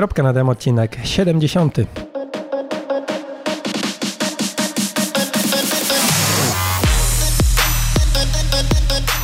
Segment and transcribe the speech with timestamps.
[0.00, 1.76] Kropka na demo odcinek 70.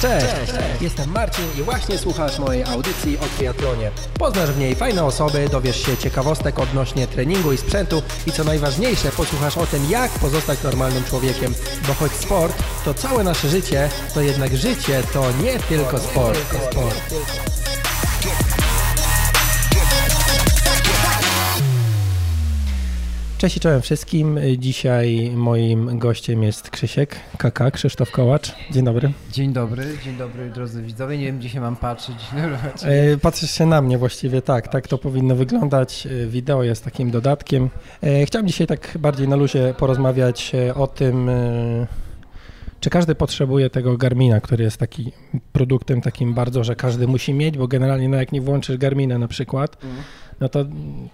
[0.00, 0.26] Cześć,
[0.80, 3.90] jestem Marcin i właśnie słuchasz mojej audycji o triatlonie.
[4.18, 9.08] Poznasz w niej fajne osoby, dowiesz się ciekawostek odnośnie treningu i sprzętu i co najważniejsze,
[9.08, 11.54] posłuchasz o tym, jak pozostać normalnym człowiekiem.
[11.88, 16.38] Bo choć sport to całe nasze życie, to jednak życie to nie tylko sport.
[16.70, 17.66] sport.
[23.46, 24.41] Cześć i czołem wszystkim.
[24.59, 28.54] Dzisiaj moim gościem jest Krzysiek, Kaka, Krzysztof Kołacz.
[28.70, 29.12] Dzień dobry.
[29.32, 31.18] Dzień dobry, dzień dobry drodzy widzowie.
[31.18, 32.16] Nie wiem, gdzie się mam patrzeć.
[32.84, 36.06] E, patrzysz się na mnie właściwie, tak, tak to powinno wyglądać.
[36.06, 37.70] E, wideo jest takim dodatkiem.
[38.02, 41.30] E, chciałem dzisiaj tak bardziej na luzie porozmawiać o tym,
[42.80, 45.12] czy każdy potrzebuje tego Garmina, który jest taki
[45.52, 49.28] produktem takim bardzo, że każdy musi mieć, bo generalnie no jak nie włączysz Garmina na
[49.28, 49.96] przykład, mm
[50.40, 50.64] no to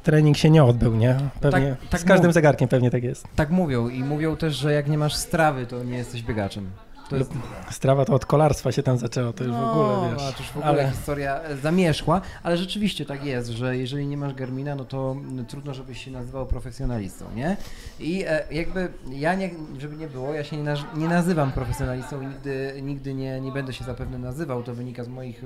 [0.02, 1.16] trening się nie odbył, nie?
[1.40, 3.26] Pewnie tak, tak z każdym zegarkiem pewnie tak jest.
[3.36, 6.70] Tak mówią i mówią też, że jak nie masz strawy, to nie jesteś biegaczem.
[7.12, 7.32] To jest...
[7.70, 10.34] Strawa to od kolarstwa się tam zaczęło, to już no, w ogóle, wiesz.
[10.34, 10.90] to już w ogóle ale...
[10.90, 15.16] historia zamierzchła, ale rzeczywiście tak jest, że jeżeli nie masz Garmina, no to
[15.48, 17.56] trudno, żebyś się nazywał profesjonalistą, nie?
[18.00, 22.26] I e, jakby ja, nie, żeby nie było, ja się nie, nie nazywam profesjonalistą i
[22.26, 25.42] nigdy, nigdy nie, nie będę się zapewne nazywał, to wynika z moich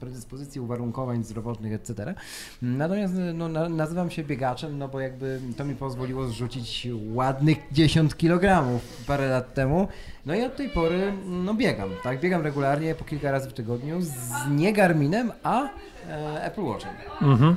[0.00, 2.14] predyspozycji, uwarunkowań zdrowotnych, etc.
[2.62, 8.14] Natomiast no, na, nazywam się biegaczem, no bo jakby to mi pozwoliło zrzucić ładnych 10
[8.14, 8.66] kg
[9.06, 9.88] parę lat temu,
[10.26, 10.95] no i od tej pory
[11.26, 12.20] no biegam, tak?
[12.20, 14.10] Biegam regularnie po kilka razy w tygodniu z
[14.50, 15.68] nie Garminem, a
[16.08, 16.92] e, Apple Watchem.
[17.22, 17.56] Mhm.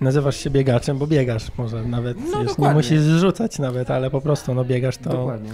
[0.00, 4.20] Nazywasz się biegaczem, bo biegasz może nawet, no, już nie musisz zrzucać nawet, ale po
[4.20, 5.10] prostu no biegasz to...
[5.10, 5.50] Dokładnie.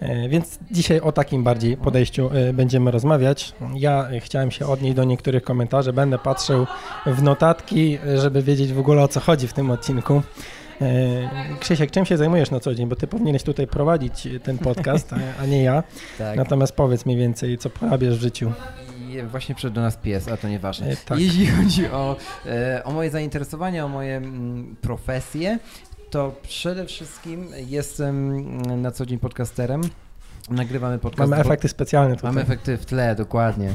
[0.00, 3.54] E, więc dzisiaj o takim bardziej podejściu e, będziemy rozmawiać.
[3.74, 6.66] Ja chciałem się odnieść do niektórych komentarzy, będę patrzył
[7.06, 10.22] w notatki, żeby wiedzieć w ogóle o co chodzi w tym odcinku.
[10.80, 12.88] E, Krzysiek, czym się zajmujesz na co dzień?
[12.88, 15.10] Bo ty powinieneś tutaj prowadzić ten podcast,
[15.42, 15.82] a, nie ja.
[16.18, 16.36] Tak.
[16.36, 18.52] Natomiast powiedz mi więcej, co porabiasz w życiu.
[19.30, 20.86] Właśnie przyszedł do nas pies, a to nieważne.
[20.86, 21.18] E, tak.
[21.18, 22.16] Jeśli chodzi o,
[22.46, 25.58] e, o moje zainteresowania, o moje mm, profesje,
[26.10, 28.42] to przede wszystkim jestem
[28.82, 29.80] na co dzień podcasterem.
[30.50, 31.30] Nagrywamy podcast.
[31.30, 32.30] Mamy efekty specjalne tutaj.
[32.30, 33.72] Mamy efekty w tle, dokładnie.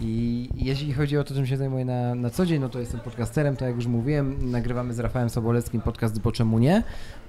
[0.00, 3.00] I jeśli chodzi o to, czym się zajmuję na, na co dzień, no to jestem
[3.00, 6.82] podcasterem, tak jak już mówiłem, nagrywamy z Rafałem Soboleckim podcast Bo czemu nie?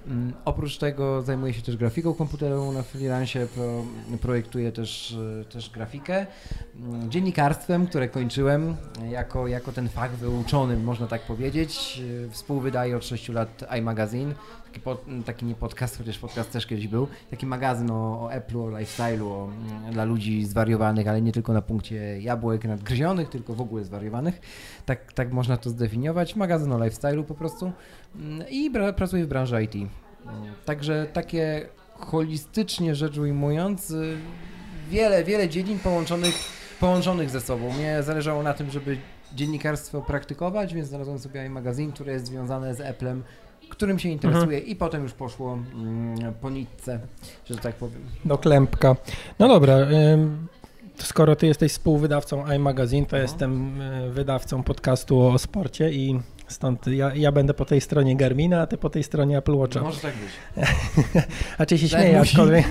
[0.08, 3.84] Mm, oprócz tego zajmuję się też grafiką komputerową na freelance, pro,
[4.22, 6.26] projektuję też, e, też grafikę,
[6.76, 8.76] mm, dziennikarstwem, które kończyłem
[9.10, 12.02] jako, jako ten fach wyuczony, można tak powiedzieć.
[12.28, 14.34] E, współwydaję od 6 lat iMagazine,
[14.70, 18.64] taki, pod, taki nie podcast, chociaż podcast też kiedyś był, taki magazyn o, o Apple'u,
[18.64, 19.50] o lifestyle'u, o,
[19.82, 24.42] mm, dla ludzi zwariowanych, ale nie tylko na punkcie jabłek nadgryzionych, tylko w ogóle zwariowanych.
[24.86, 26.36] Tak, tak można to zdefiniować.
[26.36, 27.72] Magazyn o lifestyle'u po prostu
[28.50, 29.90] i pracuję w branży IT.
[30.66, 34.18] Także takie holistycznie rzecz ujmując, y,
[34.90, 36.36] wiele, wiele dziedzin połączonych,
[36.80, 37.74] połączonych ze sobą.
[37.74, 38.98] Mnie zależało na tym, żeby
[39.36, 43.24] dziennikarstwo praktykować, więc znalazłem sobie magazyn, który jest związany z Applem,
[43.70, 44.66] którym się interesuje mhm.
[44.66, 47.00] i potem już poszło mm, po nitce,
[47.46, 48.02] że tak powiem.
[48.26, 48.96] Do klępka.
[49.40, 49.78] No dobra,
[50.98, 53.22] skoro ty jesteś współwydawcą iMagazine, to no.
[53.22, 56.20] jestem y, wydawcą podcastu o sporcie i
[56.50, 59.82] Stąd ja, ja będę po tej stronie Garmina, a ty po tej stronie Apple Watcha.
[59.82, 60.66] Może tak być.
[61.58, 62.66] a czy się tak śmieję, aczkolwiek.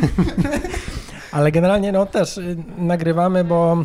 [1.33, 3.85] Ale generalnie no też y, nagrywamy, bo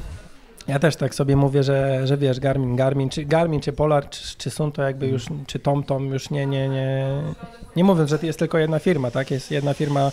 [0.68, 4.38] ja też tak sobie mówię, że, że wiesz, Garmin, Garmin, czy Garmin, czy Polar, czy,
[4.38, 7.08] czy są to jakby już, czy TomTom już nie, nie, nie,
[7.76, 9.32] nie mówiąc, że to jest tylko jedna firma, tak?
[9.32, 10.12] Jest jedna firma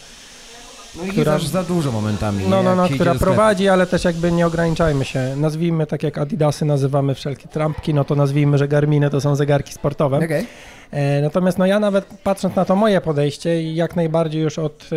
[0.97, 2.44] no i która, za dużo momentami.
[2.49, 5.37] No, no, no, która prowadzi, ale też jakby nie ograniczajmy się.
[5.37, 9.72] Nazwijmy tak jak Adidasy nazywamy wszelkie trampki, no to nazwijmy, że Garminy to są zegarki
[9.72, 10.17] sportowe.
[10.17, 10.47] Okay.
[10.91, 14.91] E, natomiast no ja nawet patrząc na to moje podejście jak najbardziej już od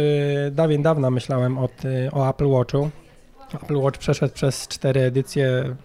[0.48, 2.90] e, dawien dawna myślałem od, e, o Apple Watchu.
[3.56, 5.76] Apple Watch przeszedł przez cztery edycje,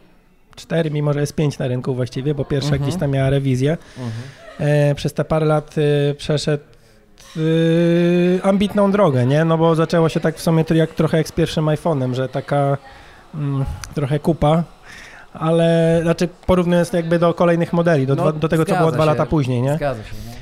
[0.56, 2.82] cztery, mimo że jest pięć na rynku właściwie, bo pierwsza mhm.
[2.82, 3.76] gdzieś tam miała rewizję.
[3.98, 4.12] Mhm.
[4.58, 6.64] e, przez te parę lat e, przeszedł
[7.36, 9.44] yy, ambitną drogę, nie?
[9.44, 12.76] No bo zaczęło się tak w sumie jak, trochę jak z pierwszym iPhone'em, że taka
[13.34, 14.64] mm, trochę kupa,
[15.32, 19.04] ale znaczy porównując jakby do kolejnych modeli, do, no, dwa, do tego, co było dwa
[19.04, 19.74] lata później, nie?
[19.74, 20.14] Zgadza się.
[20.26, 20.32] No.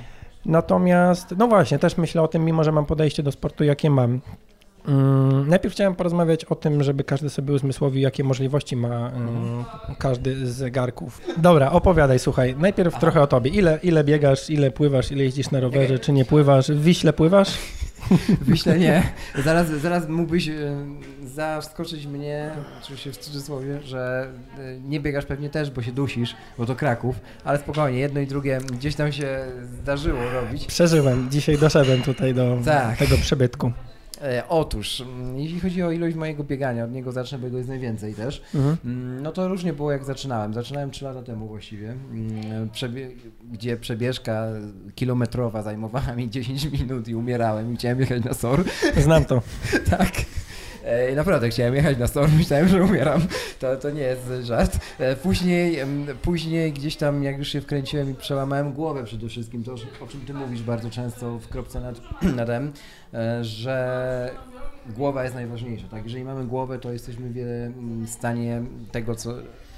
[0.47, 4.21] Natomiast, no właśnie, też myślę o tym, mimo że mam podejście do sportu, jakie mam.
[4.89, 9.65] Mm, najpierw chciałem porozmawiać o tym, żeby każdy sobie uzmysłowił, jakie możliwości ma mm,
[9.99, 11.21] każdy z zegarków.
[11.37, 12.55] Dobra, opowiadaj, słuchaj.
[12.59, 13.01] Najpierw Aha.
[13.01, 13.51] trochę o tobie.
[13.51, 16.71] Ile, ile biegasz, ile pływasz, ile jeździsz na rowerze, czy nie pływasz?
[16.71, 17.59] W Wiśle pływasz?
[18.41, 19.03] Wyślę nie.
[19.45, 20.51] Zaraz, zaraz mógłbyś
[21.25, 22.51] zaskoczyć mnie,
[22.83, 24.29] oczywiście w cudzysłowie, że
[24.85, 28.59] nie biegasz pewnie też, bo się dusisz, bo to Kraków, ale spokojnie, jedno i drugie
[28.73, 29.47] gdzieś tam się
[29.83, 30.67] zdarzyło robić.
[30.67, 32.99] Przeżyłem, dzisiaj doszedłem tutaj do tak.
[32.99, 33.73] tego przebytku.
[34.23, 37.69] E, otóż, mm, jeśli chodzi o ilość mojego biegania, od niego zacznę, bo jego jest
[37.69, 38.77] najwięcej też, mhm.
[38.85, 40.55] Mm, no to różnie było jak zaczynałem.
[40.55, 43.11] Zaczynałem 3 lata temu właściwie, mm, przebie
[43.53, 44.47] gdzie przebieżka
[44.95, 48.65] kilometrowa zajmowała mi 10 minut i umierałem i chciałem jechać na SOR.
[48.97, 49.43] Znam to.
[49.91, 50.13] tak.
[51.17, 53.21] Naprawdę chciałem jechać na SOR, myślałem, że umieram.
[53.61, 54.79] To, to nie jest żart.
[54.99, 55.79] E, później,
[56.23, 60.21] później gdzieś tam, jak już się wkręciłem i przełamałem głowę przede wszystkim, to o czym
[60.21, 62.01] ty mówisz bardzo często w kropce nad,
[62.37, 62.73] nad M,
[63.15, 64.31] e, że
[64.97, 65.89] głowa jest najważniejsza.
[65.89, 66.05] Tak?
[66.05, 67.31] Jeżeli mamy głowę, to jesteśmy
[68.05, 68.63] w stanie
[68.93, 69.35] tego, co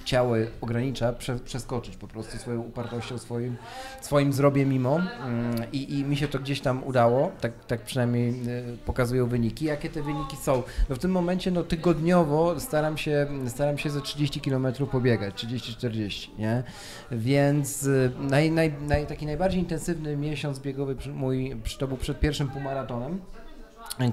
[0.08, 3.56] ciało ogranicza, prze, przeskoczyć po prostu swoją upartością, swoim,
[4.00, 8.30] swoim zrobię mimo mm, I, i mi się to gdzieś tam udało, tak, tak przynajmniej
[8.30, 9.64] y, pokazują wyniki.
[9.64, 10.62] Jakie te wyniki są?
[10.88, 16.28] No w tym momencie no tygodniowo staram się, staram się ze 30 km pobiegać, 30-40,
[16.38, 16.62] nie?
[17.10, 22.48] Więc y, naj, naj, naj, taki najbardziej intensywny miesiąc biegowy mój, to był przed pierwszym
[22.48, 23.20] półmaratonem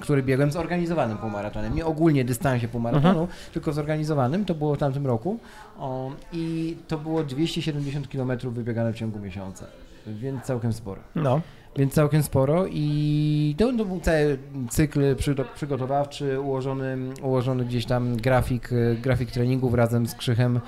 [0.01, 1.75] który biegłem zorganizowanym półmaratonem.
[1.75, 3.39] Nie ogólnie dystansie półmaratonu, mhm.
[3.53, 4.45] tylko zorganizowanym.
[4.45, 5.39] To było w tamtym roku.
[5.79, 9.65] O, I to było 270 km wybiegane w ciągu miesiąca.
[10.07, 11.01] Więc całkiem sporo.
[11.15, 11.41] No.
[11.77, 14.37] Więc całkiem sporo i to, to był cały
[14.69, 15.15] cykl
[15.55, 18.69] przygotowawczy, ułożony, ułożony gdzieś tam grafik,
[19.01, 20.59] grafik treningów razem z Krzychem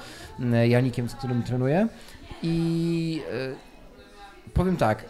[0.53, 1.87] e, Janikiem, z którym trenuję.
[2.43, 5.05] I e, powiem tak,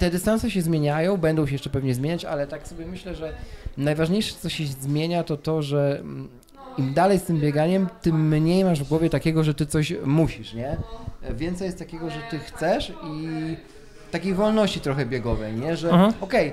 [0.00, 3.32] te dystanse się zmieniają, będą się jeszcze pewnie zmieniać, ale tak sobie myślę, że
[3.76, 6.28] najważniejsze, co się zmienia, to to, że mm,
[6.78, 10.54] im dalej z tym bieganiem, tym mniej masz w głowie takiego, że ty coś musisz,
[10.54, 10.76] nie?
[11.30, 13.56] Więcej jest takiego, że ty chcesz i
[14.10, 15.76] takiej wolności trochę biegowej, nie?
[15.76, 15.90] Że
[16.20, 16.52] okej,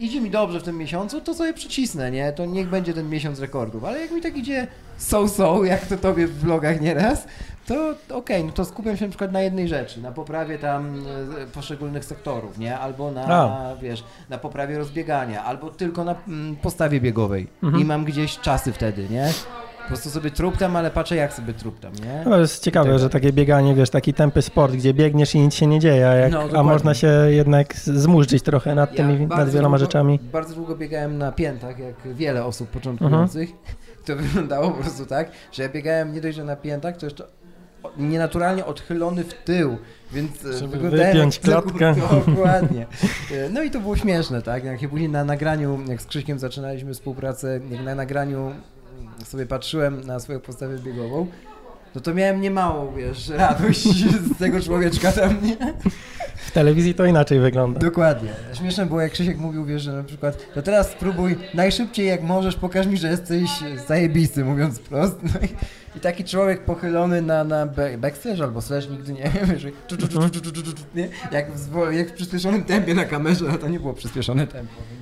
[0.00, 2.32] idzie mi dobrze w tym miesiącu, to sobie przycisnę, nie?
[2.32, 4.66] To niech będzie ten miesiąc rekordów, ale jak mi tak idzie
[4.96, 7.26] so-so, jak to tobie w vlogach nieraz,
[7.66, 11.04] to okej, okay, no to skupiam się na przykład na jednej rzeczy, na poprawie tam
[11.42, 12.78] e, poszczególnych sektorów, nie?
[12.78, 13.76] Albo na, A.
[13.82, 17.82] wiesz, na poprawie rozbiegania, albo tylko na mm, postawie biegowej mhm.
[17.82, 19.30] i mam gdzieś czasy wtedy, nie?
[19.82, 22.24] Po prostu sobie truptam, ale patrzę jak sobie truptam, nie?
[22.30, 25.54] No jest ciekawe, tak że takie bieganie, wiesz, taki tępy sport, gdzie biegniesz i nic
[25.54, 29.36] się nie dzieje, a, jak, no, a można się jednak zmurzyć trochę nad tymi, ja
[29.36, 30.18] nad wieloma długo, rzeczami.
[30.32, 33.50] Bardzo długo biegałem na piętach, jak wiele osób początkujących.
[33.50, 33.76] Mhm.
[34.06, 37.24] To wyglądało po prostu tak, że ja biegałem nie dość, że na piętach, to jeszcze
[37.96, 39.78] nienaturalnie odchylony w tył,
[40.12, 41.94] więc e, Żeby wypiąć klatkę.
[42.26, 42.86] Dokładnie.
[43.32, 44.64] E, no i to było śmieszne, tak?
[44.64, 48.52] Jak później na nagraniu, jak z Krzyśkiem zaczynaliśmy współpracę, jak na nagraniu
[49.24, 51.26] sobie patrzyłem na swoją postawę biegową,
[51.94, 55.56] no to miałem niemałą, wiesz, radość z tego człowieczka tam, nie?
[56.36, 57.80] W telewizji to inaczej wygląda.
[57.80, 58.30] Dokładnie.
[58.54, 62.56] Śmieszne było, jak Krzysiek mówił, wiesz, że na przykład, to teraz spróbuj najszybciej jak możesz,
[62.56, 63.50] pokaż mi, że jesteś
[63.88, 65.18] zajebisty, mówiąc prosto.
[65.22, 65.48] No i,
[65.98, 67.66] i, taki człowiek pochylony na, na
[67.98, 69.70] backstage albo slash, nigdy nie wiem, że
[70.94, 71.08] nie?
[71.32, 74.74] Jak, w, jak w przyspieszonym tempie na kamerze, no to nie było przyspieszone tempo.
[74.74, 75.01] E,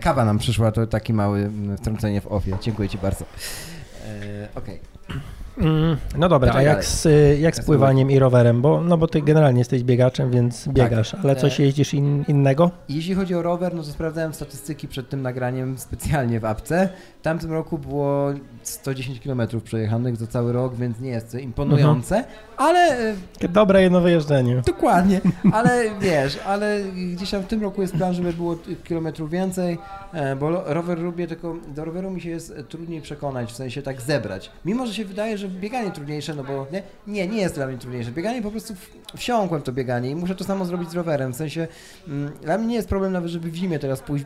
[0.00, 2.56] kawa nam przyszła, to taki mały wtrącenie w ofie.
[2.62, 3.24] Dziękuję Ci bardzo.
[3.24, 4.80] E, Okej.
[5.08, 5.20] Okay.
[5.60, 7.08] Mm, no dobra, a jak z,
[7.40, 8.62] jak z pływaniem i rowerem?
[8.62, 10.74] Bo, no bo ty generalnie jesteś biegaczem, więc tak.
[10.74, 11.20] biegasz, tak.
[11.24, 12.70] ale coś e, jeździsz in, innego?
[12.88, 16.88] Jeśli chodzi o rower, no to sprawdzałem statystyki przed tym nagraniem specjalnie w apce.
[17.18, 18.32] W tamtym roku było
[18.62, 22.34] 110 km przejechanych za cały rok, więc nie jest to imponujące, mhm.
[22.56, 22.98] ale...
[23.40, 24.62] E, dobre jedno wyjeżdżenie.
[24.66, 25.20] Dokładnie,
[25.52, 26.82] ale wiesz, ale
[27.14, 29.78] gdzieś tam w tym roku jest plan, żeby było kilometrów więcej,
[30.12, 34.00] e, bo rower lubię, tylko do roweru mi się jest trudniej przekonać, w sensie tak
[34.00, 34.50] zebrać.
[34.64, 37.78] Mimo, że się wydaje, że bieganie trudniejsze, no bo nie, nie, nie jest dla mnie
[37.78, 38.10] trudniejsze.
[38.12, 38.74] Bieganie po prostu
[39.16, 41.68] wsiąkłem to bieganie i muszę to samo zrobić z rowerem, w sensie
[42.08, 44.24] mm, dla mnie nie jest problem nawet, żeby w zimie teraz pójść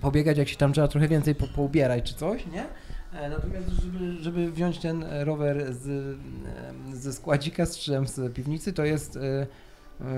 [0.00, 2.64] pobiegać, jak się tam trzeba trochę więcej po, poubierać czy coś, nie?
[3.20, 8.84] E, natomiast, żeby, żeby wziąć ten rower z, e, ze składzika, z z piwnicy, to
[8.84, 9.46] jest e,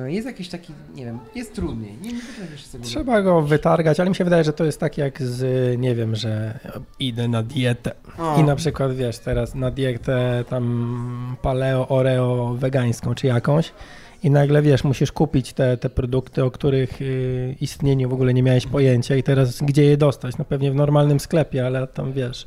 [0.06, 1.96] jest jakiś taki, nie wiem, jest trudniej.
[2.02, 2.20] Nie, nie
[2.82, 6.16] Trzeba go wytargać, ale mi się wydaje, że to jest tak jak z, nie wiem,
[6.16, 6.58] że
[6.98, 8.40] idę na dietę o.
[8.40, 13.72] i na przykład, wiesz, teraz na dietę tam paleo, oreo, wegańską czy jakąś
[14.22, 18.42] i nagle, wiesz, musisz kupić te, te produkty, o których y, istnieniu w ogóle nie
[18.42, 20.38] miałeś pojęcia i teraz gdzie je dostać?
[20.38, 22.46] No pewnie w normalnym sklepie, ale tam, wiesz,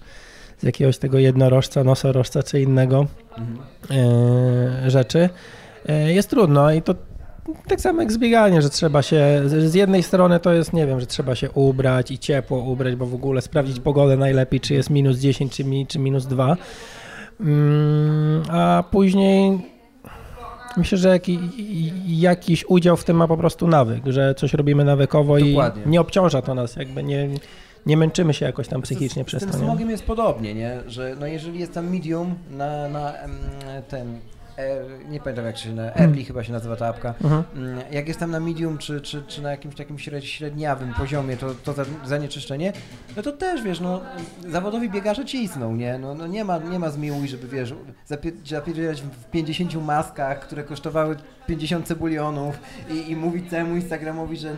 [0.57, 3.57] z jakiegoś tego jednorożca, nosorożca czy innego mhm.
[4.85, 5.29] y, rzeczy.
[5.89, 6.95] Y, jest trudno i to
[7.67, 11.05] tak samo jak zbieganie, że trzeba się, z jednej strony to jest, nie wiem, że
[11.05, 15.17] trzeba się ubrać i ciepło ubrać, bo w ogóle sprawdzić pogodę najlepiej, czy jest minus
[15.17, 16.57] 10, czy, mi, czy minus 2,
[17.39, 19.59] mm, a później
[20.77, 21.39] Myślę, że jaki,
[22.07, 25.83] jakiś udział w tym ma po prostu nawyk, że coś robimy nawykowo Dokładnie.
[25.85, 27.29] i nie obciąża to nas, jakby nie,
[27.85, 29.51] nie męczymy się jakoś tam psychicznie z, przez z to.
[29.51, 30.79] Z tym smogiem jest podobnie, nie?
[30.87, 33.13] że no jeżeli jest tam medium na, na
[33.89, 34.19] ten
[35.09, 36.25] nie pamiętam jak się na Early hmm.
[36.25, 37.13] chyba się nazywa ta apka.
[37.23, 37.43] Mhm.
[37.55, 41.53] Mm, jak jest tam na medium czy, czy, czy na jakimś takim średniawym poziomie to,
[41.53, 41.73] to
[42.05, 42.73] zanieczyszczenie,
[43.15, 44.01] no to też wiesz, no
[44.49, 45.97] zawodowi biegarze cisną, nie?
[45.97, 47.73] No, no nie ma, nie ma zmiłuj, żeby wiesz,
[48.45, 51.15] zapierdzielać w 50 maskach, które kosztowały
[51.47, 52.59] 50 cebulionów
[52.89, 54.55] i, i mówić całemu Instagramowi, że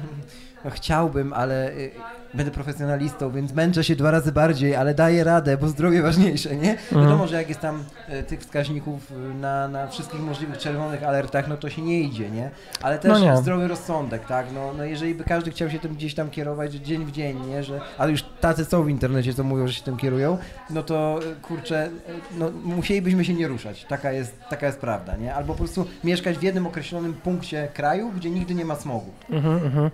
[0.65, 1.91] no chciałbym, ale y,
[2.33, 6.71] będę profesjonalistą, więc męczę się dwa razy bardziej, ale daję radę, bo zdrowie ważniejsze, nie?
[6.71, 7.01] Mhm.
[7.01, 11.47] Wiadomo, że jak jest tam y, tych wskaźników y, na, na wszystkich możliwych czerwonych alertach,
[11.47, 12.49] no to się nie idzie, nie?
[12.81, 14.45] Ale też no zdrowy rozsądek, tak?
[14.53, 17.63] No, no jeżeli by każdy chciał się tym gdzieś tam kierować dzień w dzień, nie?
[17.63, 20.37] Że, ale już tacy są w internecie, co mówią, że się tym kierują,
[20.69, 21.89] no to kurczę,
[22.37, 23.85] no musielibyśmy się nie ruszać.
[23.89, 25.35] Taka jest, taka jest prawda, nie?
[25.35, 29.11] Albo po prostu mieszkać w jednym określonym punkcie kraju, gdzie nigdy nie ma smogu.
[29.29, 29.91] Mhm, mhm.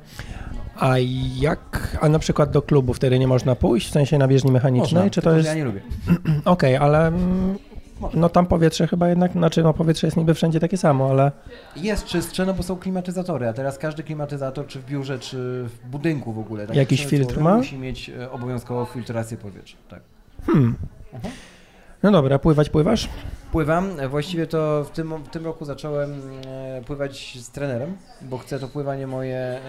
[0.79, 0.95] A
[1.35, 5.03] jak, a na przykład do klubu wtedy nie można pójść, w sensie na bieżni mechanicznej?
[5.03, 5.47] Można, czy to jest...
[5.47, 5.81] ja nie lubię.
[6.45, 7.57] Okej, okay, ale mm,
[8.13, 11.31] no tam powietrze chyba jednak, znaczy no powietrze jest niby wszędzie takie samo, ale...
[11.75, 15.37] Jest czystsze, no bo są klimatyzatory, a teraz każdy klimatyzator, czy w biurze, czy
[15.67, 16.67] w budynku w ogóle.
[16.67, 17.57] Tak Jakiś filtr ma?
[17.57, 20.01] Musi mieć e, obowiązkowo filtrację powietrza, tak.
[20.45, 20.75] Hmm.
[21.13, 21.29] Uh -huh.
[22.03, 23.09] No dobra, pływać pływasz?
[23.51, 23.89] Pływam.
[24.09, 28.67] Właściwie to w tym, w tym roku zacząłem e, pływać z trenerem, bo chcę to
[28.67, 29.59] pływanie moje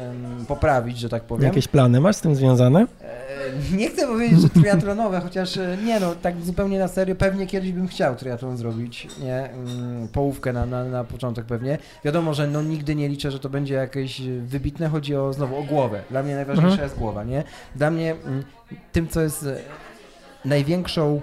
[0.48, 1.44] poprawić, że tak powiem.
[1.44, 2.86] Jakieś plany masz z tym związane?
[3.02, 7.46] E, nie chcę powiedzieć, że triatlonowe, chociaż e, nie no, tak zupełnie na serio, pewnie
[7.46, 9.50] kiedyś bym chciał triatlon zrobić, nie?
[9.50, 11.78] Mm, połówkę na, na, na początek pewnie.
[12.04, 15.62] Wiadomo, że no nigdy nie liczę, że to będzie jakieś wybitne, chodzi o znowu o
[15.62, 16.02] głowę.
[16.10, 16.88] Dla mnie najważniejsza mhm.
[16.88, 17.44] jest głowa, nie?
[17.76, 18.44] Dla mnie mm,
[18.92, 19.46] tym, co jest
[20.44, 21.20] największą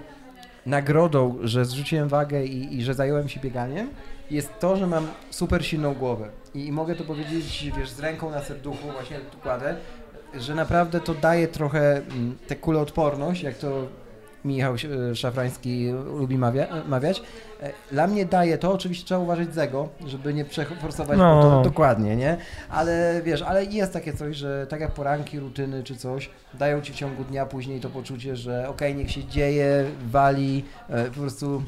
[0.66, 3.90] nagrodą, że zrzuciłem wagę i, i, że zająłem się bieganiem,
[4.30, 6.28] jest to, że mam super silną głowę.
[6.54, 9.76] I, I, mogę to powiedzieć, wiesz, z ręką na serduchu, właśnie tu kładę,
[10.34, 13.86] że naprawdę to daje trochę mm, tę kuloodporność, jak to
[14.44, 14.74] Michał
[15.10, 17.22] e, Szafrański lubi mawia, mawiać.
[17.62, 21.42] E, dla mnie daje to, oczywiście trzeba uważać z ego, żeby nie przeforsować no.
[21.42, 22.36] to dokładnie, nie?
[22.70, 26.92] Ale wiesz, ale jest takie coś, że tak jak poranki, rutyny czy coś, dają ci
[26.92, 31.20] w ciągu dnia później to poczucie, że okej, okay, niech się dzieje, wali, e, po
[31.20, 31.62] prostu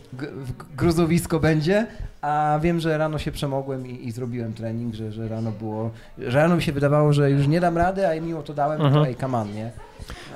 [0.76, 1.86] gruzowisko będzie,
[2.22, 6.38] a wiem, że rano się przemogłem i, i zrobiłem trening, że, że rano było, że
[6.38, 9.04] rano mi się wydawało, że już nie dam rady, a mimo to dałem, mhm.
[9.04, 9.70] to ej, come on, nie?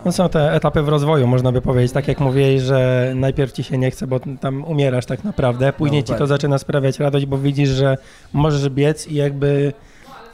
[0.04, 3.64] No są te etapy w rozwoju, można by powiedzieć, tak jak mówiłeś, że najpierw ci
[3.64, 7.26] się nie chce, bo tam umierasz tak naprawdę, później no, ci to zaczyna sprawiać radość,
[7.26, 7.96] bo widzisz, że
[8.32, 9.72] możesz biec i jakby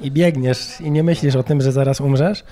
[0.01, 2.45] i biegniesz i nie myślisz o tym, że zaraz umrzesz.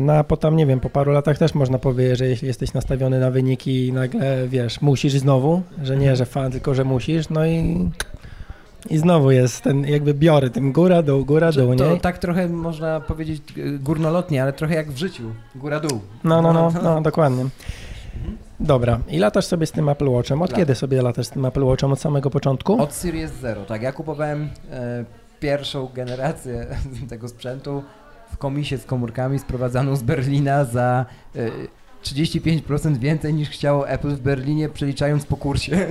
[0.00, 3.20] No a potem, nie wiem, po paru latach też można powiedzieć, że jeśli jesteś nastawiony
[3.20, 7.46] na wyniki i nagle, wiesz, musisz znowu, że nie, że fan, tylko że musisz, no
[7.46, 7.90] i
[8.90, 11.78] i znowu jest ten jakby biory, tym góra, dół, góra, dół, nie?
[11.78, 15.22] To tak trochę można powiedzieć e, górnolotnie, ale trochę jak w życiu,
[15.54, 16.00] góra, dół.
[16.24, 17.44] No, no, no, no, dokładnie.
[18.60, 20.42] Dobra, i latasz sobie z tym Apple Watchem.
[20.42, 20.58] Od Lat.
[20.58, 21.92] kiedy sobie latasz z tym Apple Watchem?
[21.92, 22.82] Od samego początku?
[22.82, 23.82] Od Series Zero, tak.
[23.82, 25.04] Ja kupowałem e,
[25.40, 26.66] pierwszą generację
[27.10, 27.82] tego sprzętu
[28.32, 31.50] w komisie z komórkami sprowadzaną z Berlina za e,
[32.04, 35.86] 35% więcej niż chciało Apple w Berlinie, przeliczając po kursie.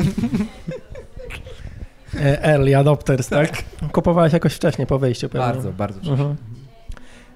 [2.16, 3.50] E, early adopters, tak?
[3.80, 3.92] tak?
[3.92, 5.48] Kupowałeś jakoś wcześniej po wejściu pewnie.
[5.48, 6.14] Bardzo, bardzo wcześnie.
[6.14, 6.36] Mhm.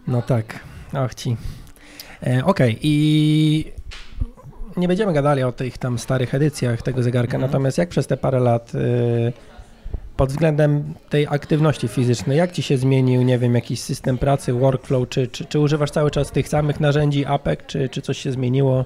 [0.08, 0.60] No tak,
[0.94, 1.38] och ci.
[2.24, 2.78] E, Okej, okay.
[2.82, 3.74] i
[4.78, 7.52] nie będziemy gadali o tych tam starych edycjach tego zegarka, mhm.
[7.52, 9.34] natomiast jak przez te parę lat y,
[10.18, 15.10] pod względem tej aktywności fizycznej, jak ci się zmienił, nie wiem, jakiś system pracy, workflow,
[15.10, 18.86] czy, czy, czy używasz cały czas tych samych narzędzi APEC, czy, czy coś się zmieniło?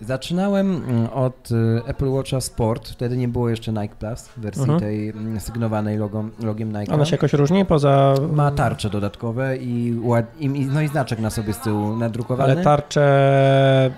[0.00, 4.62] Zaczynałem mm, od y, Apple Watcha Sport, wtedy nie było jeszcze Nike Plus w wersji
[4.62, 4.80] mhm.
[4.80, 6.94] tej mm, sygnowanej logą, logiem Nike.
[6.94, 8.14] Ona się jakoś różni poza...
[8.32, 10.00] Ma tarcze dodatkowe i,
[10.38, 12.52] i, no i znaczek na sobie z tyłu nadrukowany.
[12.52, 13.90] Ale tarcze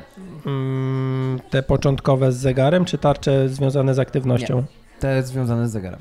[0.47, 4.57] mm, te początkowe z zegarem, czy tarcze związane z aktywnością?
[4.57, 4.65] Nie,
[5.01, 6.01] te związane z zegarem.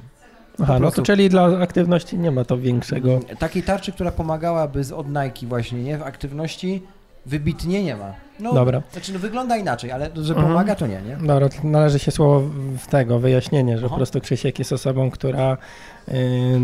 [0.64, 3.20] Aha, no to czyli dla aktywności nie ma to większego...
[3.40, 5.98] Takiej tarczy, która pomagałaby z od Nike właśnie, nie?
[5.98, 6.84] W aktywności
[7.26, 8.14] wybitnie nie ma.
[8.40, 8.82] No, Dobra.
[8.92, 10.48] Znaczy, no wygląda inaczej, ale że mhm.
[10.48, 11.18] pomaga, to nie, nie?
[11.28, 12.42] Dobra, należy się słowo
[12.78, 13.90] w tego, wyjaśnienie, że Aha.
[13.90, 15.58] po prostu Krzysiek jest osobą, która
[16.08, 16.14] y,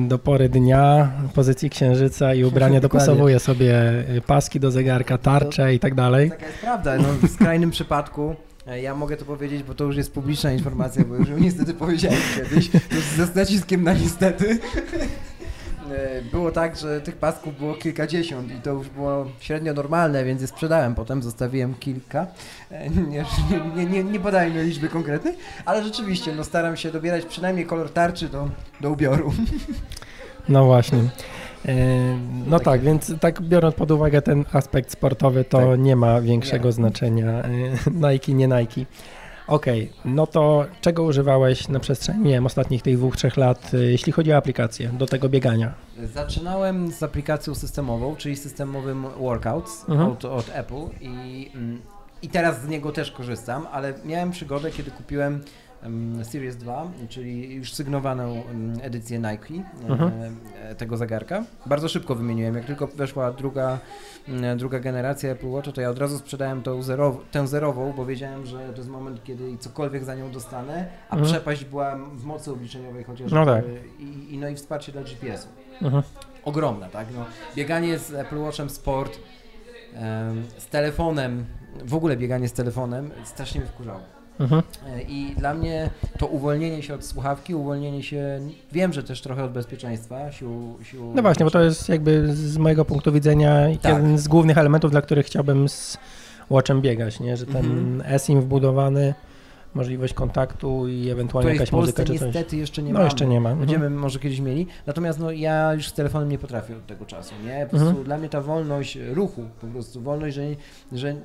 [0.07, 3.75] do pory dnia, pozycji księżyca i ubrania dopasowuje sobie
[4.17, 6.29] y, paski do zegarka, tarcze to, i tak dalej.
[6.29, 8.35] Taka jest prawda, no w skrajnym przypadku
[8.67, 11.73] e, ja mogę to powiedzieć, bo to już jest publiczna informacja, bo już ją niestety
[11.73, 12.69] powiedziałem kiedyś,
[13.31, 14.59] z naciskiem na niestety.
[15.91, 20.41] E, było tak, że tych pasków było kilkadziesiąt i to już było średnio normalne, więc
[20.41, 22.27] je sprzedałem potem, zostawiłem kilka.
[22.71, 23.25] E, nie,
[23.75, 25.33] nie, nie, nie podajmy liczby konkretnej,
[25.65, 28.49] ale rzeczywiście no, staram się dobierać przynajmniej kolor tarczy do,
[28.81, 29.33] do ubioru.
[30.49, 30.99] No właśnie.
[31.65, 31.75] E,
[32.47, 35.79] no tak, więc tak biorąc pod uwagę ten aspekt sportowy, to tak.
[35.79, 36.71] nie ma większego nie.
[36.71, 37.43] znaczenia
[38.11, 38.85] Nike, nie Nike.
[39.51, 43.91] Okej, okay, no to czego używałeś na przestrzeni wiem, ostatnich tych dwóch, trzech lat, y,
[43.91, 45.73] jeśli chodzi o aplikację do tego biegania?
[46.13, 50.11] Zaczynałem z aplikacją systemową, czyli systemowym Workouts mhm.
[50.11, 51.81] od, od Apple i, mm,
[52.21, 55.41] i teraz z niego też korzystam, ale miałem przygodę, kiedy kupiłem
[56.23, 58.43] Series 2, czyli już sygnowaną
[58.81, 59.53] edycję Nike
[59.89, 60.11] mhm.
[60.63, 61.43] E, tego zegarka.
[61.65, 62.55] Bardzo szybko wymieniłem.
[62.55, 63.79] Jak tylko weszła druga,
[64.57, 68.45] druga generacja Apple Watcha, to ja od razu sprzedałem tą zerow tę zerową, bo wiedziałem,
[68.45, 71.31] że to jest moment, kiedy cokolwiek za nią dostanę, a mhm.
[71.33, 73.65] przepaść była w mocy obliczeniowej chociaż no tak.
[73.99, 75.47] i, i, no i wsparcie dla GPS-u.
[75.85, 76.03] Mhm.
[76.45, 77.07] Ogromna, tak?
[77.15, 79.19] No, bieganie z Apple Watchem Sport,
[80.57, 81.45] z telefonem,
[81.83, 84.20] w ogóle bieganie z telefonem strasznie mnie wkurzało.
[84.41, 84.63] Mhm.
[85.07, 88.39] I dla mnie to uwolnienie się od słuchawki, uwolnienie się,
[88.71, 90.77] wiem, że też trochę od bezpieczeństwa, sił...
[90.83, 93.93] sił no właśnie, bo to jest jakby z mojego punktu widzenia tak.
[93.93, 95.97] jeden z głównych elementów, dla których chciałbym z
[96.49, 97.37] Watchem biegać, nie?
[97.37, 97.65] że ten
[97.97, 98.19] mhm.
[98.19, 99.13] SIM wbudowany,
[99.73, 102.21] możliwość kontaktu i ewentualnie jakaś muzyka czy coś.
[102.21, 102.99] niestety jeszcze nie ma.
[102.99, 103.49] No jeszcze nie ma.
[103.49, 103.59] Mhm.
[103.59, 104.01] Będziemy mhm.
[104.01, 104.67] może kiedyś mieli.
[104.85, 107.63] Natomiast no, ja już z telefonem nie potrafię od tego czasu, nie?
[107.63, 108.05] Po prostu mhm.
[108.05, 110.43] dla mnie ta wolność ruchu, po prostu wolność, że,
[110.91, 111.15] że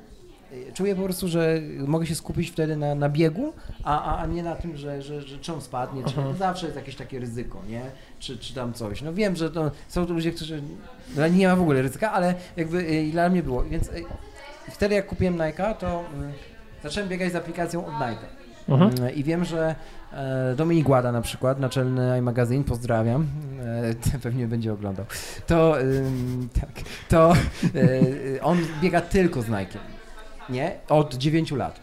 [0.73, 4.55] czuję po prostu, że mogę się skupić wtedy na, na biegu, a, a nie na
[4.55, 6.35] tym, że, że, że spadnie, czy uh-huh.
[6.35, 7.81] zawsze jest jakieś takie ryzyko, nie?
[8.19, 9.01] Czy, czy tam coś.
[9.01, 10.61] No wiem, że to są to ludzie, którzy,
[11.15, 13.63] dla nich nie ma w ogóle ryzyka, ale jakby y, dla mnie było.
[13.63, 14.03] Więc y,
[14.71, 18.27] wtedy jak kupiłem Nike'a, to y, zacząłem biegać z aplikacją od Nike'a.
[18.69, 19.15] Uh-huh.
[19.15, 19.75] I wiem, że
[20.13, 23.27] e, Dominik Łada na przykład, naczelny iMagazine, pozdrawiam,
[24.13, 25.05] e, pewnie będzie oglądał,
[25.47, 25.75] to,
[26.61, 26.69] tak,
[27.09, 27.33] to
[28.35, 29.96] e, on biega tylko z Nike'em
[30.49, 30.79] nie?
[30.89, 31.79] Od 9 lat.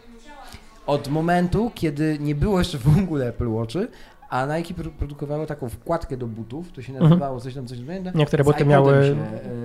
[0.87, 3.89] Od momentu, kiedy nie było jeszcze w ogóle Apple Watchy,
[4.35, 7.11] a Nike produkowało taką wkładkę do butów, to się mhm.
[7.11, 8.15] nazywało coś tam, coś tam.
[8.15, 8.93] Niektóre buty miały.
[8.93, 9.17] Się,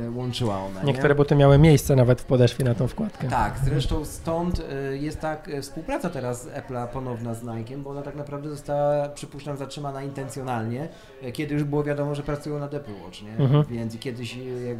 [0.07, 0.83] e, łączyła ona.
[0.83, 1.15] Niektóre nie?
[1.15, 3.27] buty miały miejsce nawet w podeszwie na tą wkładkę.
[3.27, 8.01] Tak, zresztą stąd e, jest tak e, współpraca teraz Apple'a ponowna z Nike'em, bo ona
[8.01, 10.87] tak naprawdę została, przypuszczam, zatrzymana intencjonalnie,
[11.33, 13.37] kiedy już było wiadomo, że pracują nad Apple Watch, nie?
[13.37, 13.63] Mhm.
[13.69, 14.77] Więc kiedyś, jak,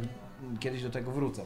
[0.60, 1.42] kiedyś do tego wrócą.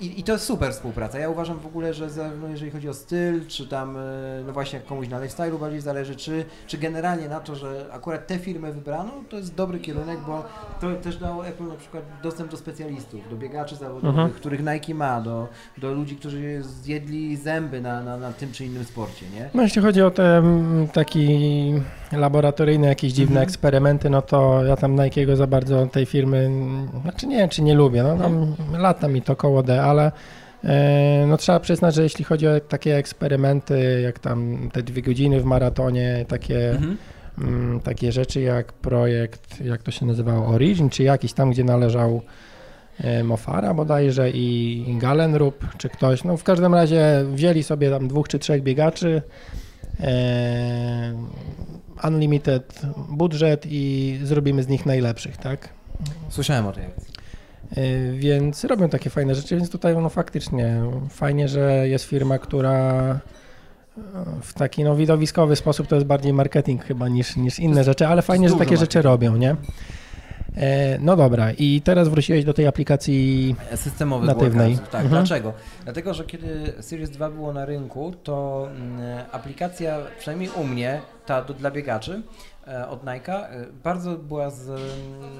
[0.00, 1.18] I, I, to jest super współpraca.
[1.18, 4.00] Ja uważam w ogóle, że zarówno jeżeli chodzi o styl, czy tam, e,
[4.46, 8.26] no właśnie jak komuś na lifestyle'u bardziej zależy, czy, czy generalnie na to, że akurat
[8.26, 10.44] tę firmę wybrano, to jest dobry kierunek, bo
[10.80, 14.30] to też dało Apple na przykład dostęp do specjalistów, do biegaczy zawodowych, mhm.
[14.30, 18.84] których Nike ma, do, do ludzi, którzy zjedli zęby na, na, na tym czy innym
[18.84, 19.50] sporcie, nie?
[19.54, 20.42] No jeśli chodzi o te
[20.92, 21.74] taki
[22.12, 23.48] laboratoryjne jakieś dziwne mhm.
[23.48, 26.50] eksperymenty, no to ja tam Nike'ego za bardzo tej firmy,
[27.02, 28.82] znaczy nie czy nie lubię, no tam mhm.
[28.82, 30.12] lata mi to koło D, ale
[30.64, 35.40] e, no trzeba przyznać, że jeśli chodzi o takie eksperymenty, jak tam te dwie godziny
[35.40, 36.96] w maratonie, takie, mhm.
[37.38, 41.64] m, mm, takie rzeczy jak projekt, jak to się nazywało, Origin, czy jakiś tam, gdzie
[41.64, 42.22] należał
[43.00, 48.28] e, Mofara bodajże i Galenrup, czy ktoś, no w każdym razie wzięli sobie tam dwóch
[48.28, 49.22] czy trzech biegaczy,
[50.00, 51.14] e,
[52.04, 55.68] unlimited budżet i zrobimy z nich najlepszych, tak?
[56.28, 57.09] Słyszałem o tej akcji.
[57.76, 62.80] E, więc robią takie fajne rzeczy, więc tutaj no faktycznie fajnie, że jest firma, która
[63.98, 64.00] e,
[64.42, 68.22] w taki no, widowiskowy sposób to jest bardziej marketing chyba niż, niż inne rzeczy, ale
[68.22, 68.80] fajnie, że takie marketing.
[68.80, 69.56] rzeczy robią, nie?
[70.56, 74.78] E, no dobra, i teraz wróciłeś do tej aplikacji systemowej natywnej.
[74.78, 75.08] Tak, mhm.
[75.08, 75.52] dlaczego?
[75.84, 79.00] Dlatego, że kiedy Series 2 było na rynku, to mm,
[79.32, 82.22] aplikacja, przynajmniej u mnie, ta do, dla biegaczy
[82.88, 83.48] od Nike,
[83.84, 84.80] bardzo była z,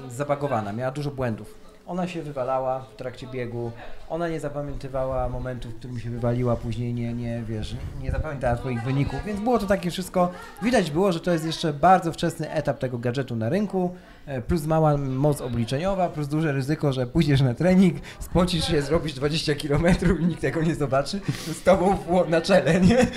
[0.09, 1.60] zabagowana, miała dużo błędów.
[1.91, 3.71] Ona się wywalała w trakcie biegu,
[4.09, 8.83] ona nie zapamiętywała momentu, w którym się wywaliła, później nie, nie, wiesz, nie zapamiętała swoich
[8.83, 12.79] wyników, więc było to takie wszystko, widać było, że to jest jeszcze bardzo wczesny etap
[12.79, 13.95] tego gadżetu na rynku,
[14.47, 19.55] plus mała moc obliczeniowa, plus duże ryzyko, że pójdziesz na trening, spocisz się, zrobisz 20
[19.55, 19.85] km
[20.19, 21.97] i nikt tego nie zobaczy, z tobą
[22.29, 22.97] na czele, nie?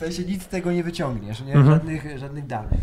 [0.00, 1.54] To się nic z tego nie wyciągniesz, nie?
[1.54, 1.66] Mhm.
[1.66, 2.80] Żadnych, żadnych danych.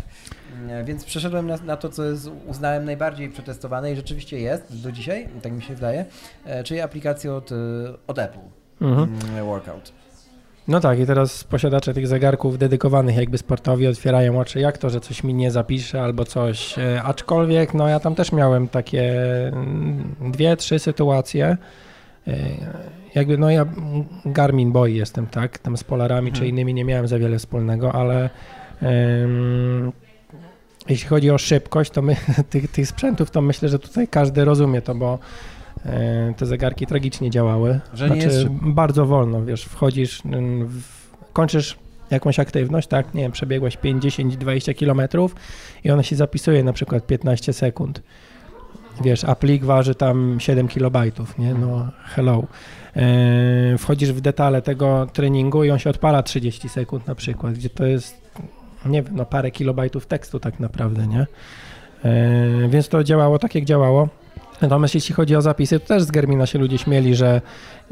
[0.68, 4.92] E, więc przeszedłem na, na, to, co jest, uznałem najbardziej przetestowane i rzeczywiście jest do
[4.92, 6.04] dzisiaj, tak mi się wydaje,
[6.44, 7.56] e, czyli aplikację od, e,
[8.06, 8.38] od Apple,
[8.80, 9.18] mhm.
[9.32, 9.92] Mm, Workout.
[10.68, 15.00] No tak, i teraz posiadacze tych zegarków dedykowanych jakby sportowi otwierają oczy, jak to, że
[15.00, 16.74] coś mi nie zapisze albo coś.
[17.04, 19.12] Aczkolwiek, no ja tam też miałem takie
[19.48, 21.56] mm, dwie, trzy sytuacje.
[23.14, 23.66] Jakby, no ja
[24.24, 26.40] Garmin Boy jestem, tak, tam z Polarami mhm.
[26.42, 28.30] czy innymi nie miałem za wiele wspólnego, ale
[30.88, 32.16] jeśli chodzi o szybkość, to my,
[32.50, 35.18] tych, tych sprzętów, to myślę, że tutaj każdy rozumie to, bo e,
[36.36, 37.80] te zegarki tragicznie działały.
[37.94, 40.22] Że znaczy, nie jest bardzo wolno, wiesz, wchodzisz,
[40.66, 40.82] w,
[41.32, 41.76] kończysz
[42.10, 45.34] jakąś aktywność, tak, nie wiem, przebiegłeś 5, 10, 20 kilometrów
[45.84, 48.02] i ona się zapisuje na przykład 15 sekund.
[49.04, 51.54] Wiesz, a plik waży tam 7 kilobajtów, nie?
[51.54, 52.44] No, hello.
[52.96, 57.70] Yy, wchodzisz w detale tego treningu i on się odpala 30 sekund na przykład, gdzie
[57.70, 58.20] to jest,
[58.84, 61.26] nie wiem, no parę kilobajtów tekstu tak naprawdę, nie?
[62.04, 64.08] Yy, więc to działało tak, jak działało.
[64.62, 67.40] Natomiast jeśli chodzi o zapisy, to też z Garmina się ludzie śmieli, że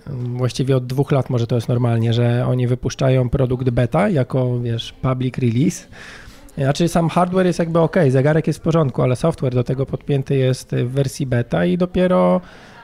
[0.06, 4.60] mm, właściwie od dwóch lat może to jest normalnie, że oni wypuszczają produkt beta jako,
[4.60, 5.88] wiesz, public release.
[6.58, 10.36] Znaczy sam hardware jest jakby ok, zegarek jest w porządku, ale software do tego podpięty
[10.36, 12.40] jest w wersji beta i dopiero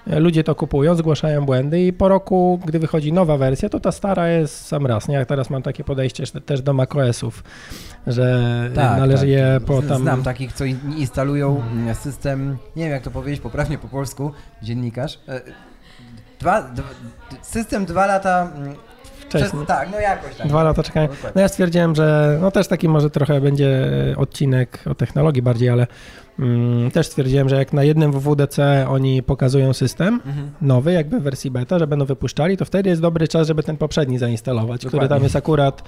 [0.07, 4.29] ludzie to kupują, zgłaszają błędy i po roku, gdy wychodzi nowa wersja, to ta stara
[4.29, 5.09] jest sam raz.
[5.09, 5.15] Nie?
[5.15, 7.45] Jak teraz mam takie podejście też do macOSów,
[8.07, 9.29] że tak, należy tak.
[9.29, 10.03] je po tam...
[10.03, 10.65] Znam takich, co
[10.97, 11.63] instalują
[11.95, 15.19] system, nie wiem jak to powiedzieć poprawnie po polsku, dziennikarz.
[15.29, 15.41] E,
[16.41, 16.71] dwa,
[17.43, 18.75] system dwa lata mm,
[19.21, 19.67] wcześniej.
[19.67, 20.49] Tak, no jakoś tak.
[20.49, 21.11] Dwa lata czekałem.
[21.35, 25.87] No ja stwierdziłem, że no też taki może trochę będzie odcinek o technologii bardziej, ale
[25.87, 26.24] Mm,
[26.93, 30.51] też stwierdziłem, że jak na jednym WWDC oni pokazują system mhm.
[30.63, 33.77] nowy, jakby w wersji beta, że będą wypuszczali, to wtedy jest dobry czas, żeby ten
[33.77, 34.89] poprzedni zainstalować, Dokładnie.
[34.89, 35.83] który tam jest akurat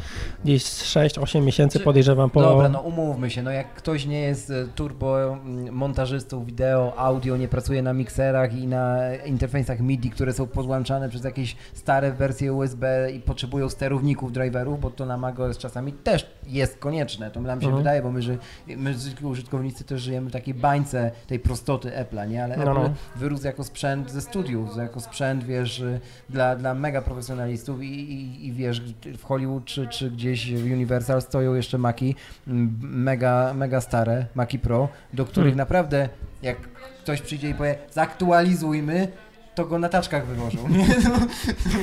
[0.44, 2.40] gdzieś 6-8 miesięcy podejrzewam po...
[2.40, 7.36] Dobra, no umówmy się, no jak ktoś nie jest e, turbo mm, montażystą wideo, audio,
[7.36, 12.52] nie pracuje na mikserach i na interfejsach MIDI, które są podłączane przez jakieś stare wersje
[12.52, 17.60] USB i potrzebują sterowników, driverów, bo to na macOS czasami też jest konieczne, to nam
[17.60, 17.82] się mhm.
[17.82, 18.38] wydaje, bo my, że
[18.76, 22.44] my użytkownicy też żyjemy takiej bańce tej prostoty Apple'a, nie?
[22.44, 22.94] Ale no, Apple no.
[23.16, 25.82] wyrósł jako sprzęt ze studiów, jako sprzęt, wiesz,
[26.30, 28.80] dla, dla mega profesjonalistów i, i, i wiesz,
[29.18, 32.14] w Hollywood czy, czy gdzieś w Universal stoją jeszcze Maki
[32.46, 35.58] mega, mega stare, Maki Pro, do których hmm.
[35.58, 36.08] naprawdę
[36.42, 36.56] jak
[37.02, 39.08] ktoś przyjdzie i powie zaktualizujmy,
[39.54, 40.68] to go na taczkach wywożą.
[40.68, 40.88] Nie?
[40.88, 41.18] No,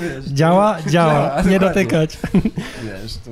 [0.01, 2.19] wiesz, działa, to, działa, działa, nie dotykać.
[2.83, 3.31] Wiesz, to...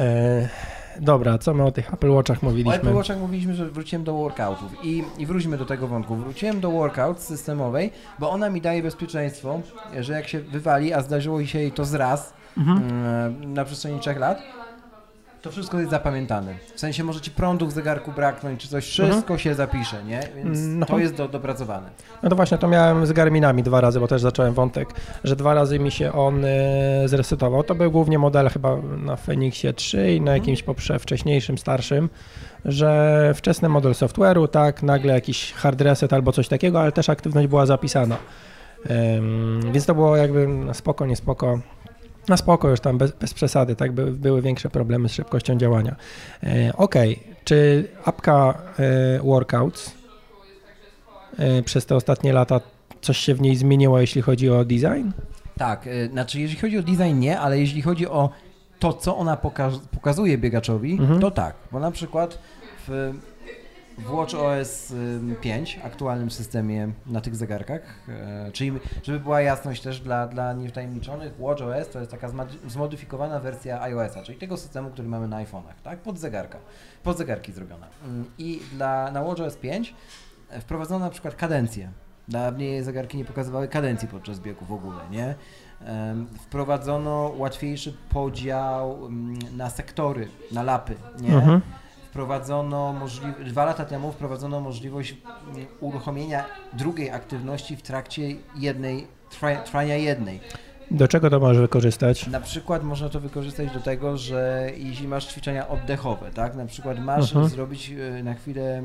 [0.00, 2.72] E Dobra, co my o tych Apple Watchach mówiliśmy?
[2.72, 6.16] O Apple Watchach mówiliśmy, że wróciłem do workoutów i, i wróćmy do tego wątku.
[6.16, 9.60] Wróciłem do workout systemowej, bo ona mi daje bezpieczeństwo,
[10.00, 12.78] że jak się wywali, a zdarzyło się jej to z raz mhm.
[12.78, 14.42] Mm, na przestrzeni trzech lat,
[15.44, 16.54] to wszystko jest zapamiętane.
[16.74, 19.38] W sensie może ci prądu w zegarku braknąć, czy coś, wszystko mhm.
[19.38, 20.20] się zapisze, nie?
[20.36, 20.86] Więc no.
[20.86, 21.90] to jest do, dopracowane.
[22.22, 24.88] No to właśnie, to miałem z Garminami dwa razy, bo też zacząłem wątek,
[25.24, 26.48] że dwa razy mi się on y,
[27.06, 27.62] zresetował.
[27.62, 30.36] To był głównie model chyba na Fenixie 3 i na mhm.
[30.36, 32.10] jakimś poprze wcześniejszym, starszym,
[32.64, 37.48] że wczesny model software'u, tak, nagle jakiś hard reset albo coś takiego, ale też aktywność
[37.48, 38.16] była zapisana.
[39.72, 41.58] więc to było jakby spoko, nie spoko.
[42.28, 45.96] Na spoko już tam bez, bez przesady, tak, By, były większe problemy z szybkością działania.
[46.42, 46.94] E, ok,
[47.44, 49.92] czy apka e, Workouts
[51.38, 52.60] e, przez te ostatnie lata
[53.00, 55.10] coś się w niej zmieniło, jeśli chodzi o design?
[55.58, 58.30] Tak, e, znaczy jeżeli chodzi o design nie, ale jeśli chodzi o
[58.78, 61.20] to, co ona pokaz pokazuje biegaczowi, mhm.
[61.20, 62.38] to tak, bo na przykład
[62.88, 63.12] w
[63.98, 64.92] w WatchOS
[65.40, 71.32] 5, aktualnym systemie na tych zegarkach, e, czyli żeby była jasność też dla, dla niewtajemniczonych,
[71.38, 72.30] WatchOS to jest taka
[72.66, 75.98] zmodyfikowana wersja iOS-a, czyli tego systemu, który mamy na iPhone'ach, tak?
[75.98, 76.58] Pod zegarka,
[77.02, 77.86] pod zegarki zrobiona.
[78.04, 79.94] Mm, I dla, na WatchOS 5
[80.50, 81.90] e, wprowadzono na przykład kadencję.
[82.28, 85.34] Dawniej zegarki nie pokazywały kadencji podczas biegu w ogóle, nie?
[86.40, 91.34] Wprowadzono łatwiejszy podział mm, na sektory, na lapy, nie?
[91.34, 91.60] Mhm
[92.14, 95.16] wprowadzono możliwość, dwa lata temu wprowadzono możliwość
[95.80, 98.22] uruchomienia drugiej aktywności w trakcie
[98.56, 99.06] jednej,
[99.64, 100.40] trwania jednej.
[100.90, 102.26] Do czego to możesz wykorzystać?
[102.26, 106.98] Na przykład można to wykorzystać do tego, że jeśli masz ćwiczenia oddechowe, tak, na przykład
[106.98, 107.46] masz uh mhm.
[107.46, 107.54] -huh.
[107.54, 108.82] zrobić e, na chwilę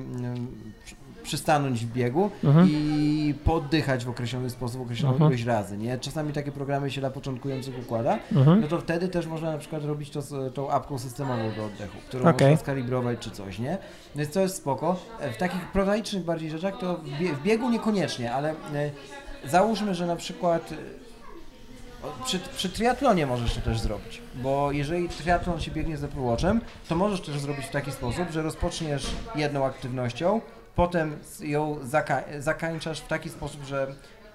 [1.29, 2.67] przystanąć w biegu mhm.
[2.71, 5.31] i poddychać w określony sposób, określoną mhm.
[5.31, 5.97] ilość razy, nie?
[5.97, 8.61] Czasami takie programy się dla początkujących układa, mhm.
[8.61, 11.97] no to wtedy też można na przykład robić to z tą apką systemową do oddechu,
[12.07, 12.49] którą okay.
[12.49, 13.77] można skalibrować czy coś, nie?
[14.15, 14.95] Więc to jest spoko.
[15.33, 16.99] W takich prozaicznych bardziej rzeczach to
[17.39, 18.91] w biegu niekoniecznie, ale e,
[19.45, 20.75] załóżmy, że na przykład e,
[22.25, 26.61] przy, przy triatlonie możesz to też zrobić, bo jeżeli triatlon się biegnie z Apple Watchem,
[26.87, 30.41] to możesz też zrobić w taki sposób, że rozpoczniesz jedną aktywnością,
[30.79, 33.87] potem ją zaka zakańczasz w taki sposób, że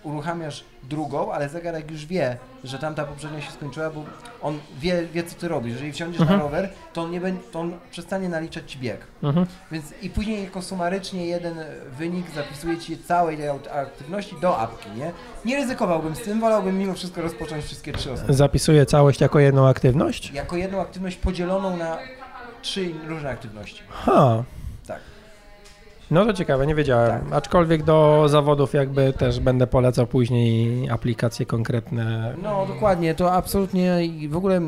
[0.02, 4.04] uruchamiasz drugą, ale zegarek już wie, że tamta poprzednia się skończyła, bo
[4.42, 5.72] on wie, wie co ty robisz.
[5.72, 6.38] Jeżeli wsiądziesz mhm.
[6.38, 9.06] na rower, to on, nie będzie, to on przestanie naliczać ci bieg.
[9.22, 9.46] Mhm.
[9.72, 11.54] Więc i później jako sumarycznie jeden
[11.98, 15.12] wynik zapisuje ci całej tej aktywności do apki, nie?
[15.44, 18.34] Nie ryzykowałbym z tym, wolałbym mimo wszystko rozpocząć wszystkie trzy osoby.
[18.34, 20.30] Zapisuje całość jako jedną aktywność?
[20.30, 21.98] Jako jedną aktywność podzieloną na
[22.62, 23.82] trzy różne aktywności.
[23.90, 24.44] Ha.
[26.14, 27.20] No to ciekawe, nie wiedziałem.
[27.20, 27.32] Tak.
[27.32, 32.34] Aczkolwiek do zawodów jakby też będę polecał później aplikacje konkretne.
[32.42, 33.98] No dokładnie, to absolutnie
[34.28, 34.60] w ogóle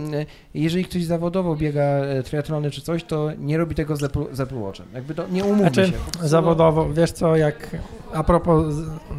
[0.55, 4.03] jeżeli ktoś zawodowo biega e, triatlony czy coś, to nie robi tego z
[4.41, 4.87] Apple, Watchem.
[4.95, 6.29] Jakby to nie umówmy znaczy, się.
[6.29, 7.77] Zawodowo, wiesz co, jak
[8.13, 8.75] a propos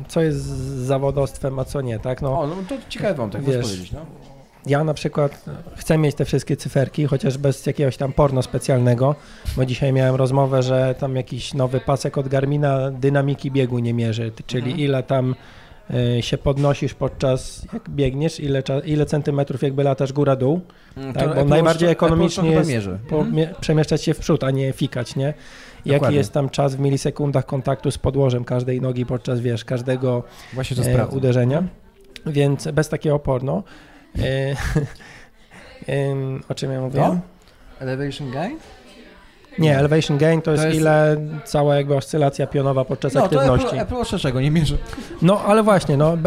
[0.08, 2.22] co jest z zawodowstwem, a co nie, tak?
[2.22, 4.06] No, o, no to ciekawy wątek, wiesz, powiedzieć, no
[4.68, 9.16] ja na przykład chcę mieć te wszystkie cyferki, chociaż bez jakiegoś tam porno specjalnego,
[9.56, 14.32] bo dzisiaj miałem rozmowę, że tam jakiś nowy pasek od Garmina dynamiki biegu nie mierzy,
[14.48, 14.80] czyli mhm.
[14.80, 15.36] ile tam
[16.18, 20.62] y, się podnosisz podczas jak biegniesz, ile, ile centymetrów jakby latasz góra-dół,
[20.98, 21.36] mm, tak?
[21.36, 22.72] bo najbardziej ekonomicznie jest
[23.10, 23.48] po, mhm.
[23.62, 25.34] przemieszczać się w przód, a nie fikać, nie?
[25.86, 30.24] Jaki jest tam czas w milisekundach kontaktu z podłożem każdej nogi podczas, wiesz, każdego
[30.86, 31.64] e, uderzenia,
[32.26, 33.64] więc bez takiego porno.
[34.24, 34.56] E,
[36.50, 37.00] o czym ja mówię?
[37.00, 37.20] No?
[37.80, 38.58] Elevation gain?
[39.60, 43.66] Nie, elevation gain to, to jest, jest, ile cała jakby oscylacja pionowa podczas no, aktywności.
[43.66, 44.78] No to Apple, Apple czego nie mierzy.
[45.22, 46.18] No ale właśnie, no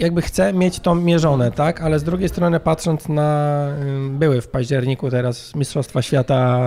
[0.00, 3.66] jakby chcę mieć to mierzone, tak, ale z drugiej strony patrząc na,
[4.10, 6.58] były w październiku teraz Mistrzostwa Świata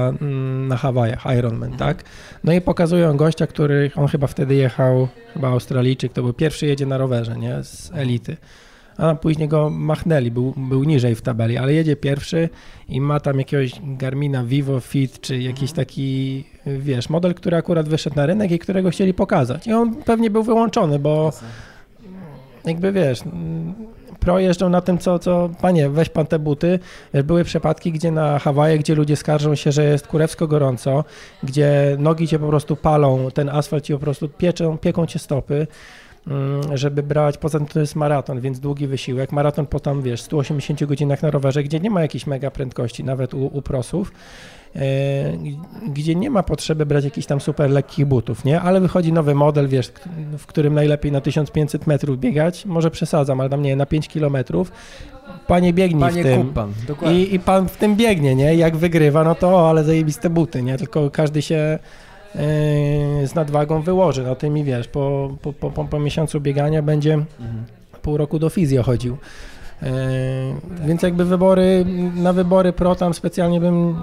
[0.67, 2.03] na Hawajach, Ironman, tak,
[2.43, 6.85] no i pokazują gościa, który, on chyba wtedy jechał, chyba Australijczyk, to był pierwszy jedzie
[6.85, 8.37] na rowerze, nie, z elity
[8.97, 12.49] a później go machnęli, był, był niżej w tabeli, ale jedzie pierwszy
[12.89, 15.75] i ma tam jakiegoś Garmina Vivo Fit, czy jakiś mhm.
[15.75, 19.67] taki, wiesz, model, który akurat wyszedł na rynek i którego chcieli pokazać.
[19.67, 21.31] I on pewnie był wyłączony, bo
[22.65, 23.23] jakby wiesz,
[24.19, 26.79] pro jeżdżą na tym, co, co, panie, weź pan te buty.
[27.23, 31.03] Były przypadki, gdzie na Hawaje, gdzie ludzie skarżą się, że jest kurewsko gorąco,
[31.43, 35.67] gdzie nogi cię po prostu palą, ten asfalt ci po prostu pieczą, pieką cię stopy.
[36.27, 39.31] Mm, żeby brać, poza tym to jest maraton, więc długi wysiłek.
[39.31, 43.33] Maraton po tam, wiesz, 180 godzinach na rowerze, gdzie nie ma jakiejś mega prędkości, nawet
[43.33, 44.11] u, u prosów,
[44.75, 44.79] e,
[45.87, 48.61] gdzie nie ma potrzeby brać jakichś tam super lekkich butów, nie?
[48.61, 49.91] Ale wychodzi nowy model, wiesz,
[50.37, 54.71] w którym najlepiej na 1500 metrów biegać, może przesadzam, ale tam nie, na 5 kilometrów,
[55.47, 56.53] panie biegnie panie w tym.
[56.53, 56.73] Pan,
[57.11, 58.55] I, I pan w tym biegnie, nie?
[58.55, 60.77] Jak wygrywa, no to o, ale zajebiste buty, nie?
[60.77, 61.79] Tylko każdy się
[63.25, 64.23] z nadwagą wyłoży.
[64.23, 67.65] No tym i wiesz, po, po, po, po miesiącu biegania będzie mhm.
[68.01, 69.17] pół roku do fizjo chodził.
[69.81, 69.89] Yy,
[70.85, 73.95] więc jakby wybory, na wybory pro tam specjalnie bym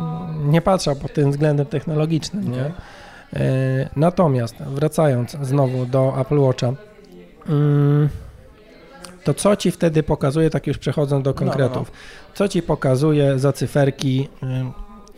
[0.45, 2.53] nie patrzał pod tym względem technologicznym.
[2.53, 2.59] Nie?
[2.59, 3.41] Yy,
[3.97, 6.73] natomiast wracając znowu do Apple Watcha,
[9.25, 12.35] to co ci wtedy pokazuje, tak już przechodząc do konkretów, no, no, no.
[12.35, 14.29] co ci pokazuje za cyferki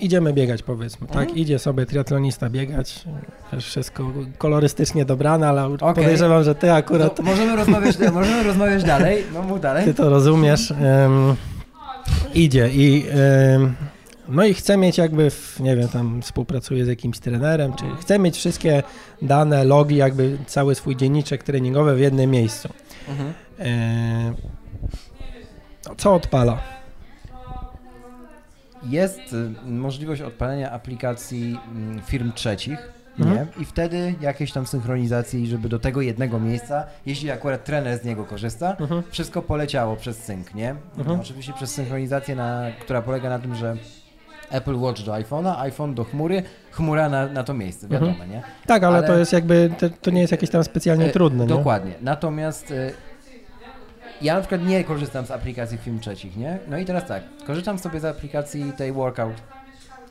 [0.03, 1.17] idziemy biegać powiedzmy, tak?
[1.17, 1.39] mhm.
[1.39, 3.05] Idzie sobie triatlonista biegać,
[3.61, 5.95] wszystko kolorystycznie dobrane, ale okay.
[5.95, 7.19] podejrzewam, że ty akurat...
[7.19, 9.85] No, możemy, rozmawiać, możemy rozmawiać dalej, no mów dalej.
[9.85, 10.71] Ty to rozumiesz.
[10.71, 11.37] Um,
[12.35, 13.05] idzie i...
[13.55, 13.75] Um,
[14.29, 18.19] no i chcę mieć jakby, w, nie wiem, tam współpracuję z jakimś trenerem, czy chcę
[18.19, 18.83] mieć wszystkie
[19.23, 22.69] dane, logi, jakby cały swój dzienniczek treningowy w jednym miejscu.
[23.09, 23.33] Mhm.
[23.59, 24.35] E,
[25.97, 26.82] co odpala?
[28.85, 33.37] Jest y, możliwość odpalenia aplikacji mm, firm trzecich, mhm.
[33.37, 33.63] nie?
[33.63, 38.25] I wtedy jakieś tam synchronizacje, żeby do tego jednego miejsca, jeśli akurat trener z niego
[38.25, 39.03] korzysta, mhm.
[39.11, 40.75] wszystko poleciało przez sync, nie?
[40.99, 41.21] Mhm.
[41.21, 43.77] Oczywiście przez synchronizację, na, która polega na tym, że
[44.51, 48.31] Apple Watch do iPhone'a, iPhone do chmury, chmura na, na to miejsce, wiadomo, mhm.
[48.31, 48.43] nie?
[48.67, 51.47] Tak, ale, ale, to jest jakby, to, to, nie jest jakieś tam specjalnie e, trudne,
[51.47, 51.91] Dokładnie.
[51.91, 51.97] Nie?
[52.03, 52.91] Natomiast e,
[54.23, 56.59] ja na przykład nie korzystam z aplikacji film trzecich, nie?
[56.69, 59.35] No i teraz tak, korzystam sobie z aplikacji tej workout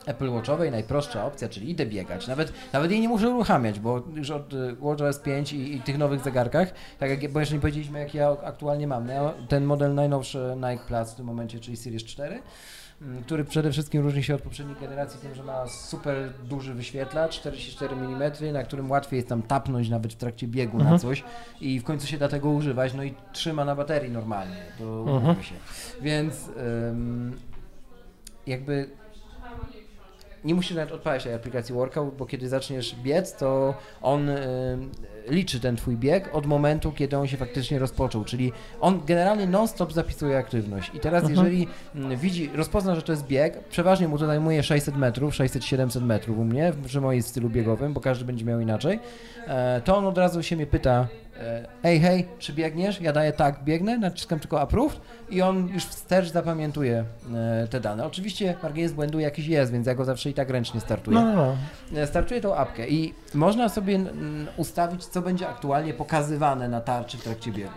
[0.05, 2.27] Apple Watchowej, najprostsza opcja, czyli idę biegać.
[2.27, 5.97] Nawet, nawet jej nie muszę uruchamiać, bo już od y, WatchOS 5 i, i tych
[5.97, 9.07] nowych zegarkach, tak jak, bo jeszcze nie powiedzieliśmy, jak ja aktualnie mam.
[9.07, 12.41] Ja, ten model najnowszy Nike Plus w tym momencie, czyli Series 4, Mm,
[13.25, 17.95] który przede wszystkim różni się od poprzedniej generacji tym, że ma super duży wyświetlacz, 44
[17.95, 20.93] mm, na którym łatwiej jest tam tapnąć nawet w trakcie biegu mhm.
[20.93, 21.23] na coś
[21.61, 25.43] i w końcu się da tego używać, no i trzyma na baterii normalnie, to mhm.
[25.43, 25.55] się.
[26.01, 26.49] Więc
[26.91, 27.39] ym,
[28.47, 28.89] jakby
[30.43, 34.29] nie musisz nawet odpalać tej aplikacji Workout, bo kiedy zaczniesz biec, to on
[35.27, 39.93] liczy ten twój bieg od momentu, kiedy on się faktycznie rozpoczął, czyli on generalnie non-stop
[39.93, 40.91] zapisuje aktywność.
[40.93, 41.45] I teraz mhm.
[41.45, 46.01] jeżeli mm, widzi, rozpozna, że to jest bieg, przeważnie mu to zajmuje 600 metrów, 600-700
[46.01, 48.99] metrów u mnie, przy moim stylu biegowym, bo każdy będzie miał inaczej,
[49.47, 51.07] e, to on od razu się mnie pyta,
[51.41, 53.01] E, hej, hej, czy biegniesz?
[53.01, 58.05] Ja daję tak, biegnę, naciskam tylko approved i on już wstecz zapamiętuje e, te dane.
[58.05, 61.19] Oczywiście margines błędu jakiś jest, więc ja go zawsze i tak ręcznie startuję.
[61.19, 61.55] No, no.
[61.91, 62.07] no.
[62.07, 63.99] Startuję tą apkę i można sobie
[64.57, 67.71] ustawić, co będzie aktualnie pokazywane na tarczy w trakcie biegu.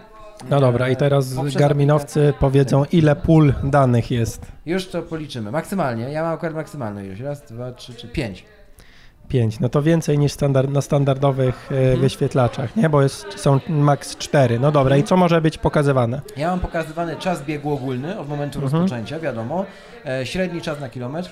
[0.50, 4.52] No dobra, i teraz garminowcy powiedzą, ile pól danych jest.
[4.66, 5.50] Już to policzymy.
[5.50, 6.04] Maksymalnie.
[6.10, 7.20] Ja mam akurat maksymalną ilość.
[7.20, 8.44] Raz, dwa, trzy, trzy, pięć.
[9.28, 12.00] 5, no to więcej niż standard, na standardowych e, mhm.
[12.00, 12.88] wyświetlaczach, nie?
[12.88, 14.60] Bo jest, są max 4.
[14.60, 16.20] No dobra, i co może być pokazywane?
[16.36, 18.72] Ja mam pokazywany czas biegu ogólny od momentu mhm.
[18.72, 19.64] rozpoczęcia, wiadomo.
[20.06, 21.30] E, średni czas na kilometr,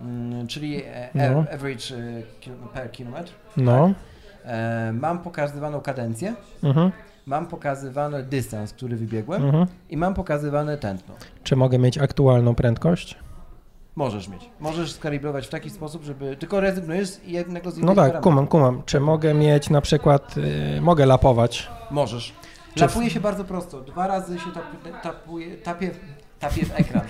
[0.00, 1.44] mm, czyli e, no.
[1.54, 3.32] average e, per kilometr.
[3.56, 3.88] No.
[3.88, 4.11] Tak.
[4.44, 6.34] E, mam pokazywaną kadencję.
[6.62, 6.90] Mhm.
[7.26, 9.66] Mam pokazywany dystans, który wybiegłem mhm.
[9.90, 11.14] i mam pokazywane tętno.
[11.44, 13.18] Czy mogę mieć aktualną prędkość?
[13.96, 14.50] Możesz mieć.
[14.60, 16.36] Możesz skalibrować w taki sposób, żeby.
[16.36, 18.24] Tylko rezygnujesz jednego z innych No tak, parametrów.
[18.24, 18.82] kumam, kumam.
[18.86, 20.36] Czy mogę mieć na przykład.
[20.36, 21.70] Yy, mogę lapować?
[21.90, 22.32] Możesz.
[22.74, 23.12] Czy Lapuje w...
[23.12, 23.80] się bardzo prosto.
[23.80, 25.90] Dwa razy się tap, tapuje, tapie,
[26.40, 27.02] tapie w ekran.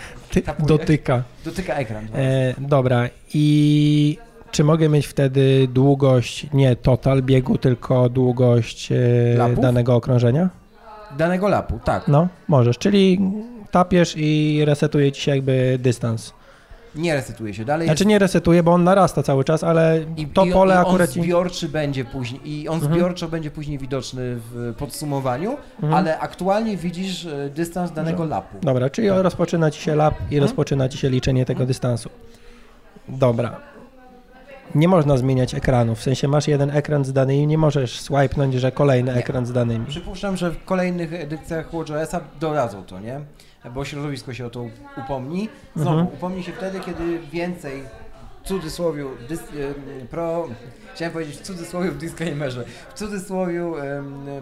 [0.45, 1.23] Tapuje, dotyka.
[1.45, 2.09] Dotyka ekran.
[2.14, 3.09] E, dobra.
[3.35, 4.18] I
[4.52, 10.48] czy mogę mieć wtedy długość, nie total biegu, tylko długość e, danego okrążenia?
[11.18, 12.08] Danego lapu, tak.
[12.08, 12.78] No, możesz.
[12.78, 13.20] Czyli
[13.70, 16.32] tapiesz i resetuje ci się jakby dystans.
[16.94, 17.86] Nie resetuje się dalej.
[17.86, 18.08] Znaczy jest...
[18.08, 21.10] nie resetuje, bo on narasta cały czas, ale I, to i, pole i akurat...
[21.16, 22.94] on zbiorczy będzie później i on mhm.
[22.94, 25.94] zbiorczo będzie później widoczny w podsumowaniu, mhm.
[25.94, 28.30] ale aktualnie widzisz e, dystans danego Dobrze.
[28.30, 28.56] lapu.
[28.62, 29.22] Dobra, czyli tak.
[29.22, 30.42] rozpoczyna ci się lap i mhm.
[30.42, 31.68] rozpoczyna ci się liczenie tego mhm.
[31.68, 32.10] dystansu.
[33.08, 33.71] Dobra.
[34.74, 38.72] Nie można zmieniać ekranu, w sensie masz jeden ekran z danymi, nie możesz swipenąć, że
[38.72, 39.18] kolejny nie.
[39.18, 39.87] ekran z danymi.
[39.87, 43.20] Przypuszczam, że w kolejnych edycjach WatchOS-a doradzą to, nie?
[43.74, 45.48] bo środowisko się o to upomni.
[45.76, 46.16] Znowu, mhm.
[46.16, 47.82] upomni się wtedy, kiedy więcej
[48.42, 49.40] w cudzysłowie dys,
[50.11, 50.48] pro,
[50.94, 53.62] chciałem powiedzieć w cudzysłowie w disclaimerze, w cudzysłowie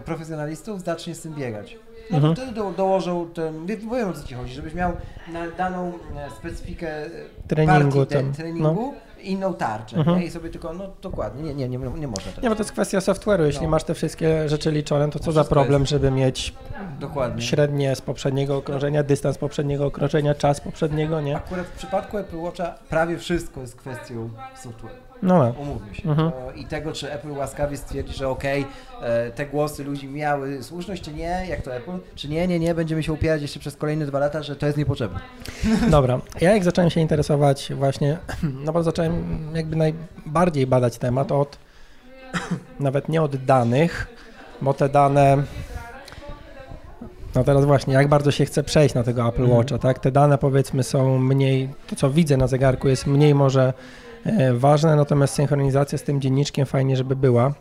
[0.04, 1.76] profesjonalistów zacznie z tym biegać.
[2.10, 2.34] No mhm.
[2.34, 4.92] to wtedy do, dołożą ten, wiem o co ci chodzi, żebyś miał
[5.32, 7.10] na daną e, specyfikę e,
[7.48, 10.18] treningu, partii, treningu no inną tarczę mhm.
[10.18, 10.26] nie?
[10.26, 12.42] i sobie tylko, no dokładnie, nie, nie, nie, nie można tak.
[12.42, 13.68] Nie, bo to jest kwestia software'u, jeśli no.
[13.68, 15.90] masz te wszystkie rzeczy liczone, to co za problem, jest...
[15.90, 16.54] żeby mieć
[17.00, 17.42] dokładnie.
[17.42, 21.37] średnie z poprzedniego okrążenia, dystans poprzedniego okrążenia, czas poprzedniego, nie?
[21.37, 24.30] Akurat w przypadku Apple Watcha prawie wszystko jest kwestią
[24.64, 25.09] software'u.
[25.22, 25.54] No, no.
[25.62, 26.11] Umówmy się.
[26.11, 26.33] Mhm.
[26.56, 28.66] I tego, czy Apple łaskawie stwierdzi, że okej,
[28.98, 32.74] okay, te głosy ludzi miały słuszność, czy nie, jak to Apple, czy nie, nie, nie,
[32.74, 35.20] będziemy się upierać jeszcze przez kolejne dwa lata, że to jest niepotrzebne.
[35.90, 36.20] Dobra.
[36.40, 38.18] Ja jak zacząłem się interesować właśnie,
[38.64, 41.59] no bo zacząłem jakby najbardziej badać temat od,
[42.80, 44.06] nawet nie od danych,
[44.62, 45.42] bo te dane
[47.35, 49.59] no teraz właśnie, jak bardzo się chce przejść na tego Apple mhm.
[49.59, 49.98] Watcha, tak?
[49.98, 53.72] Te dane powiedzmy są mniej, to co widzę na zegarku jest mniej może E,
[54.54, 57.52] ważne, natomiast synchronizacja z tym dzienniczkiem fajnie, żeby była.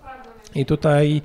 [0.56, 1.22] I tutaj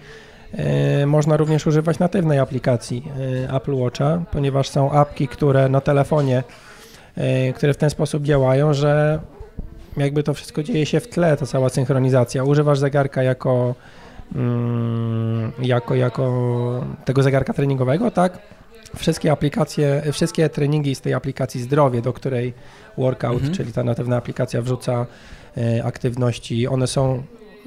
[0.52, 3.08] e, można również używać natywnej aplikacji
[3.48, 6.42] e, Apple Watcha, ponieważ są apki, które na telefonie,
[7.54, 9.20] które w ten sposób działają, że
[9.96, 12.44] jakby to wszystko dzieje się w tle, ta cała synchronizacja.
[12.44, 13.74] Używasz zegarka jako,
[14.34, 18.38] mm, jako, jako tego zegarka treningowego, tak?
[18.96, 22.54] Wszystkie aplikacje, wszystkie treningi z tej aplikacji Zdrowie, do której
[22.98, 23.54] Workout, mhm.
[23.54, 25.06] czyli ta natywna aplikacja wrzuca
[25.56, 27.22] e, aktywności, one są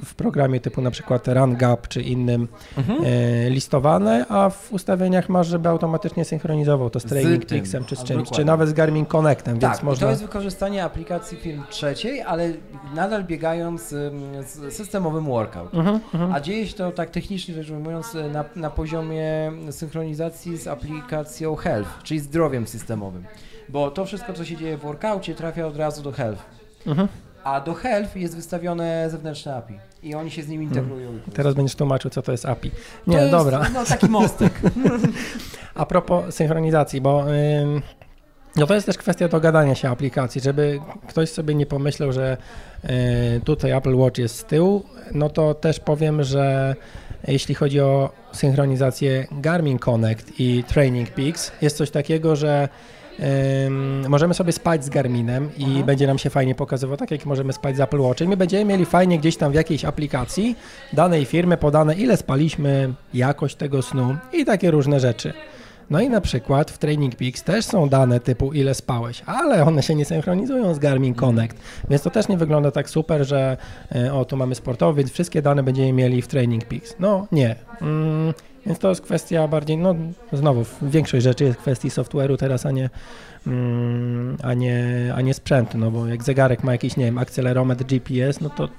[0.05, 2.99] w programie typu na przykład Run Gap czy innym mhm.
[3.05, 8.03] e, listowane, a w ustawieniach masz, żeby automatycznie synchronizował to z Training Pixem czy z
[8.03, 10.07] czymś, czy nawet z Garmin Connectem, tak, więc można...
[10.07, 12.53] to jest wykorzystanie aplikacji firm trzeciej, ale
[12.95, 15.73] nadal biegając z systemowym workout.
[15.73, 20.67] Mhm, mhm, a dzieje się to tak technicznie rzecz ujmując na, na poziomie synchronizacji z
[20.67, 23.23] aplikacją Health, czyli zdrowiem systemowym.
[23.69, 26.45] Bo to wszystko, co się dzieje w workoutie, trafia od razu do Health.
[26.87, 27.07] Mhm.
[27.47, 31.07] A do Health jest wystawione zewnętrzne API i oni się z nim integrują.
[31.07, 31.31] Hmm.
[31.33, 32.71] Teraz będziesz tłumaczył, co to jest API.
[33.07, 33.59] Nie, to dobra.
[33.59, 34.61] Jest, no, taki mostek.
[35.75, 37.25] A propos synchronizacji, bo
[38.55, 42.37] no to jest też kwestia dogadania się aplikacji, żeby ktoś sobie nie pomyślał, że
[42.85, 46.75] y, tutaj Apple Watch jest z tyłu, no to też powiem, że
[47.27, 52.69] jeśli chodzi o synchronizację Garmin Connect i Training Peaks, jest coś takiego, że
[54.09, 55.83] możemy sobie spać z Garminem i Aha.
[55.85, 58.85] będzie nam się fajnie pokazywał, tak jak możemy spać z Apple Watchem i będziemy mieli
[58.85, 60.55] fajnie gdzieś tam w jakiejś aplikacji
[60.93, 65.33] danej firmy podane, ile spaliśmy, jakość tego snu i takie różne rzeczy.
[65.89, 69.83] No i na przykład w Training Peaks też są dane typu ile spałeś, ale one
[69.83, 71.35] się nie synchronizują z Garmin mhm.
[71.35, 71.57] Connect,
[71.89, 73.57] więc to też nie wygląda tak super, że
[73.95, 76.95] e, o tu mamy sportowy, więc wszystkie dane będziemy mieli w Training Peaks.
[76.99, 77.55] No nie.
[77.81, 78.33] Mm,
[78.67, 79.95] więc to jest kwestia bardziej, no
[80.33, 82.89] znowu, większość rzeczy jest kwestii software'u teraz, a nie,
[83.47, 84.83] mm, a, nie,
[85.15, 88.69] a nie sprzętu, no bo jak zegarek ma jakiś, nie wiem, akcelerometr GPS, no to,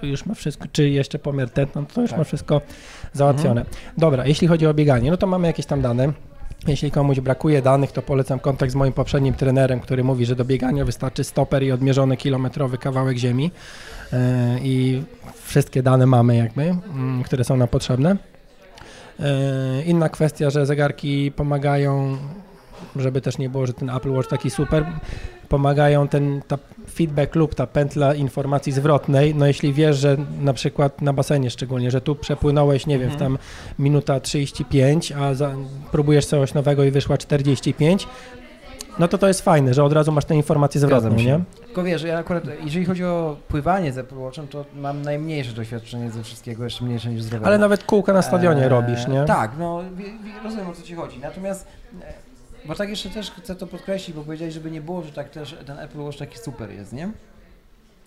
[0.00, 2.18] to już ma wszystko, czy jeszcze pomiar tętno, no to już tak.
[2.18, 2.60] ma wszystko
[3.12, 3.60] załatwione.
[3.60, 3.76] Mhm.
[3.98, 6.12] Dobra, jeśli chodzi o bieganie, no to mamy jakieś tam dane.
[6.66, 10.44] Jeśli komuś brakuje danych, to polecam kontakt z moim poprzednim trenerem, który mówi, że do
[10.44, 13.50] biegania wystarczy stoper i odmierzony kilometrowy kawałek ziemi
[14.12, 14.18] yy,
[14.62, 15.02] i
[15.42, 16.74] wszystkie dane mamy jakby, yy,
[17.24, 18.16] które są nam potrzebne.
[19.20, 22.16] E, inna kwestia, że zegarki pomagają
[22.96, 24.86] żeby też nie było, że ten Apple Watch taki super,
[25.48, 26.58] pomagają ten ta
[26.90, 31.90] feedback loop, ta pętla informacji zwrotnej, no jeśli wiesz, że na przykład na basenie szczególnie,
[31.90, 33.38] że tu przepłynąłeś, nie wiem, w tam
[33.78, 35.54] minuta 35, a za,
[35.92, 38.08] próbujesz coś nowego i wyszła 45,
[38.98, 41.40] no to to jest fajne, że od razu masz tę informację zwrotną, nie?
[41.64, 46.10] Tylko wiesz, ja akurat, jeżeli chodzi o pływanie z Apple Watchem, to mam najmniejsze doświadczenie
[46.10, 47.46] ze wszystkiego, jeszcze mniejsze niż z rowerem.
[47.46, 49.24] Ale nawet kółka na stadionie eee, robisz, nie?
[49.24, 49.82] Tak, no
[50.44, 51.18] rozumiem o co ci chodzi.
[51.18, 51.66] Natomiast,
[52.02, 52.12] e,
[52.68, 55.56] bo tak jeszcze też chcę to podkreślić, bo powiedziałeś, żeby nie było, że tak też
[55.66, 57.10] ten Apple Watch taki super jest, nie?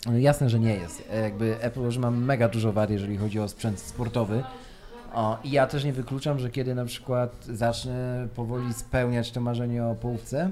[0.06, 1.02] No jasne, że nie jest.
[1.12, 4.42] E, jakby Apple Watch ma mega dużo wad, jeżeli chodzi o sprzęt sportowy.
[5.18, 9.84] O, I ja też nie wykluczam, że kiedy na przykład zacznę powoli spełniać to marzenie
[9.84, 10.50] o połówce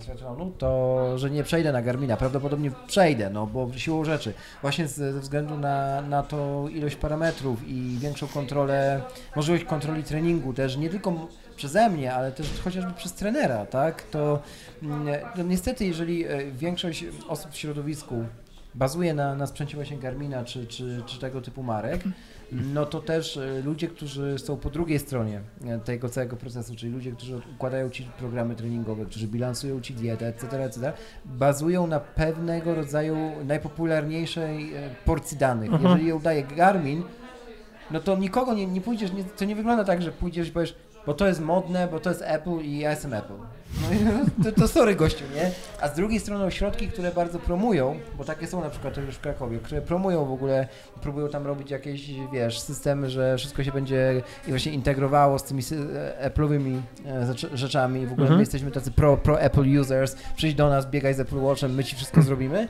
[0.00, 2.16] triatlonu, to że nie przejdę na Garmina.
[2.16, 7.98] Prawdopodobnie przejdę, no bo siłą rzeczy, właśnie ze względu na, na to ilość parametrów i
[8.00, 9.02] większą kontrolę,
[9.36, 14.42] możliwość kontroli treningu też, nie tylko przeze mnie, ale też chociażby przez trenera, tak, to
[14.82, 18.24] no niestety jeżeli e, większość osób w środowisku
[18.74, 22.00] bazuje na, na sprzęcie właśnie Garmina czy, czy, czy tego typu marek,
[22.52, 26.92] no to też e, ludzie, którzy są po drugiej stronie e, tego całego procesu, czyli
[26.92, 30.92] ludzie, którzy układają ci programy treningowe, którzy bilansują ci dietę, etc., etc.,
[31.24, 35.72] bazują na pewnego rodzaju najpopularniejszej e, porcji danych.
[35.72, 35.90] Mhm.
[35.90, 37.02] Jeżeli ją daje Garmin,
[37.90, 40.76] no to nikogo nie, nie pójdziesz, nie, to nie wygląda tak, że pójdziesz i powiesz,
[41.06, 43.34] bo to jest modne, bo to jest Apple i ja jestem Apple.
[43.80, 45.50] No to, to sorry gościu, nie?
[45.80, 49.20] A z drugiej strony ośrodki, które bardzo promują, bo takie są na przykład już w
[49.20, 50.68] Krakowie, które promują w ogóle,
[51.02, 55.62] próbują tam robić jakieś, wiesz, systemy, że wszystko się będzie właśnie integrowało z tymi
[56.20, 58.06] e, Apple'owymi e, rzeczami.
[58.06, 58.36] W ogóle mhm.
[58.36, 61.84] my jesteśmy tacy pro, pro Apple users, przyjdź do nas, biegaj z Apple Watchem, my
[61.84, 62.68] ci wszystko zrobimy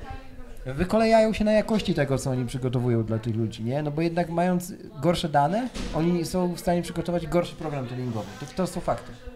[0.66, 3.82] wykolejają się na jakości tego, co oni przygotowują dla tych ludzi, nie?
[3.82, 4.72] No bo jednak mając
[5.02, 8.26] gorsze dane, oni są w stanie przygotować gorszy program treningowy.
[8.40, 9.29] To, to są fakty.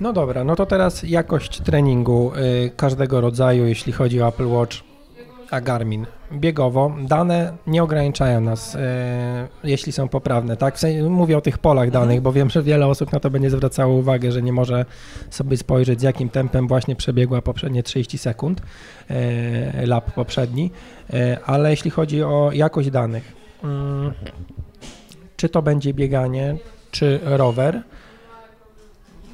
[0.00, 4.76] No dobra, no to teraz jakość treningu y, każdego rodzaju, jeśli chodzi o Apple Watch
[5.50, 6.06] a Garmin.
[6.32, 8.78] Biegowo dane nie ograniczają nas, y,
[9.64, 10.76] jeśli są poprawne, tak?
[10.76, 13.50] W sensie, mówię o tych polach danych, bo wiem, że wiele osób na to będzie
[13.50, 14.84] zwracało uwagę, że nie może
[15.30, 18.60] sobie spojrzeć, z jakim tempem właśnie przebiegła poprzednie 30 sekund,
[19.80, 20.70] y, lap poprzedni,
[21.46, 23.32] ale jeśli chodzi o jakość danych,
[23.64, 24.12] mm,
[25.36, 26.56] czy to będzie bieganie,
[26.90, 27.82] czy rower,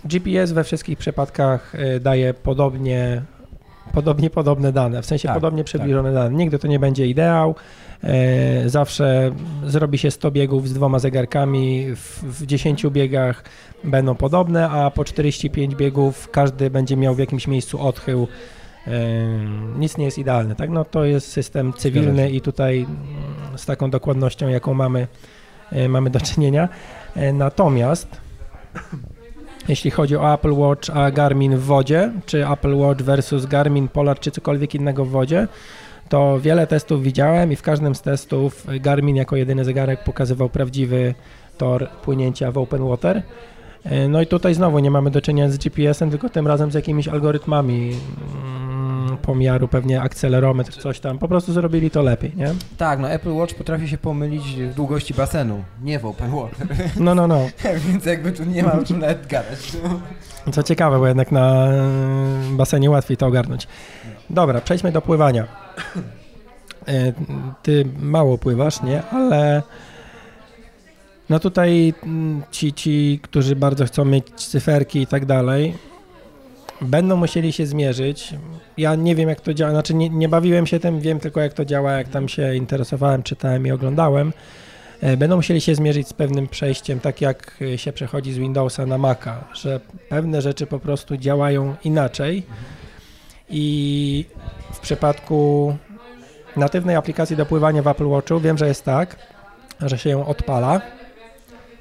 [0.04, 3.22] GPS we wszystkich przypadkach y, daje podobnie,
[3.92, 6.14] podobnie podobne dane, w sensie tak, podobnie przybliżone tak.
[6.14, 6.36] dane.
[6.36, 7.54] Nigdy to nie będzie ideał.
[8.64, 9.30] Y, zawsze
[9.66, 13.44] zrobi się 100 biegów z dwoma zegarkami, w, w 10 biegach
[13.84, 18.28] będą podobne, a po 45 biegów każdy będzie miał w jakimś miejscu odchył.
[18.86, 18.90] Y,
[19.78, 20.70] nic nie jest idealne, tak?
[20.70, 25.06] No to jest system cywilny i tutaj mm, z taką dokładnością, jaką mamy,
[25.88, 26.68] mamy do czynienia.
[27.32, 28.20] Natomiast
[29.68, 34.20] jeśli chodzi o Apple Watch a Garmin w wodzie, czy Apple Watch versus Garmin Polar,
[34.20, 35.48] czy cokolwiek innego w wodzie,
[36.08, 41.14] to wiele testów widziałem i w każdym z testów Garmin jako jedyny zegarek pokazywał prawdziwy
[41.58, 43.22] tor płynięcia w open water.
[44.08, 47.08] No i tutaj znowu nie mamy do czynienia z GPS-em, tylko tym razem z jakimiś
[47.08, 47.90] algorytmami
[49.16, 51.18] pomiaru, pewnie akcelerometr, coś tam.
[51.18, 52.54] Po prostu zrobili to lepiej, nie?
[52.78, 56.66] Tak, no Apple Watch potrafi się pomylić w długości basenu, nie w open water.
[56.96, 57.46] No, no, no.
[57.88, 59.72] Więc jakby tu nie ma o czym nawet gadać.
[60.52, 61.68] Co ciekawe, bo jednak na
[62.50, 63.68] basenie łatwiej to ogarnąć.
[64.30, 65.46] Dobra, przejdźmy do pływania.
[66.88, 67.12] E,
[67.62, 69.02] ty mało pływasz, nie?
[69.02, 69.62] Ale
[71.30, 75.74] no tutaj mm, ci, ci, którzy bardzo chcą mieć cyferki i tak dalej,
[76.82, 78.34] będą musieli się zmierzyć.
[78.76, 81.52] Ja nie wiem, jak to działa, znaczy nie, nie bawiłem się tym, wiem tylko, jak
[81.52, 84.32] to działa, jak tam się interesowałem, czytałem i oglądałem.
[85.00, 88.98] E, będą musieli się zmierzyć z pewnym przejściem, tak jak się przechodzi z Windowsa na
[88.98, 92.42] Maca, że pewne rzeczy po prostu działają inaczej.
[93.50, 94.24] I
[94.72, 95.76] w przypadku
[96.56, 99.16] natywnej aplikacji do pływania w Apple Watchu wiem, że jest tak,
[99.80, 100.80] że się ją odpala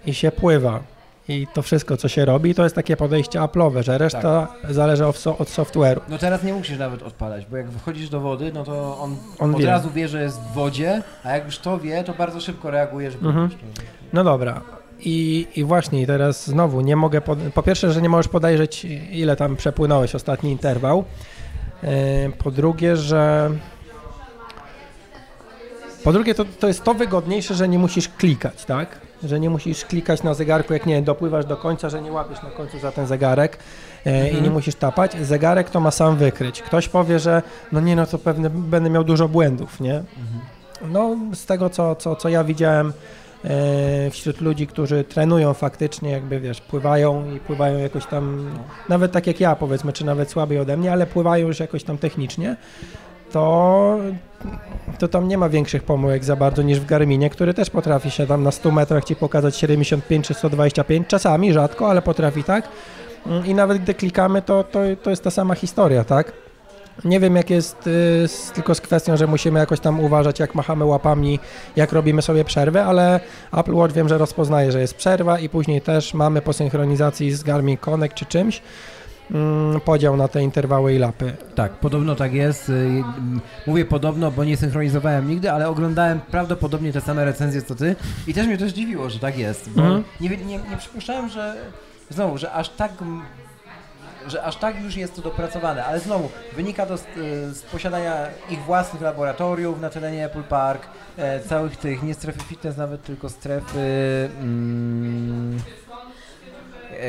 [0.06, 0.91] i się pływa.
[1.32, 4.74] I to wszystko, co się robi, to jest takie podejście Apple'owe, że reszta tak.
[4.74, 6.00] zależy od, od software'u.
[6.10, 9.56] No teraz nie musisz nawet odpalać, bo jak wchodzisz do wody, no to on, on
[9.56, 9.68] od wie.
[9.68, 13.12] razu wie, że jest w wodzie, a jak już to wie, to bardzo szybko reaguje,
[13.12, 13.28] żeby...
[13.28, 13.50] Mhm.
[14.14, 14.62] No dobra.
[15.00, 17.40] I, I właśnie teraz znowu nie mogę, pod...
[17.40, 21.04] po pierwsze, że nie możesz podejrzeć ile tam przepłynąłeś ostatni interwał.
[21.84, 23.52] E, po drugie, że
[26.04, 29.11] po drugie, to, to jest to wygodniejsze, że nie musisz klikać, tak?
[29.24, 32.50] Że nie musisz klikać na zegarku, jak nie dopływasz do końca, że nie łapiesz na
[32.50, 33.58] końcu za ten zegarek
[34.06, 34.38] e, mhm.
[34.38, 35.18] i nie musisz tapać.
[35.22, 36.62] Zegarek to ma sam wykryć.
[36.62, 37.42] Ktoś powie, że
[37.72, 39.96] no nie, no to pewnie będę miał dużo błędów, nie?
[39.96, 40.42] Mhm.
[40.92, 42.94] No z tego, co, co, co ja widziałem,
[43.44, 48.52] e, wśród ludzi, którzy trenują faktycznie, jakby wiesz, pływają i pływają jakoś tam,
[48.90, 51.98] nawet tak jak ja powiedzmy, czy nawet słabiej ode mnie, ale pływają już jakoś tam
[51.98, 52.56] technicznie,
[53.32, 53.98] to,
[55.00, 58.28] to tam nie ma większych pomyłek za bardzo niż w Garminie, który też potrafi się
[58.28, 62.70] tam na 100 metrach ci pokazać 75 czy 125, czasami rzadko, ale potrafi tak.
[63.46, 66.34] I nawet gdy klikamy, to, to, to jest ta sama historia, tak?
[67.06, 70.56] Nie wiem, jak jest y, z, tylko z kwestią, że musimy jakoś tam uważać, jak
[70.56, 71.40] machamy łapami,
[71.76, 73.20] jak robimy sobie przerwę, ale
[73.54, 77.44] Apple Watch wiem, że rozpoznaje, że jest przerwa i później też mamy po synchronizacji z
[77.44, 78.62] Garmin Connect czy czymś mm,
[79.86, 81.36] podział na te interwały i lapy.
[81.56, 82.70] Tak, podobno tak jest.
[82.70, 83.04] Y,
[83.68, 87.96] mówię podobno, bo nie synchronizowałem nigdy, ale oglądałem prawdopodobnie te same recenzje co ty
[88.28, 90.04] i też mnie to zdziwiło, że tak jest, bo mm.
[90.22, 91.56] nie, nie, nie przypuszczałem, że
[92.10, 92.92] znowu, że aż tak
[94.28, 97.04] że aż tak już jest to dopracowane, ale znowu wynika to z,
[97.52, 102.78] z posiadania ich własnych laboratoriów na terenie Apple Park, e, całych tych, nie strefy fitness
[102.78, 103.80] nawet, tylko strefy
[104.40, 105.60] mm,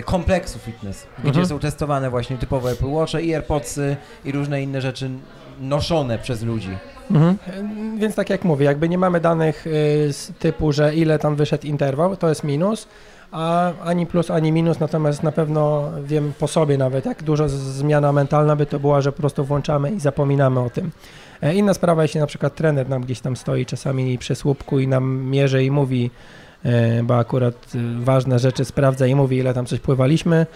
[0.04, 1.34] kompleksu fitness, mhm.
[1.34, 5.10] gdzie są testowane właśnie typowe Apple Watche i AirPodsy i różne inne rzeczy
[5.60, 6.76] noszone przez ludzi.
[7.10, 7.38] Mhm.
[7.98, 9.70] Więc tak jak mówię, jakby nie mamy danych y,
[10.12, 12.88] z typu, że ile tam wyszedł interwał, to jest minus,
[13.32, 18.12] a ani plus, ani minus, natomiast na pewno wiem po sobie nawet, jak dużo zmiana
[18.12, 20.90] mentalna by to była, że po prostu włączamy i zapominamy o tym.
[21.42, 24.88] E, inna sprawa, jeśli na przykład trener nam gdzieś tam stoi czasami przy słupku i
[24.88, 26.51] nam mierzy i mówi, e,
[27.04, 30.46] bo akurat e, ważne rzeczy sprawdza i mówi, ile tam coś pływaliśmy,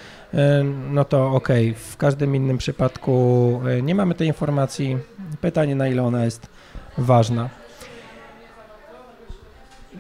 [0.91, 1.49] no to ok.
[1.77, 4.97] W każdym innym przypadku nie mamy tej informacji.
[5.41, 6.49] Pytanie, na ile ona jest
[6.99, 7.49] ważna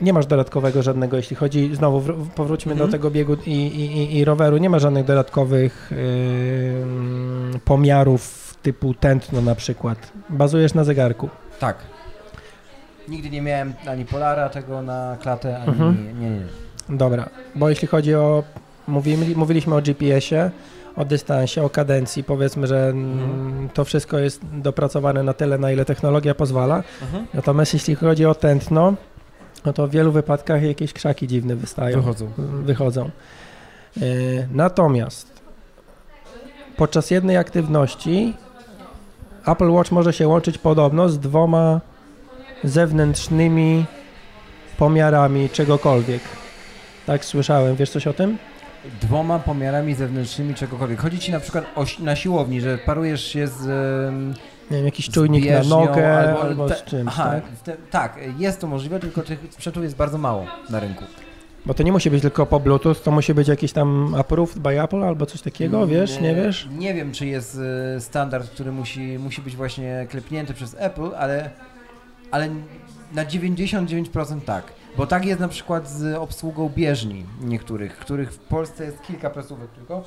[0.00, 2.92] nie masz dodatkowego żadnego, jeśli chodzi, znowu w, powróćmy do mhm.
[2.92, 5.90] tego biegu i, i, i, roweru, nie ma żadnych dodatkowych
[7.52, 10.12] yy, pomiarów typu tętno na przykład.
[10.28, 11.28] Bazujesz na zegarku.
[11.60, 11.76] Tak.
[13.08, 16.06] Nigdy nie miałem ani polara tego na klatę, ani mhm.
[16.06, 16.46] nie, nie, nie.
[16.96, 18.42] Dobra, bo jeśli chodzi o,
[18.88, 20.50] mówili, mówiliśmy o GPS-ie,
[20.96, 23.68] o dystansie, o kadencji, powiedzmy, że mhm.
[23.74, 26.82] to wszystko jest dopracowane na tyle, na ile technologia pozwala.
[27.02, 27.26] Mhm.
[27.34, 28.94] Natomiast jeśli chodzi o tętno,
[29.64, 31.96] no to w wielu wypadkach jakieś krzaki dziwne wystają.
[31.96, 32.30] Wychodzą.
[32.62, 33.10] Wychodzą.
[33.96, 34.00] E,
[34.52, 35.36] natomiast
[36.76, 38.34] podczas jednej aktywności
[39.46, 41.80] Apple Watch może się łączyć podobno z dwoma
[42.66, 43.84] zewnętrznymi
[44.78, 46.22] pomiarami czegokolwiek.
[47.06, 47.76] Tak słyszałem.
[47.76, 48.38] Wiesz coś o tym?
[49.00, 51.00] Dwoma pomiarami zewnętrznymi czegokolwiek.
[51.00, 53.66] Chodzi ci na przykład o, na siłowni, że parujesz się z
[54.70, 57.44] nie wiem, jakiś czujnik na nogę albo, albo te, z czymś, aha, tak?
[57.64, 61.04] Te, tak, jest to możliwe, tylko tych sprzętów jest bardzo mało na rynku.
[61.66, 64.82] Bo to nie musi być tylko po Bluetooth, to musi być jakiś tam approved by
[64.82, 66.68] Apple albo coś takiego, wiesz, nie, nie wiesz?
[66.78, 67.58] Nie wiem, czy jest
[67.96, 71.50] e, standard, który musi, musi być właśnie klepnięty przez Apple, ale,
[72.36, 72.48] ale
[73.12, 74.72] na 99% tak.
[74.96, 79.70] Bo tak jest na przykład z obsługą bieżni niektórych, których w Polsce jest kilka prasówek
[79.70, 80.04] tylko,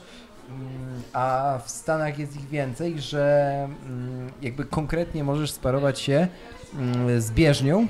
[0.50, 6.28] Mm, a w Stanach jest ich więcej, że mm, jakby konkretnie możesz sparować się
[6.74, 7.88] mm, z bieżnią,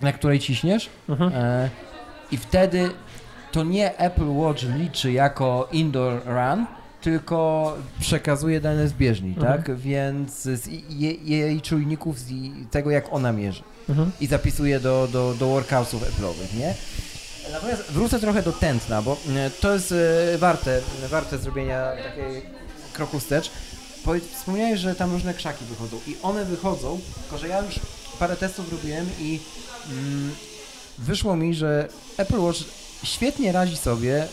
[0.00, 1.32] na której ciśniesz mhm.
[1.34, 1.68] E,
[2.32, 2.90] i wtedy
[3.52, 6.66] to nie Apple Watch liczy jako indoor run,
[7.02, 9.46] tylko przekazuje dane z bieżni, mhm.
[9.52, 9.76] tak?
[9.76, 12.32] Więc z jej, jej czujników, z
[12.70, 14.10] tego jak ona mierzy mhm.
[14.20, 16.74] i zapisuje do, do, do workoutów Apple'owych, nie?
[17.52, 20.80] Natomiast wrócę trochę do tętna, bo e, to jest e, warte,
[21.10, 22.42] warte zrobienia takiej
[22.92, 23.50] kroku wstecz.
[24.36, 27.80] Wspomniałeś, że tam różne krzaki wychodzą i one wychodzą, tylko że ja już
[28.18, 29.40] parę testów robiłem i
[29.90, 30.34] mm,
[30.98, 32.58] wyszło mi, że Apple Watch
[33.04, 34.26] świetnie radzi sobie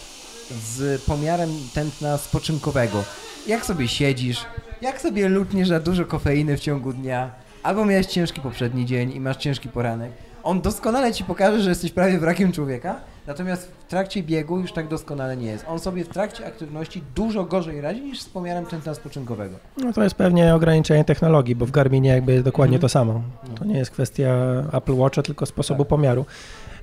[0.51, 3.03] z pomiarem tętna spoczynkowego.
[3.47, 4.45] Jak sobie siedzisz,
[4.81, 7.31] jak sobie lutniesz za dużo kofeiny w ciągu dnia,
[7.63, 10.11] albo miałeś ciężki poprzedni dzień i masz ciężki poranek,
[10.43, 12.95] on doskonale ci pokaże, że jesteś prawie wrakiem człowieka,
[13.27, 15.65] natomiast w trakcie biegu już tak doskonale nie jest.
[15.67, 19.55] On sobie w trakcie aktywności dużo gorzej radzi niż z pomiarem tętna spoczynkowego.
[19.77, 22.81] No to jest pewnie ograniczenie technologii, bo w Garminie jakby jest dokładnie mm.
[22.81, 23.21] to samo.
[23.49, 23.55] No.
[23.55, 24.29] To nie jest kwestia
[24.73, 25.89] Apple Watcha, tylko sposobu tak.
[25.89, 26.25] pomiaru.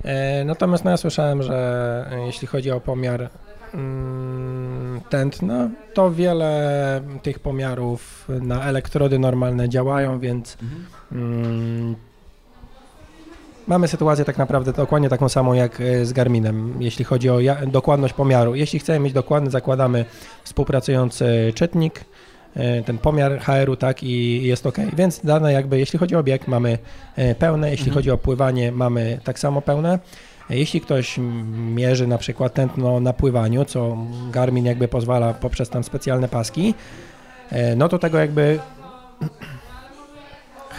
[0.03, 3.29] E, natomiast no ja słyszałem, że jeśli chodzi o pomiar
[5.09, 10.85] tętna, to wiele tych pomiarów na elektrody normalne działają, więc mhm.
[11.11, 11.95] mm,
[13.67, 18.13] Mamy sytuację tak naprawdę dokładnie taką samą jak e, z Garminem, jeśli chodzi o dokładność
[18.13, 18.55] pomiaru.
[18.55, 20.05] Jeśli chcemy mieć dokładny, zakładamy
[20.43, 22.05] współpracujący czytnik,
[22.55, 24.77] e, ten pomiar HR-u, tak, i jest ok.
[24.93, 26.77] Więc dane jakby, jeśli chodzi o bieg, mamy
[27.15, 27.95] e, pełne, jeśli mhm.
[27.95, 29.99] chodzi o pływanie, mamy tak samo pełne.
[30.49, 31.19] Jeśli ktoś
[31.75, 33.97] mierzy na przykład tętno na pływaniu, co
[34.31, 36.73] Garmin jakby pozwala poprzez tam specjalne paski,
[37.77, 38.59] no to tego jakby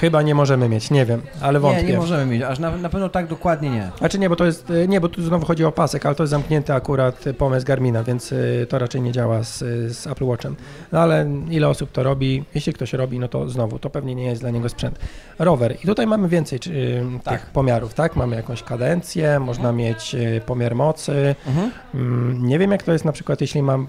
[0.01, 1.83] Chyba nie możemy mieć, nie wiem, ale wątpię.
[1.83, 3.91] Nie, nie możemy mieć, aż na, na pewno tak dokładnie nie.
[3.99, 6.23] Znaczy nie, bo to jest, y, nie, bo tu znowu chodzi o pasek, ale to
[6.23, 9.59] jest zamknięty akurat pomysł Garmina, więc y, to raczej nie działa z,
[9.97, 10.57] z Apple Watchem.
[10.93, 12.45] No ale ile osób to robi?
[12.55, 14.99] Jeśli ktoś robi, no to znowu, to pewnie nie jest dla niego sprzęt.
[15.39, 15.77] Rower.
[15.85, 17.41] I tutaj mamy więcej czy, tak.
[17.41, 18.17] tych pomiarów, tak?
[18.17, 19.77] Mamy jakąś kadencję, można mhm.
[19.77, 21.35] mieć pomiar mocy.
[21.47, 21.71] Mhm.
[21.95, 23.87] Mm, nie wiem jak to jest na przykład, jeśli mam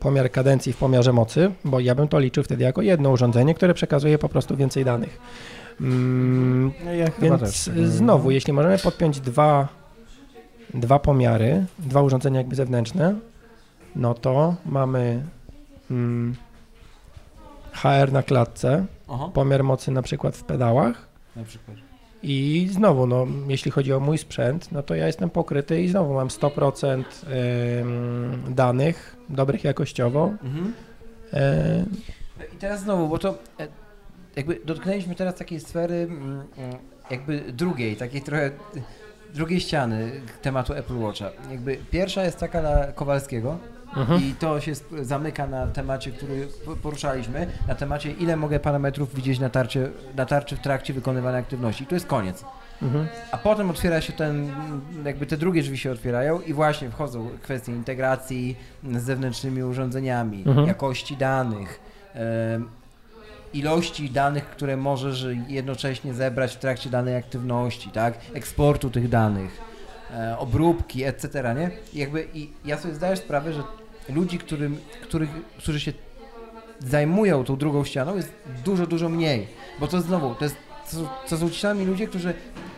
[0.00, 3.74] pomiar kadencji w pomiarze mocy, bo ja bym to liczył wtedy jako jedno urządzenie, które
[3.74, 5.20] przekazuje po prostu więcej danych.
[5.80, 9.68] Mm, no ja więc znowu, jeśli możemy podpiąć dwa,
[10.74, 13.14] dwa pomiary, dwa urządzenia jakby zewnętrzne,
[13.96, 15.22] no to mamy
[15.90, 16.34] mm,
[17.72, 19.30] HR na klatce, Aha.
[19.34, 21.08] pomiar mocy na przykład w pedałach.
[21.46, 21.76] Przykład.
[22.22, 26.14] I znowu, no, jeśli chodzi o mój sprzęt, no to ja jestem pokryty i znowu
[26.14, 27.04] mam 100%
[28.48, 30.34] danych, dobrych jakościowo.
[30.42, 30.72] Mhm.
[31.32, 31.84] E...
[32.54, 33.68] I teraz znowu, bo to e,
[34.36, 36.76] jakby dotknęliśmy teraz takiej sfery mm, mm,
[37.10, 38.50] jakby drugiej, takiej trochę
[39.34, 40.10] drugiej ściany
[40.42, 41.30] tematu Apple Watcha.
[41.50, 43.58] Jakby pierwsza jest taka na Kowalskiego,
[43.96, 44.22] Mhm.
[44.22, 44.72] I to się
[45.02, 46.48] zamyka na temacie, który
[46.82, 51.84] poruszaliśmy, na temacie ile mogę parametrów widzieć na, tarcie, na tarczy w trakcie wykonywania aktywności.
[51.84, 52.44] I to jest koniec.
[52.82, 53.06] Mhm.
[53.32, 54.52] A potem otwiera się ten,
[55.04, 58.56] jakby te drugie drzwi się otwierają i właśnie wchodzą kwestie integracji
[58.96, 60.66] z zewnętrznymi urządzeniami, mhm.
[60.66, 61.80] jakości danych,
[63.54, 68.14] ilości danych, które możesz jednocześnie zebrać w trakcie danej aktywności, tak?
[68.34, 69.60] Eksportu tych danych,
[70.14, 71.70] e, obróbki, etc., nie?
[71.92, 73.62] I jakby i ja sobie zdaję sprawę, że
[74.08, 75.92] ludzi, którym, których, którzy się
[76.80, 78.32] zajmują tą drugą ścianą jest
[78.64, 79.46] dużo, dużo mniej.
[79.80, 80.56] Bo to znowu, to, jest,
[80.90, 80.96] to,
[81.28, 82.34] to są ci sami ludzie, którzy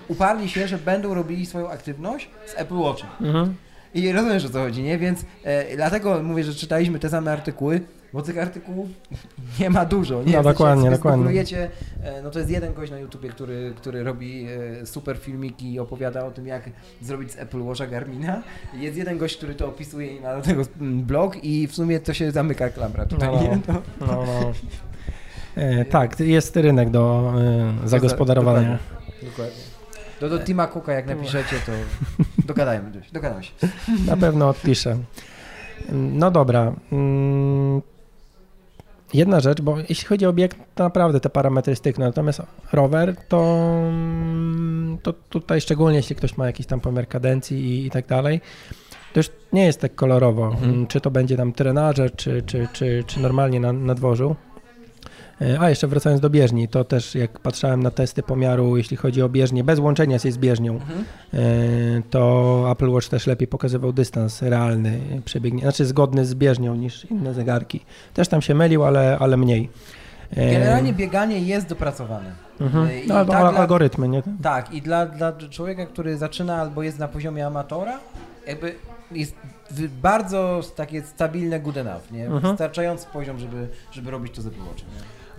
[0.08, 3.10] uparli się, że będą robili swoją aktywność z Apple Watchem.
[3.20, 3.54] Mhm.
[3.94, 4.98] I rozumiesz o co chodzi, nie?
[4.98, 7.80] Więc e, dlatego mówię, że czytaliśmy te same artykuły,
[8.12, 8.88] bo tych artykułów
[9.60, 10.22] nie ma dużo.
[10.22, 10.36] Nie?
[10.36, 11.42] No dokładnie, dokładnie.
[12.02, 14.46] E, no to jest jeden gość na YouTubie, który, który robi
[14.82, 18.42] e, super filmiki i opowiada o tym, jak zrobić z Apple Watcha Garmina.
[18.74, 22.14] Jest jeden gość, który to opisuje i ma do tego blog i w sumie to
[22.14, 23.58] się zamyka klamra tutaj, no, nie?
[23.68, 24.06] No, no.
[24.06, 24.52] no.
[25.56, 27.34] E, tak, jest rynek do
[27.84, 28.78] e, zagospodarowania.
[28.78, 29.28] Dokładnie.
[29.30, 29.71] dokładnie.
[30.22, 31.72] Do, do Tima Cooka jak napiszecie, to
[32.48, 33.52] dogadajmy, dogadamy się.
[34.06, 34.98] Na pewno odpiszę.
[35.92, 36.72] No dobra.
[36.92, 37.82] Mm,
[39.14, 42.42] jedna rzecz, bo jeśli chodzi o obiekt, to naprawdę te parametry stykną, natomiast
[42.72, 43.74] rower to,
[45.02, 48.40] to tutaj szczególnie jeśli ktoś ma jakiś tam pomiar kadencji i, i tak dalej,
[49.12, 50.86] to już nie jest tak kolorowo, mhm.
[50.86, 54.36] czy to będzie tam trenaże, czy, czy, czy, czy normalnie na, na dworzu.
[55.40, 59.22] E, a jeszcze wracając do bieżni, to też jak patrzałem na testy pomiaru, jeśli chodzi
[59.22, 61.04] o bieżnię, bez łączenia się z bieżnią, mhm.
[61.34, 61.38] E,
[62.10, 67.34] to Apple Watch też lepiej pokazywał dystans realny przebiegnie, znaczy zgodny z bieżnią niż inne
[67.34, 67.80] zegarki.
[68.14, 69.70] Też tam się mylił, ale, ale mniej.
[70.36, 72.32] E, Generalnie bieganie jest dopracowane.
[72.60, 72.88] Mhm.
[73.06, 74.22] No, tak algorytmy, nie?
[74.42, 77.98] Tak, i dla, dla człowieka, który zaczyna albo jest na poziomie amatora,
[78.46, 78.74] jakby
[79.12, 79.36] jest
[80.02, 82.26] bardzo takie stabilne good enough, nie?
[82.26, 82.52] Mhm.
[82.52, 84.88] Wystarczający poziom, żeby, żeby robić to z Apple Watchem?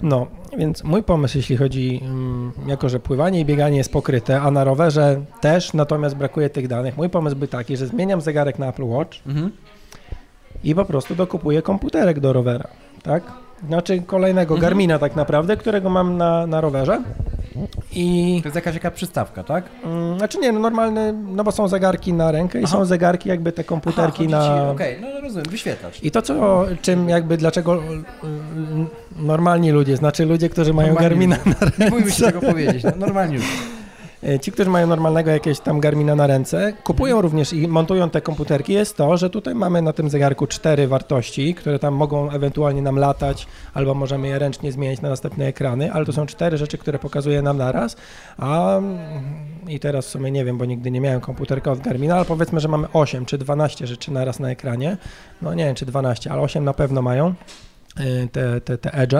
[0.03, 0.27] No,
[0.57, 4.63] więc mój pomysł, jeśli chodzi, mm, jako że pływanie i bieganie jest pokryte, a na
[4.63, 8.83] rowerze też, natomiast brakuje tych danych, mój pomysł był taki, że zmieniam zegarek na Apple
[8.83, 9.51] Watch mhm.
[10.63, 12.67] i po prostu dokupuję komputerek do rowera,
[13.03, 13.23] tak?
[13.67, 14.61] Znaczy kolejnego mhm.
[14.61, 17.01] Garmina tak naprawdę, którego mam na, na rowerze.
[17.91, 18.39] I...
[18.41, 19.65] To jest jakaś taka przystawka, tak?
[19.83, 22.73] Mm, znaczy nie, no normalny, no bo są zegarki na rękę i Aha.
[22.73, 24.71] są zegarki jakby te komputerki Aha, na...
[24.71, 26.03] Okej, okay, no rozumiem, wyświetlacz.
[26.03, 31.37] I to co, czym jakby, dlaczego mm, normalni ludzie, znaczy ludzie, którzy mają normalni Garmina
[31.37, 31.49] ludzie.
[31.59, 31.83] na ręce...
[31.83, 33.47] Nie bójmy się tego powiedzieć, no, normalni ludzie.
[34.25, 38.21] E, ci, którzy mają normalnego jakiegoś tam Garmina na ręce, kupują również i montują te
[38.21, 42.81] komputerki, jest to, że tutaj mamy na tym zegarku cztery wartości, które tam mogą ewentualnie
[42.81, 46.77] nam latać, albo możemy je ręcznie zmieniać na następne ekrany, ale to są cztery rzeczy,
[46.77, 47.95] które pokazuje nam naraz,
[48.37, 48.79] a
[49.67, 52.59] i teraz w sumie nie wiem, bo nigdy nie miałem komputerka od Garmina, ale powiedzmy,
[52.59, 54.97] że mamy 8 czy 12 rzeczy naraz na ekranie,
[55.41, 57.33] no nie wiem czy 12, ale 8 na pewno mają
[57.97, 59.15] e, te, te, te edge.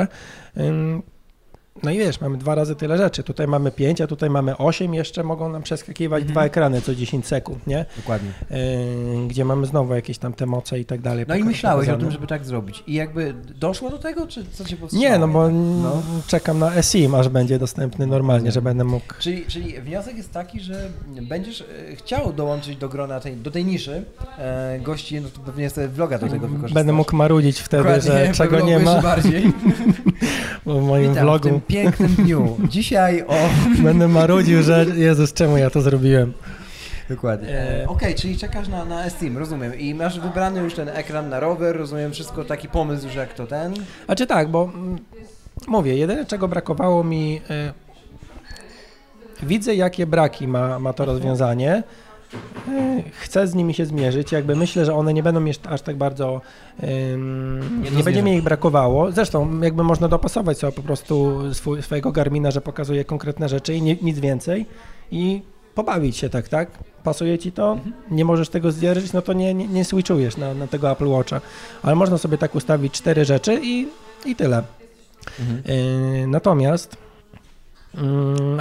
[1.84, 3.24] No i wiesz, mamy dwa razy tyle rzeczy.
[3.24, 4.94] Tutaj mamy pięć, a tutaj mamy osiem.
[4.94, 6.34] Jeszcze mogą nam przeskakiwać mhm.
[6.34, 7.86] dwa ekrany co 10 sekund, nie?
[7.98, 8.32] Dokładnie.
[8.50, 11.26] Yy, gdzie mamy znowu jakieś tam te moce i tak dalej.
[11.28, 12.84] No i myślałeś o tym, żeby tak zrobić.
[12.88, 15.14] I jakby doszło do tego, czy co cię powstrzymało?
[15.14, 16.02] Nie, no bo no.
[16.28, 19.14] czekam na eSIM, aż będzie dostępny normalnie, że będę mógł...
[19.20, 20.90] Czyli, czyli wniosek jest taki, że
[21.22, 24.06] będziesz e, chciał dołączyć do grona tej, do tej niszy
[24.38, 26.74] e, gości, no to pewnie sobie vloga do tego wykorzystasz.
[26.74, 29.02] Będę mógł marudzić wtedy, Dokładnie, że czego nie ma.
[29.02, 29.44] bardziej.
[30.66, 32.58] w moim Witam vlogu pięknym dniu.
[32.70, 33.36] Dzisiaj o...
[33.84, 36.34] Będę marudził, że Jezus, czemu ja to zrobiłem?
[37.10, 37.50] Dokładnie.
[37.50, 37.84] E...
[37.88, 39.80] Okej, okay, czyli czekasz na, na Steam, rozumiem.
[39.80, 43.48] I masz wybrany już ten ekran na rower, rozumiem wszystko, taki pomysł, że jak to
[43.48, 43.74] ten?
[44.08, 44.72] A czy tak, bo
[45.68, 47.42] mówię, jedyne czego brakowało mi,
[49.42, 51.84] y, widzę, jakie braki ma, ma to rozwiązanie.
[52.70, 54.32] E, chcę z nimi się zmierzyć.
[54.32, 56.42] Jakby myślę, że one nie będą jeszcze aż tak bardzo.
[56.82, 59.12] Um, nie, nie będzie mi ich brakowało.
[59.12, 63.82] Zresztą, jakby można dopasować sobie po prostu swój, swojego Garmina, że pokazuje konkretne rzeczy i
[63.82, 64.66] nie, nic więcej.
[65.12, 65.42] I
[65.76, 66.70] pobawić się tak, tak?
[67.04, 67.94] Pasuje ci to, mhm.
[68.12, 71.42] nie możesz tego zdzierżyć, no to nie, nie, nie switchujesz na, na tego Apple Watcha.
[71.84, 73.88] Ale można sobie tak ustawić cztery rzeczy i,
[74.26, 74.64] i tyle.
[75.40, 75.78] Mhm.
[76.22, 77.03] Yy, natomiast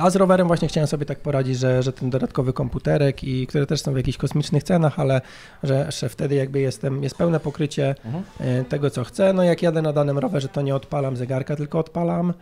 [0.01, 3.67] a z rowerem właśnie chciałem sobie tak poradzić, że, że ten dodatkowy komputerek i które
[3.67, 5.21] też są w jakichś kosmicznych cenach, ale
[5.63, 8.25] że, że wtedy jakby jestem, jest pełne pokrycie mhm.
[8.41, 9.33] Yy, tego, co chcę.
[9.33, 12.33] No jak jadę na danym rowerze, to nie odpalam zegarka, tylko odpalam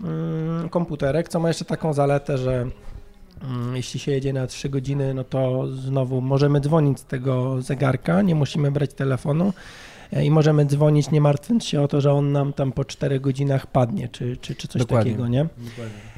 [0.00, 2.66] mm, komputerek, co ma jeszcze taką zaletę, że
[3.42, 8.22] mm, jeśli się jedzie na 3 godziny, no to znowu możemy dzwonić z tego zegarka,
[8.22, 9.52] nie musimy brać telefonu
[10.22, 13.66] i możemy dzwonić, nie martwiąc się o to, że on nam tam po 4 godzinach
[13.66, 15.12] padnie, czy, czy, czy coś Dokładnie.
[15.12, 15.46] takiego, nie?
[15.58, 16.11] Dokładnie.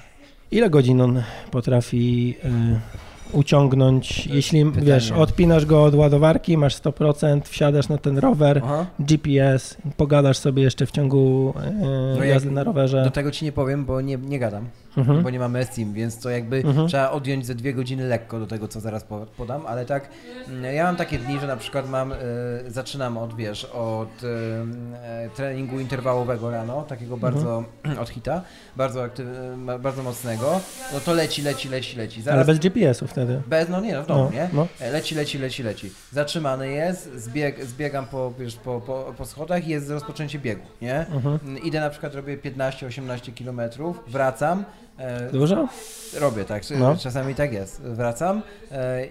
[0.50, 4.86] Ile godzin on potrafi y, uciągnąć, jeśli pytanie.
[4.86, 8.86] wiesz, odpinasz go od ładowarki, masz 100%, wsiadasz na ten rower, Aha.
[9.00, 13.04] GPS, pogadasz sobie jeszcze w ciągu e, no jazdy na rowerze.
[13.04, 14.64] Do tego ci nie powiem, bo nie, nie gadam,
[14.96, 15.22] mhm.
[15.22, 16.88] bo nie mamy Steam, więc to jakby mhm.
[16.88, 20.08] trzeba odjąć ze dwie godziny lekko do tego, co zaraz podam, ale tak,
[20.48, 22.16] mm, ja mam takie dni, że na przykład mam, y,
[22.68, 24.26] zaczynam od, wiesz, od y,
[25.36, 27.32] treningu interwałowego rano, takiego mhm.
[27.32, 27.64] bardzo
[28.02, 28.42] od hita,
[28.76, 29.26] bardzo, aktyw,
[29.80, 30.60] bardzo mocnego,
[30.92, 32.22] no to leci, leci, leci, leci.
[32.22, 33.42] Zaraz, ale bez GPS-u wtedy.
[33.46, 34.48] Bez, no nie, no w domu, no, nie?
[34.52, 34.66] No.
[34.80, 35.90] E, leci, leci, leci, leci.
[36.12, 41.06] Zatrzymany jest, zbieg, zbiegam po, wiesz, po, po, po schodach i jest rozpoczęcie biegu, nie?
[41.06, 41.38] Mhm.
[41.44, 44.83] Mm, idę na przykład, robię 15-18 kilometrów, wracam, e,
[45.32, 45.68] Dużo?
[46.20, 46.96] Robię tak, no.
[46.96, 47.82] czasami tak jest.
[47.82, 48.42] Wracam,
[48.72, 49.06] e,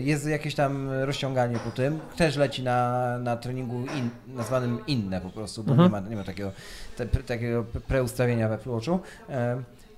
[0.00, 5.30] jest jakieś tam rozciąganie po tym, też leci na, na treningu in, nazwanym inne po
[5.30, 5.88] prostu, bo mhm.
[5.88, 6.52] nie, ma, nie ma takiego,
[6.96, 9.00] te, takiego preustawienia we Watchu.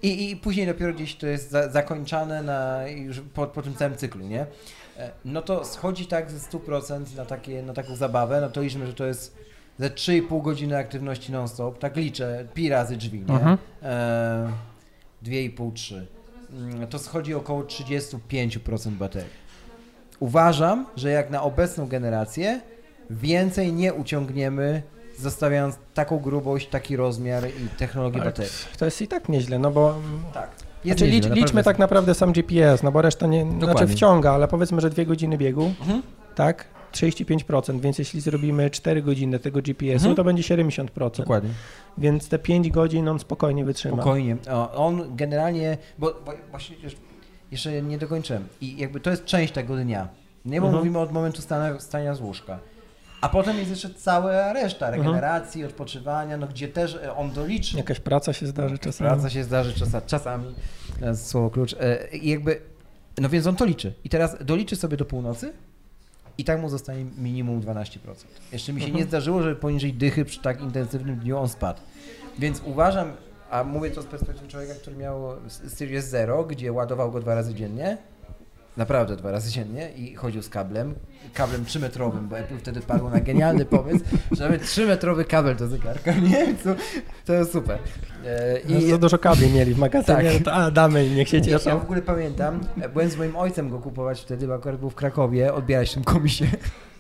[0.03, 3.97] I, I później dopiero gdzieś to jest za, zakończane na, już po, po tym całym
[3.97, 4.47] cyklu, nie?
[4.99, 8.87] E, no to schodzi tak ze 100% na, takie, na taką zabawę, no to liczmy,
[8.87, 9.37] że to jest
[9.79, 13.35] ze 3,5 godziny aktywności non-stop, tak liczę, pi razy drzwi, nie?
[13.35, 13.59] Mhm.
[13.83, 14.74] E,
[15.25, 16.01] 2,5-3.
[16.53, 19.45] Mm, to schodzi około 35% baterii.
[20.21, 22.61] Uważam, że jak na obecną generację
[23.11, 24.83] więcej nie uciągniemy
[25.19, 28.53] zostawiając taką grubość, taki rozmiar i technologię tak, baterii.
[28.79, 29.95] To jest i tak nieźle, no bo...
[30.35, 30.51] Tak.
[30.85, 34.49] Znaczy, nieźle, licz, liczmy tak naprawdę sam GPS, no bo reszta nie, znaczy wciąga, ale
[34.49, 36.03] powiedzmy, że dwie godziny biegu, mhm.
[36.35, 36.65] tak,
[36.95, 40.17] 35%, więc jeśli zrobimy 4 godziny tego GPS-u, mhm.
[40.17, 41.17] to będzie 70%.
[41.17, 41.51] Dokładnie.
[41.99, 43.97] Więc te 5 godzin on spokojnie wytrzyma.
[43.97, 44.37] Spokojnie.
[44.75, 46.77] on generalnie, bo, bo właśnie
[47.51, 50.09] jeszcze nie dokończyłem i jakby to jest część tego dnia.
[50.45, 50.77] Nie, bo mhm.
[50.77, 52.59] mówimy od momentu stania, stania z łóżka.
[53.21, 55.03] A potem jest jeszcze cała reszta mhm.
[55.03, 55.73] regeneracji, mhm.
[55.73, 57.77] odpoczywania, no gdzie też e, on doliczy.
[57.77, 59.11] Jakaś praca się zdarzy czasami.
[59.11, 60.55] Praca się zdarzy czasami, czasami
[61.15, 61.75] słowo klucz.
[61.81, 62.61] E, I jakby,
[63.19, 63.95] no więc on to liczy.
[64.05, 65.53] I teraz doliczy sobie do północy
[66.39, 67.99] i tak mu zostanie minimum 12%.
[68.53, 69.03] Jeszcze mi się mhm.
[69.03, 71.81] nie zdarzyło, że poniżej dychy przy tak intensywnym dniu on spadł.
[72.39, 73.13] Więc uważam,
[73.51, 77.55] a mówię to z perspektywy człowieka, który miał Series Zero, gdzie ładował go dwa razy
[77.55, 77.99] dziennie,
[78.77, 80.95] Naprawdę dwa razy dziennie i chodził z kablem,
[81.35, 86.13] kablem trzymetrowym, bo Apple wtedy padło na genialny pomysł, że mamy trzymetrowy kabel do zegarka,
[86.13, 86.55] nie?
[86.55, 86.75] To,
[87.25, 87.79] to super.
[88.27, 90.55] E, I no, za dużo kabli mieli w magazynie, tak.
[90.55, 91.71] a, damy, niech się cieszą.
[91.71, 92.61] Ja w ogóle pamiętam,
[92.93, 96.05] byłem z moim ojcem go kupować wtedy, bo akurat był w Krakowie, odbierać w tym
[96.05, 96.47] komisie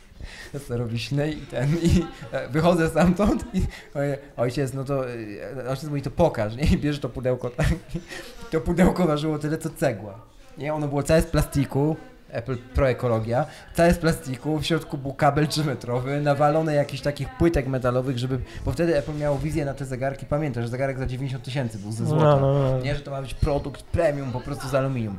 [0.65, 3.63] sterowiśnej i ten, i e, wychodzę stamtąd i
[3.95, 6.65] mówię, ojciec, no to, e, ojciec mówi, to pokaż, nie?
[6.65, 7.69] I bierze to pudełko, tak?
[8.51, 10.34] To pudełko ważyło tyle, co cegła.
[10.59, 11.97] Nie, ono było całe z plastiku,
[12.31, 17.67] Apple Pro Ekologia, całe z plastiku, w środku był kabel 3-metrowy, nawalone jakichś takich płytek
[17.67, 21.45] metalowych, żeby, bo wtedy Apple miało wizję na te zegarki, pamiętasz, że zegarek za 90
[21.45, 22.81] tysięcy był ze złota, no, no, no.
[22.81, 25.19] nie, że to ma być produkt premium po prostu z aluminium.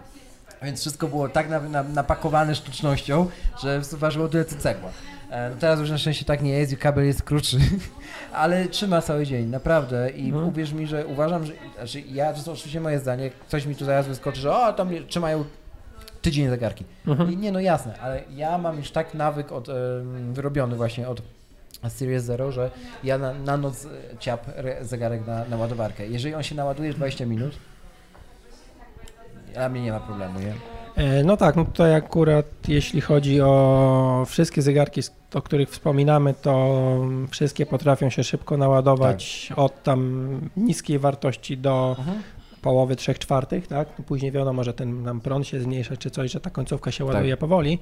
[0.64, 3.28] Więc wszystko było tak na, na, napakowane sztucznością,
[3.62, 4.90] że ważyło tyle co cegła.
[5.30, 7.58] E, no teraz już na szczęście tak nie jest i kabel jest krótszy,
[8.34, 10.10] ale trzyma cały dzień, naprawdę.
[10.10, 10.48] I mhm.
[10.48, 13.86] uwierz mi, że uważam, że znaczy ja, to jest oczywiście moje zdanie, ktoś mi tu
[13.86, 15.46] zaraz wyskoczy, że o, tam trzymają
[16.22, 16.86] tydzień zegarki.
[17.08, 17.32] Mhm.
[17.32, 19.68] I nie, no jasne, ale ja mam już tak nawyk od,
[20.34, 21.22] wyrobiony właśnie od
[21.88, 22.72] Series Zero, że
[23.04, 24.46] ja na, na noc e, ciap
[24.82, 26.08] zegarek na, na ładowarkę.
[26.08, 27.56] Jeżeli on się naładuje w 20 minut,
[29.54, 30.54] dla mnie nie ma problemu, nie?
[30.96, 35.02] E, no tak, no tutaj akurat jeśli chodzi o wszystkie zegarki,
[35.34, 36.76] o których wspominamy, to
[37.32, 39.60] wszystkie potrafią się szybko naładować tak.
[39.60, 42.24] od tam niskiej wartości do mhm.
[42.62, 43.88] połowy 3 czwartych, tak?
[44.00, 47.06] No później wiadomo, że ten nam prąd się zmniejsza czy coś, że ta końcówka się
[47.06, 47.40] ładuje tak.
[47.40, 47.80] powoli.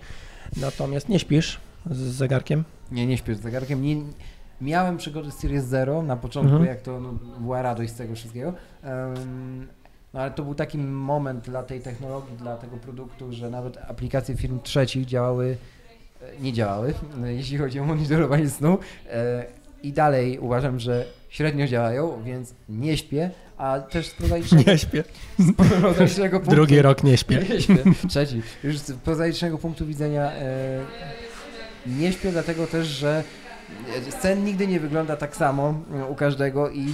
[0.62, 1.60] Natomiast nie śpisz
[1.92, 2.64] z zegarkiem?
[2.92, 3.82] Nie, nie śpisz z zegarkiem.
[3.82, 3.96] Nie,
[4.62, 6.70] miałem przygody z Series Zero na początku, mhm.
[6.70, 8.54] jak to no, była radość z tego wszystkiego.
[8.84, 9.68] Um,
[10.14, 14.38] No ale to był taki moment dla tej technologii, dla tego produktu, że nawet aplikacje
[14.38, 15.58] firm trzecich działały,
[16.22, 16.94] e, nie działały,
[17.38, 18.78] jeśli chodzi o monitorowanie snu.
[19.12, 19.46] E,
[19.84, 25.04] I dalej uważam, że średnio działają, więc nie śpię, a też z prozaicznego, Nie śpię.
[25.40, 26.56] z prozaicznego punktu...
[26.56, 27.46] Drugi rok nie śpię.
[27.50, 27.84] Nie śpię.
[28.10, 28.42] Trzeci.
[28.64, 30.80] Już z prozaicznego punktu widzenia e,
[31.88, 33.24] nie śpię, dlatego też, że
[34.20, 36.86] sen nigdy nie wygląda tak samo u każdego i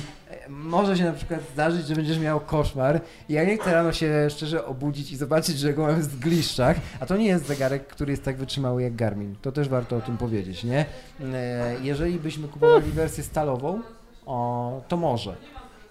[0.50, 4.28] może się na przykład zdarzyć, że będziesz miał koszmar i ja nie chcę rano się
[4.30, 8.12] szczerze obudzić i zobaczyć, że go mam w zgliszczach, a to nie jest zegarek, który
[8.12, 9.36] jest tak wytrzymały jak Garmin.
[9.42, 10.86] To też warto o tym powiedzieć, nie?
[11.34, 13.82] E, Jeżeli byśmy kupowali wersję stalową,
[14.26, 15.36] o, to może.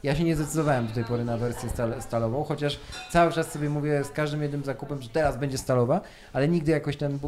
[0.03, 2.81] Ja się nie zdecydowałem do tej pory na wersję stal stalową, chociaż
[3.11, 6.01] cały czas sobie mówię z każdym jednym zakupem, że teraz będzie stalowa,
[6.33, 7.19] ale nigdy jakoś ten,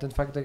[0.00, 0.42] ten fakt e,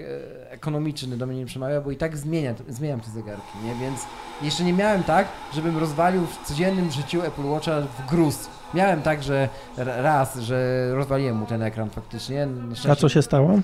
[0.52, 3.76] ekonomiczny do mnie nie przemawia, bo i tak zmienia, zmieniam te zegarki, nie?
[3.76, 4.00] Więc
[4.42, 8.50] jeszcze nie miałem tak, żebym rozwalił w codziennym życiu Apple Watcha w gruz.
[8.74, 12.48] Miałem tak, że raz, że rozwaliłem mu ten ekran faktycznie.
[12.90, 13.60] A co się stało?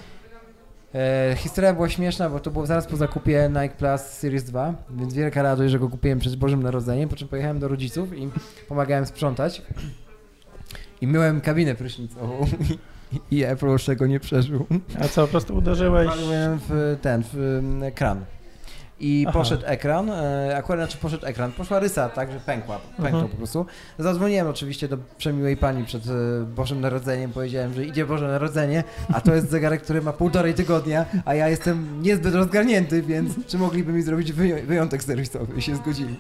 [0.96, 5.14] E, historia była śmieszna, bo to było zaraz po zakupie Nike Plus Series 2, więc
[5.14, 8.30] wielka radość, że go kupiłem przed Bożym Narodzeniem, po czym pojechałem do rodziców i
[8.68, 9.62] pomagałem sprzątać.
[11.02, 12.46] I myłem kabinę prysznicową
[13.32, 14.66] i, Apple Watch tego nie przeżył.
[15.00, 16.08] A co, po prostu uderzyłeś?
[16.08, 17.62] Waliłem w ten, w
[17.96, 18.26] kran
[19.00, 19.40] i Aha.
[19.40, 23.28] poszedł ekran, e, akurat znaczy poszedł ekran, poszła rysa, tak, że pękła, pękła mhm.
[23.28, 23.66] po prostu.
[24.00, 26.10] Zadzwoniłem oczywiście do przemiłej pani przed e,
[26.56, 28.84] Bożym Narodzeniem, powiedziałem, że idzie Boże Narodzenie,
[29.14, 33.58] a to jest zegarek, który ma półtorej tygodnia, a ja jestem niezbyt rozgarnięty, więc czy
[33.58, 34.34] mogliby mi zrobić
[34.68, 35.58] wyjątek serwisowy?
[35.58, 36.16] I się zgodzili.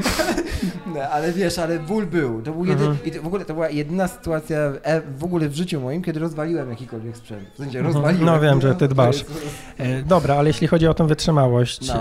[0.94, 2.98] no, ale wiesz, ale ból był, to był mhm.
[3.04, 6.70] i w ogóle to była jedyna sytuacja e, w ogóle w życiu moim, kiedy rozwaliłem
[6.70, 7.48] jakikolwiek sprzęt.
[7.54, 7.94] W sensie mhm.
[7.94, 8.26] rozwaliłem.
[8.26, 9.24] No wiem, że ty dbasz.
[10.06, 11.94] Dobra, ale jeśli chodzi o tą wytrzymałość, no.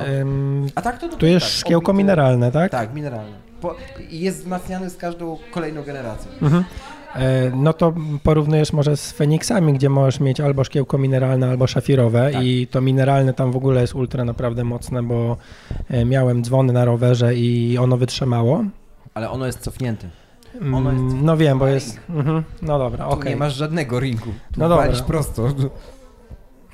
[0.75, 2.71] A tak to Tu jest tak, szkiełko mineralne, tak?
[2.71, 3.37] Tak, mineralne.
[3.61, 3.75] Po,
[4.09, 6.31] jest wzmacniany z każdą kolejną generacją.
[6.41, 6.63] Mhm.
[7.15, 12.31] E, no to porównujesz może z Feniksami, gdzie możesz mieć albo szkiełko mineralne, albo szafirowe
[12.31, 12.43] tak.
[12.43, 15.37] i to mineralne tam w ogóle jest ultra naprawdę mocne, bo
[15.89, 18.63] e, miałem dzwony na rowerze i ono wytrzymało.
[19.13, 20.09] Ale ono jest cofnięte.
[20.61, 21.99] Mm, ono jest no wiem, bo jest...
[22.09, 22.43] Mhm.
[22.61, 23.19] No dobra, okej.
[23.19, 23.29] Okay.
[23.29, 24.31] nie masz żadnego ringu.
[24.53, 24.91] Tu no dobra.
[25.07, 25.47] prosto.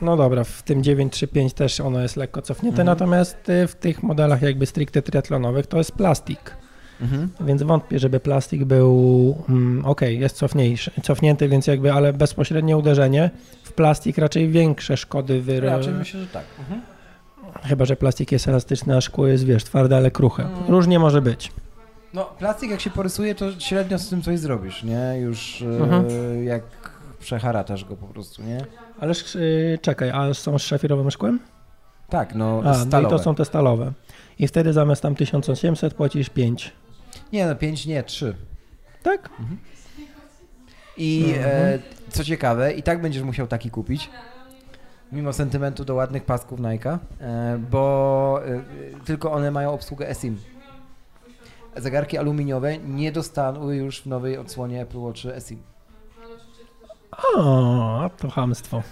[0.01, 2.85] No dobra, w tym 935 też ono jest lekko cofnięte, mhm.
[2.85, 6.57] natomiast y, w tych modelach jakby stricte triatlonowych to jest plastik.
[7.01, 7.29] Mhm.
[7.39, 13.31] Więc wątpię, żeby plastik był mm, ok, jest cofniejszy, cofnięty, więc jakby, ale bezpośrednie uderzenie
[13.63, 15.69] w plastik raczej większe szkody wyro...
[15.69, 16.45] Raczej myślę, że tak.
[16.59, 16.81] Mhm.
[17.63, 20.43] Chyba, że plastik jest elastyczny, a szkło jest, wiesz, twarde, ale kruche.
[20.43, 20.71] Mhm.
[20.71, 21.51] Różnie może być.
[22.13, 25.19] No, plastik jak się porysuje, to średnio z tym coś zrobisz, nie?
[25.19, 26.05] Już y, mhm.
[26.43, 26.63] jak
[27.25, 28.65] przeharatasz go po prostu, nie?
[28.99, 31.39] Ależ yy, czekaj, a są z szafirowym szkłem?
[32.09, 33.01] Tak, no a, stalowe.
[33.01, 33.91] No i to są te stalowe.
[34.39, 36.73] I wtedy zamiast tam 1800 płacisz 5.
[37.33, 38.35] Nie, no 5 nie, 3.
[39.03, 39.29] Tak?
[39.39, 39.57] Mhm.
[40.97, 41.45] I mhm.
[41.45, 44.09] e, co ciekawe, i tak będziesz musiał taki kupić,
[45.11, 48.63] mimo sentymentu do ładnych pasków Nike, e, bo e,
[49.05, 50.37] tylko one mają obsługę eSIM.
[51.75, 55.74] Zegarki aluminiowe nie dostaną już w nowej odsłonie Apple Watch eSIM.
[57.11, 58.83] O, to hamstwo.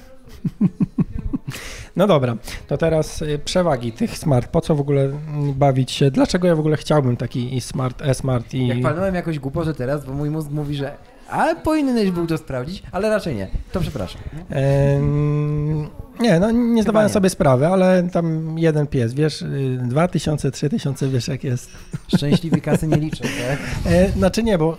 [1.95, 2.37] No dobra,
[2.67, 4.47] to teraz y, przewagi tych smart.
[4.47, 5.09] Po co w ogóle
[5.55, 6.11] bawić się?
[6.11, 8.67] Dlaczego ja w ogóle chciałbym taki smart, e-smart i...
[8.67, 10.97] Jak palnąłem jakoś głupotę teraz, bo mój mózg mówi, że
[11.29, 13.47] a powinieneś był to sprawdzić, ale raczej nie.
[13.71, 14.21] To przepraszam.
[14.49, 15.87] Ehm,
[16.19, 17.13] nie, no nie zdawałem nie.
[17.13, 19.43] sobie sprawy, ale tam jeden pies, wiesz,
[19.79, 21.71] 2000, y, 3000, wiesz jak jest.
[22.15, 23.59] Szczęśliwi kasy nie liczą, tak?
[23.93, 24.77] E, znaczy nie, bo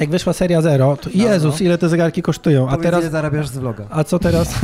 [0.00, 2.68] jak wyszła seria Zero, to Jezus, ile te zegarki kosztują.
[2.68, 3.86] A teraz zarabiasz z vloga.
[3.90, 4.54] A co teraz?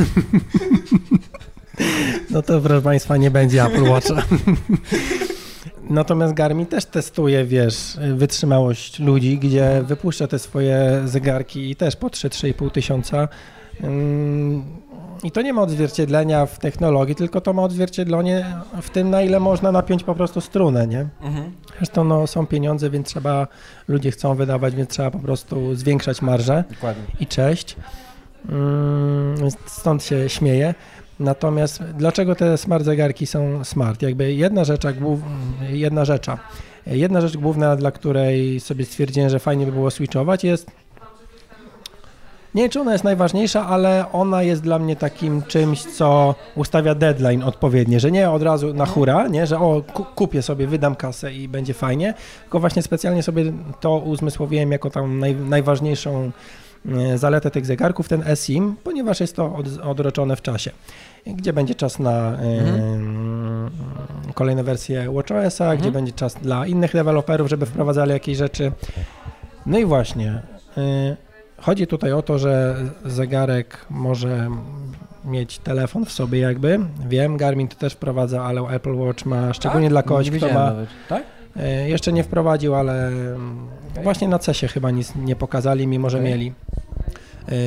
[2.31, 4.23] no to proszę Państwa, nie będzie Apple Watcha.
[5.89, 12.07] Natomiast Garmin też testuje, wiesz, wytrzymałość ludzi, gdzie wypuszcza te swoje zegarki i też po
[12.07, 13.27] 3-3,5 tysiąca
[15.23, 18.45] i to nie ma odzwierciedlenia w technologii, tylko to ma odzwierciedlenie
[18.81, 21.07] w tym, na ile można napiąć po prostu strunę, nie?
[21.21, 21.51] Mhm.
[21.77, 23.47] Zresztą no, są pieniądze, więc trzeba,
[23.87, 27.03] ludzie chcą wydawać, więc trzeba po prostu zwiększać marżę Dokładnie.
[27.19, 27.75] i cześć.
[28.49, 30.73] Mm, stąd się śmieję.
[31.19, 34.01] Natomiast dlaczego te smart zegarki są smart?
[34.01, 34.83] Jakby jedna rzecz,
[35.69, 36.25] jedna rzecz,
[36.87, 40.71] jedna rzecz główna, dla której sobie stwierdziłem, że fajnie by było switchować jest
[42.55, 46.95] nie wiem, czy ona jest najważniejsza, ale ona jest dla mnie takim czymś, co ustawia
[46.95, 49.83] deadline odpowiednie, że nie od razu na hura, nie, że o,
[50.15, 55.19] kupię sobie, wydam kasę i będzie fajnie, tylko właśnie specjalnie sobie to uzmysłowiłem jako tam
[55.19, 56.31] naj, najważniejszą
[56.91, 60.71] e, zaletę tych zegarków, ten eSIM, ponieważ jest to od, odroczone w czasie,
[61.25, 63.67] gdzie będzie czas na mhm.
[64.29, 65.79] y, kolejne wersje WatchOS-a, mhm.
[65.79, 68.71] gdzie będzie czas dla innych deweloperów, żeby wprowadzali jakieś rzeczy.
[69.65, 70.41] No i właśnie,
[70.77, 71.17] y,
[71.63, 74.49] chodzi tutaj o to, że zegarek może
[75.25, 76.79] mieć telefon w sobie jakby.
[77.07, 79.93] Wiem, Garmin to też wprowadza, ale Apple Watch ma, szczególnie tak?
[79.93, 80.53] dla kogoś, nie kto ma...
[80.53, 80.89] Nawet.
[81.09, 81.23] Tak?
[81.57, 83.11] Y, jeszcze nie wprowadził, ale
[83.91, 84.03] okay.
[84.03, 86.29] właśnie na CESie chyba nic nie pokazali, mimo że okay.
[86.29, 86.53] mieli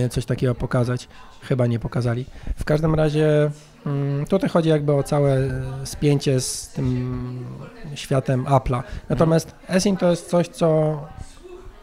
[0.04, 1.08] y, coś takiego pokazać.
[1.42, 2.24] Chyba nie pokazali.
[2.56, 3.50] W każdym razie
[3.86, 5.38] mm, tutaj chodzi jakby o całe
[5.84, 7.44] spięcie z tym
[7.94, 8.82] światem Apple'a.
[9.08, 11.00] Natomiast eSIM to jest coś, co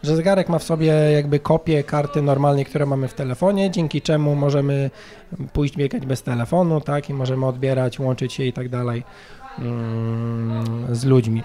[0.04, 4.34] że zegarek ma w sobie jakby kopię karty normalnej, które mamy w telefonie, dzięki czemu
[4.34, 4.90] możemy
[5.52, 9.02] pójść biegać bez telefonu, tak, i możemy odbierać, łączyć się i tak dalej
[9.58, 10.64] mm,
[10.96, 11.42] z ludźmi.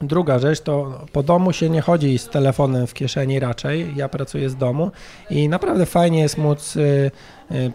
[0.00, 3.92] Druga rzecz to po domu się nie chodzi z telefonem w kieszeni raczej.
[3.96, 4.90] Ja pracuję z domu
[5.30, 7.10] i naprawdę fajnie jest móc y,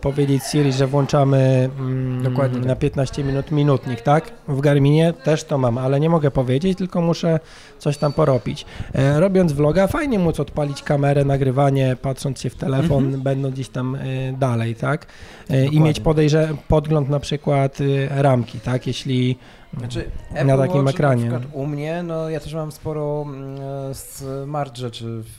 [0.01, 3.26] powiedzieć Siri, że włączamy mm, Dokładnie na 15 tak.
[3.26, 4.32] minut minutnik, tak?
[4.47, 7.39] W Garminie też to mam, ale nie mogę powiedzieć, tylko muszę
[7.80, 8.65] coś tam porobić.
[8.93, 13.24] E, robiąc vloga, fajnie móc odpalić kamerę, nagrywanie, patrząc się w telefon, mhm.
[13.24, 15.05] będąc gdzieś tam y, dalej, tak?
[15.49, 18.88] E, I mieć podejrze podgląd na przykład y, ramki, tak?
[18.88, 19.38] Jeśli
[19.78, 21.30] znaczy, Apple na takim Watch, ekranie.
[21.30, 23.59] Na u mnie, no ja też mam sporo mm,
[23.93, 25.38] smart rzeczy w,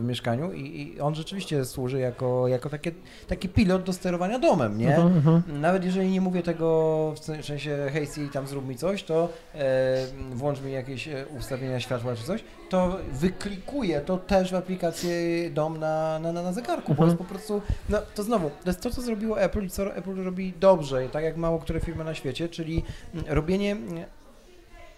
[0.00, 2.92] w mieszkaniu i, i, on rzeczywiście służy jako, jako takie,
[3.28, 4.88] taki pilot do sterowania domem, nie?
[4.88, 5.60] Uh -huh, uh -huh.
[5.60, 10.06] Nawet jeżeli nie mówię tego w sensie hej Siri, tam zrób mi coś, to e,
[10.32, 15.78] włącz mi jakieś e, ustawienia światła czy coś, to wyklikuję to też w aplikację dom
[15.78, 16.96] na, na, na zegarku, -huh.
[16.96, 17.28] bo jest mhm.
[17.28, 21.08] po prostu, no to znowu, to jest to, co zrobiło Apple, co Apple robi dobrze,
[21.08, 22.82] tak jak mało które firmy na świecie, czyli
[23.26, 23.76] robienie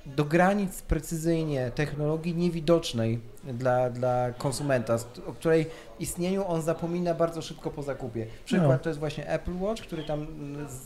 [0.06, 4.96] do granic precyzyjnie technologii niewidocznej dla, dla konsumenta,
[5.26, 5.66] o której
[5.98, 8.26] istnieniu on zapomina bardzo szybko po zakupie.
[8.44, 8.78] Przykład no.
[8.78, 10.26] to jest właśnie Apple Watch, który tam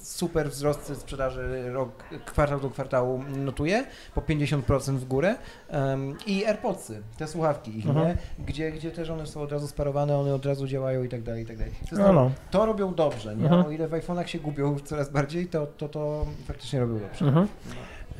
[0.03, 5.35] super wzrosty sprzedaży rok, kwartał do kwartału notuje, po 50% w górę
[5.73, 8.07] um, i AirPodsy, te słuchawki ich, mhm.
[8.07, 8.17] nie?
[8.47, 11.43] Gdzie, gdzie też one są od razu sparowane, one od razu działają i tak dalej,
[11.43, 11.73] i tak dalej.
[11.91, 12.31] To, no, no.
[12.51, 13.45] to robią dobrze, nie?
[13.45, 13.67] Mhm.
[13.67, 17.25] O ile w iPhone'ach się gubią coraz bardziej, to to, to faktycznie robią dobrze.
[17.25, 17.49] Mhm.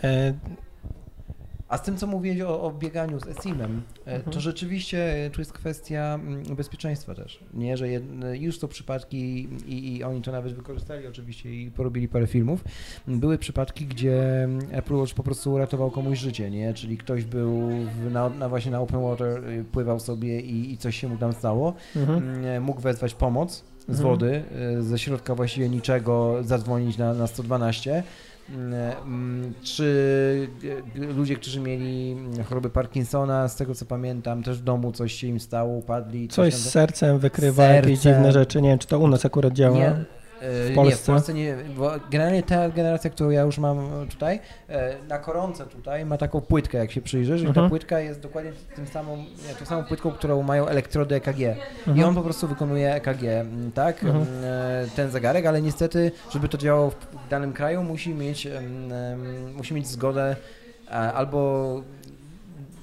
[0.05, 0.35] E
[1.71, 4.35] a z tym, co mówiłeś o, o bieganiu z eSIM-em, e, mhm.
[4.35, 7.45] to rzeczywiście e, tu jest kwestia mm, bezpieczeństwa też.
[7.55, 7.89] Nie, że
[8.35, 12.65] już to przypadki i, i, oni to nawet wykorzystali oczywiście i porobili parę filmów.
[13.07, 16.75] Były przypadki, gdzie mm, Apple Watch po prostu uratował komuś życie, nie?
[16.75, 20.79] Czyli ktoś był w, na, na, właśnie na open water, y, pływał sobie i, i
[20.79, 21.75] coś się mu tam stało.
[21.97, 22.19] Mhm.
[22.19, 24.09] Mm, mógł wezwać pomoc z mhm.
[24.09, 24.45] wody,
[24.79, 28.03] y, ze środka właściwie niczego zadzwonić na, na 112 Mm,
[29.63, 30.49] czy
[30.95, 32.17] ludzie, którzy mieli
[32.49, 36.29] chorobę Parkinsona, z tego co pamiętam, też w domu coś się im stało, upadli.
[36.29, 38.63] Coś, coś z sercem wykrywa, jakieś dziwne rzeczy.
[38.63, 39.77] Nie wiem, czy to u nas akurat działa.
[39.77, 40.05] Nie,
[40.41, 40.91] w Polsce?
[40.91, 45.19] Nie, w Polsce nie, bo generalnie ta generacja, którą ja już mam tutaj, e, na
[45.19, 47.51] koronce tutaj ma taką płytkę, jak się przyjrzysz, mhm.
[47.51, 47.71] i ta mhm.
[47.71, 49.25] płytka jest dokładnie tym samą,
[49.59, 51.41] tą samą płytką, którą mają elektrody EKG.
[51.41, 51.97] Mhm.
[51.97, 53.23] I on po prostu wykonuje EKG,
[53.75, 54.27] tak, mhm.
[54.45, 58.49] E, ten zegarek, ale niestety, żeby to działało w danym kraju, musi mieć,
[59.57, 60.37] musi mieć zgodę
[60.87, 61.83] e, albo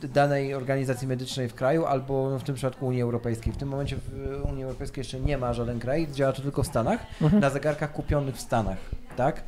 [0.05, 3.53] danej organizacji medycznej w kraju, albo w tym przypadku Unii Europejskiej.
[3.53, 6.67] W tym momencie w Unii Europejskiej jeszcze nie ma żaden kraj, działa to tylko w
[6.67, 7.41] Stanach, mhm.
[7.41, 8.77] na zegarkach kupionych w Stanach,
[9.15, 9.43] tak?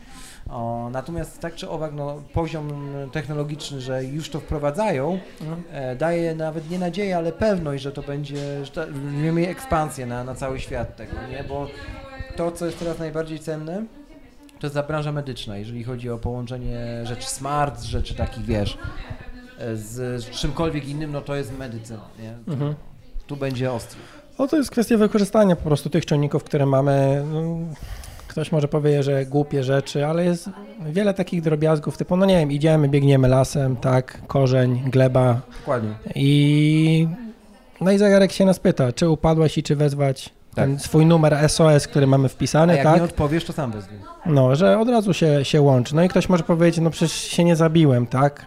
[0.50, 5.64] O, natomiast tak czy owak, no, poziom technologiczny, że już to wprowadzają, mhm.
[5.72, 10.36] e, daje nawet nie nadzieję, ale pewność, że to będzie, że mieli ekspansję na, na
[10.36, 11.44] cały świat tego, nie?
[11.44, 11.68] Bo
[12.36, 13.86] to, co jest teraz najbardziej cenne,
[14.60, 18.78] to jest branża medyczna, jeżeli chodzi o połączenie rzeczy smart, rzeczy takich, wiesz,
[19.74, 22.54] z, czymkolwiek innym, no to jest medycyna, nie?
[22.54, 22.76] Mhm.
[23.28, 24.00] Tu będzie ostry.
[24.40, 27.24] No to jest kwestia wykorzystania po prostu tych czynników, które mamy.
[27.34, 27.58] No,
[28.28, 30.50] ktoś może powie, że głupie rzeczy, ale jest
[30.86, 35.42] wiele takich drobiazgów typu, no nie wiem, idziemy, biegniemy lasem, tak, korzeń, gleba.
[35.60, 35.94] Dokładnie.
[36.16, 37.08] I
[37.82, 40.34] no i zegarek się nas pyta, czy upadłeś i czy wezwać tak.
[40.56, 42.96] ten swój numer SOS, który mamy wpisany, A jak tak?
[42.96, 44.00] nie odpowiesz, to sam wezwij.
[44.26, 45.96] No, że od razu się, się łączy.
[45.96, 48.46] No i ktoś może powiedzieć, no przecież się nie zabiłem, tak?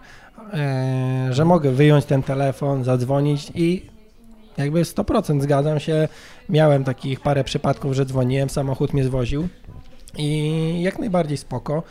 [0.53, 3.87] E, że mogę wyjąć ten telefon, zadzwonić i
[4.59, 6.09] jakby 100% zgadzam się.
[6.49, 9.49] Miałem takich parę przypadków, że dzwoniłem, samochód mnie zwoził
[10.19, 11.83] i jak najbardziej spoko.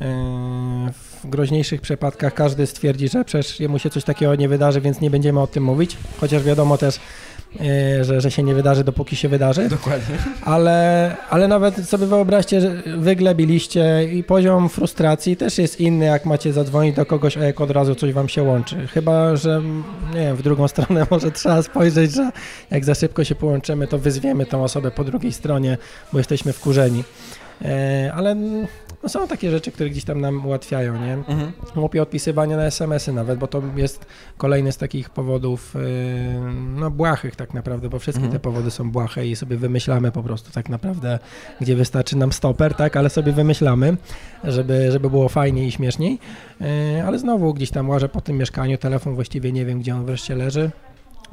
[0.00, 5.00] E, w groźniejszych przypadkach każdy stwierdzi, że przecież jemu się coś takiego nie wydarzy, więc
[5.00, 5.96] nie będziemy o tym mówić.
[6.20, 7.00] Chociaż wiadomo też,
[8.02, 9.68] że, że się nie wydarzy, dopóki się wydarzy.
[9.68, 10.16] Dokładnie.
[10.44, 16.52] Ale, ale nawet sobie wyobraźcie, że wyglebiliście i poziom frustracji też jest inny, jak macie
[16.52, 18.86] zadzwonić do kogoś, a jak od razu coś wam się łączy.
[18.86, 19.62] Chyba, że
[20.14, 22.30] nie wiem, w drugą stronę może trzeba spojrzeć, że
[22.70, 25.78] jak za szybko się połączymy, to wyzwiemy tą osobę po drugiej stronie,
[26.12, 27.04] bo jesteśmy wkurzeni.
[27.62, 28.36] E, ale
[29.02, 31.14] no są takie rzeczy, które gdzieś tam nam ułatwiają, nie?
[31.14, 31.52] Mhm.
[31.74, 35.80] Głupie odpisywanie na SMS-y nawet, bo to jest kolejny z takich powodów, yy,
[36.76, 38.32] no błahych tak naprawdę, bo wszystkie mhm.
[38.32, 41.18] te powody są błahe i sobie wymyślamy po prostu tak naprawdę,
[41.60, 43.96] gdzie wystarczy nam stoper, tak, ale sobie wymyślamy,
[44.44, 46.18] żeby, żeby było fajniej i śmieszniej,
[46.60, 46.66] yy,
[47.06, 50.36] ale znowu gdzieś tam łażę po tym mieszkaniu, telefon właściwie nie wiem, gdzie on wreszcie
[50.36, 50.70] leży,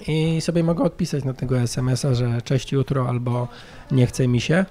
[0.07, 3.47] i sobie mogę odpisać na tego SMS-a, że cześć jutro albo
[3.91, 4.65] nie chce mi się.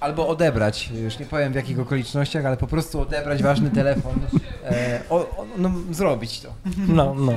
[0.00, 4.12] Albo odebrać, już nie powiem w jakich okolicznościach, ale po prostu odebrać ważny telefon,
[4.64, 6.52] e, o, o, no, zrobić to.
[6.88, 7.32] No, no.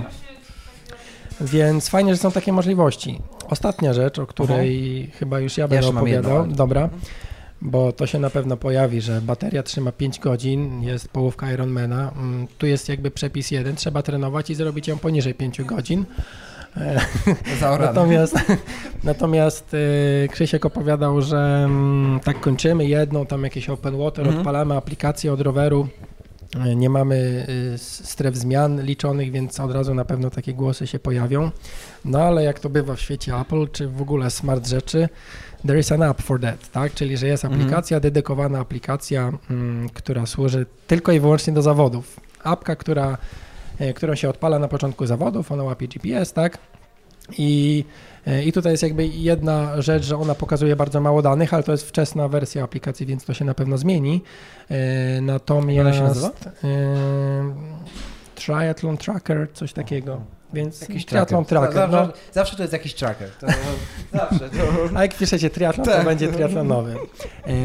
[1.41, 3.22] Więc fajnie, że są takie możliwości.
[3.49, 5.18] Ostatnia rzecz, o której Aha.
[5.20, 6.89] chyba już ja będę ja opowiadał, dobra,
[7.62, 12.12] bo to się na pewno pojawi, że bateria trzyma 5 godzin, jest połówka Ironmana.
[12.12, 16.05] Mm, tu jest jakby przepis jeden, trzeba trenować i zrobić ją poniżej 5 godzin.
[17.80, 18.36] natomiast
[19.04, 24.38] natomiast y, Krzysiek opowiadał, że mm, tak kończymy jedną, tam jakieś open water, mhm.
[24.38, 25.88] odpalamy aplikację od roweru,
[26.66, 31.00] y, nie mamy y, stref zmian liczonych, więc od razu na pewno takie głosy się
[31.00, 31.52] pojawią.
[32.06, 35.10] No ale jak to bywa w świecie Apple, czy w ogóle smart rzeczy,
[35.68, 36.94] there is an app for that, tak?
[36.94, 37.62] Czyli, że jest mhm.
[37.62, 38.14] aplikacja, mhm.
[38.14, 42.20] dedykowana aplikacja, mm, która służy tylko i wyłącznie do zawodów.
[42.44, 43.18] Apka, która
[43.96, 46.58] którą się odpala na początku zawodów, ona łapie GPS, tak?
[47.38, 47.86] I,
[48.28, 51.72] e, I tutaj jest jakby jedna rzecz, że ona pokazuje bardzo mało danych, ale to
[51.72, 54.22] jest wczesna wersja aplikacji, więc to się na pewno zmieni.
[54.70, 56.32] E, natomiast się nazywa?
[58.36, 60.22] Triathlon Tracker, coś takiego.
[60.54, 61.74] Więc jakiś triathlon tracker.
[61.74, 61.92] tracker.
[61.92, 62.34] Zawsze, no.
[62.34, 63.30] zawsze, to jest jakiś tracker.
[63.30, 63.48] To,
[64.20, 64.50] zawsze.
[64.50, 64.58] To...
[64.96, 66.06] A jak piszecie triathlon, to tak.
[66.06, 66.96] będzie triatlonowy.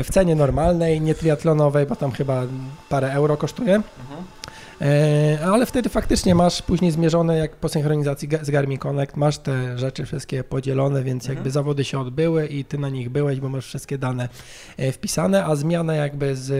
[0.04, 2.42] W cenie normalnej, nie triatlonowej, bo tam chyba
[2.88, 3.74] parę euro kosztuje.
[3.74, 4.35] Mhm.
[4.80, 9.78] E, ale wtedy faktycznie masz później zmierzone, jak po synchronizacji z Garmin Connect, masz te
[9.78, 11.36] rzeczy wszystkie podzielone, więc mhm.
[11.36, 14.28] jakby zawody się odbyły i ty na nich byłeś, bo masz wszystkie dane
[14.76, 16.50] e, wpisane, a zmiana jakby z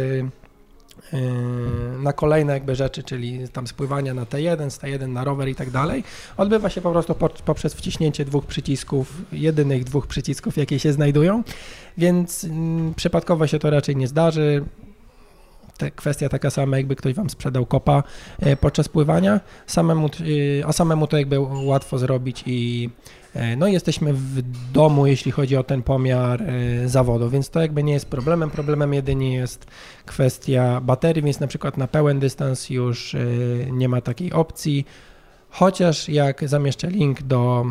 [1.13, 1.19] e,
[2.03, 5.71] na kolejne jakby rzeczy, czyli tam spływania na T1, z T1 na rower i tak
[5.71, 6.05] dalej,
[6.37, 7.15] odbywa się po prostu
[7.45, 11.43] poprzez wciśnięcie dwóch przycisków, jedynych dwóch przycisków, jakie się znajdują,
[11.99, 14.65] więc mm, przypadkowo się to raczej nie zdarzy
[15.77, 18.03] te, kwestia taka sama, jakby ktoś wam sprzedał kopa
[18.39, 22.91] e, podczas pływania, samemu, e, a samemu to jakby łatwo zrobić i
[23.35, 26.43] e, no jesteśmy w domu, jeśli chodzi o ten pomiar
[26.87, 28.51] zawodu, więc to jakby nie jest problemem.
[28.51, 29.67] Problemem jedynie jest
[30.07, 33.17] kwestia baterii, więc na przykład na pełen dystans już
[33.73, 34.87] nie ma takiej opcji,
[35.51, 37.67] chociaż jak zamieszczę link do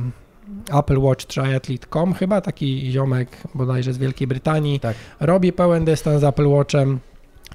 [0.79, 4.95] Apple Watch Triathlete.com, chyba taki ziomek bodajże z Wielkiej Brytanii, tak.
[5.19, 6.99] robi pełen dystans z Apple Watchem,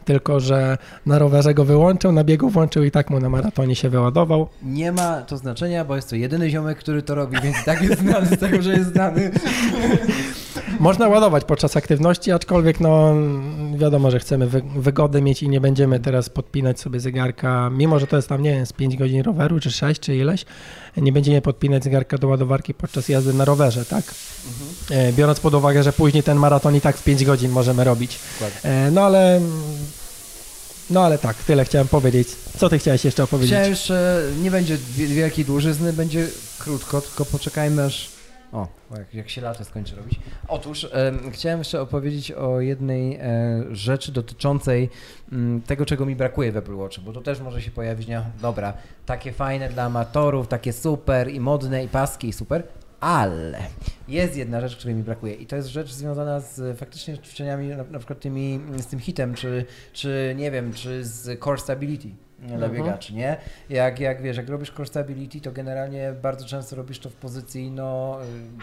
[0.04, 3.88] tylko że na rowerze go wyłączył, na biegu włączył i tak mu na maratonie się
[3.88, 4.48] wyładował.
[4.62, 8.00] Nie ma to znaczenia, bo jest to jedyny ziomek, który to robi, więc tak jest
[8.00, 9.30] znany z tego, że jest znany.
[10.80, 13.14] Można ładować podczas aktywności, aczkolwiek no
[13.76, 14.46] wiadomo, że chcemy
[14.76, 18.52] wygodę mieć i nie będziemy teraz podpinać sobie zegarka, mimo że to jest tam, nie
[18.52, 20.44] wiem, z 5 godzin roweru, czy 6, czy ileś,
[20.96, 24.04] nie będziemy podpinać zegarka do ładowarki podczas jazdy na rowerze, tak?
[24.90, 25.14] Mhm.
[25.14, 28.18] Biorąc pod uwagę, że później ten maraton i tak w 5 godzin możemy robić.
[28.62, 29.40] E, no ale
[30.90, 32.28] no ale tak, tyle chciałem powiedzieć.
[32.58, 33.50] Co ty chciałeś jeszcze opowiedzieć?
[33.50, 36.26] Chciałem jeszcze, nie będzie wielkiej dłużyzny, będzie
[36.58, 38.09] krótko, tylko poczekajmy aż...
[38.52, 40.20] O, jak, jak się lato skończy robić.
[40.48, 44.90] Otóż e, chciałem jeszcze opowiedzieć o jednej e, rzeczy dotyczącej
[45.32, 48.08] m, mm, tego, czego mi brakuje w Apple Watchu, bo to też może się pojawić,
[48.08, 48.72] nie, dobra,
[49.06, 52.62] takie fajne dla amatorów, takie super i modne i paski i super,
[53.00, 53.58] ale
[54.08, 57.84] jest jedna rzecz, której mi brakuje i to jest rzecz związana z faktycznie ćwiczeniami, na,
[57.84, 62.08] na przykład tymi, z tym hitem, czy, czy nie wiem, czy z core stability
[62.40, 62.72] dla mhm.
[62.72, 63.36] biegaczy, nie?
[63.68, 67.70] Jak, jak wiesz, jak robisz core stability, to generalnie bardzo często robisz to w pozycji
[67.70, 68.18] no,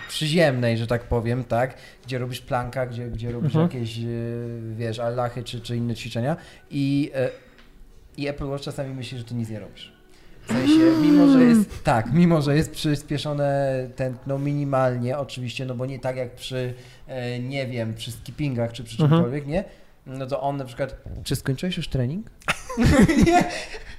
[0.07, 1.75] przyziemnej, że tak powiem, tak?
[2.05, 3.65] Gdzie robisz planka, gdzie, gdzie robisz mhm.
[3.65, 6.37] jakieś, y, wiesz, allachy czy, czy inne ćwiczenia
[6.71, 9.97] i, y, i Apple Watch czasami myśli, że ty nic nie robisz.
[10.43, 15.85] W sensie, mimo że jest, tak, mimo że jest przyspieszone tętno minimalnie, oczywiście, no bo
[15.85, 16.73] nie tak jak przy,
[17.41, 19.11] nie wiem, przy skippingach czy przy mhm.
[19.11, 19.63] czymkolwiek, nie?
[20.05, 22.29] No to on na przykład, czy skończyłeś już trening?
[23.27, 23.43] nie,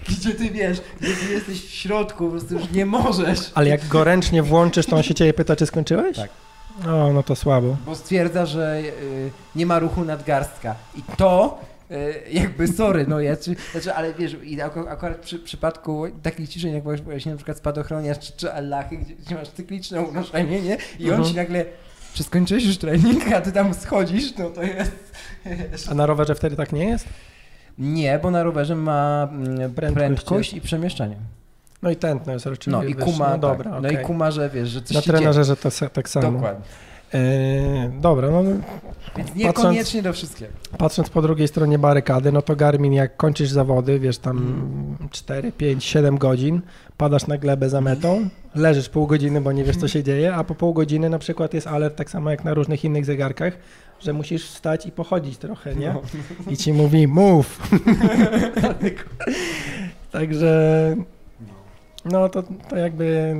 [0.08, 3.38] gdzie ty wiesz, gdzie ty jesteś w środku, po prostu już nie możesz.
[3.54, 6.16] Ale jak go ręcznie włączysz, to on się ciebie pyta, czy skończyłeś?
[6.16, 6.30] Tak.
[6.86, 7.76] O, no to słabo.
[7.86, 10.74] Bo stwierdza, że y, nie ma ruchu nadgarstka.
[10.96, 11.58] I to
[11.90, 16.74] E, jakby sorry, no ja, czy, znaczy, ale wiesz, i akurat przy przypadku takich ciszeń,
[16.74, 20.76] jak właśnie na przykład spadochroniarz czy, czy Allachy, gdzie, gdzie, masz cykliczne unoszenie, nie?
[20.98, 21.24] I on mhm.
[21.24, 21.64] ci nagle,
[22.14, 25.88] czy skończyłeś już trening, a ty tam schodzisz, no to jest...
[25.90, 27.08] A na rowerze wtedy tak nie jest?
[27.78, 31.16] Nie, bo na rowerze ma mm, prędkość, prędkość i przemieszczanie.
[31.82, 33.82] No i tętno jest raczej No i kuma, no, dobra, okay.
[33.82, 36.32] no i kuma, że wiesz, że coś Na trenerze, że to tak samo.
[36.32, 36.64] Dokładnie.
[37.14, 38.42] E, dobra, no
[39.16, 40.52] Więc niekoniecznie do wszystkiego.
[40.78, 45.84] patrząc po drugiej stronie barykady, no to Garmin jak kończysz zawody, wiesz tam 4, 5,
[45.84, 46.60] 7 godzin,
[46.96, 50.44] padasz na glebę za metą, leżysz pół godziny, bo nie wiesz co się dzieje, a
[50.44, 53.52] po pół godziny na przykład jest alert tak samo jak na różnych innych zegarkach,
[54.00, 55.94] że musisz wstać i pochodzić trochę, nie?
[56.50, 57.58] I ci mówi move.
[60.12, 60.96] Także
[62.04, 63.36] no to, to jakby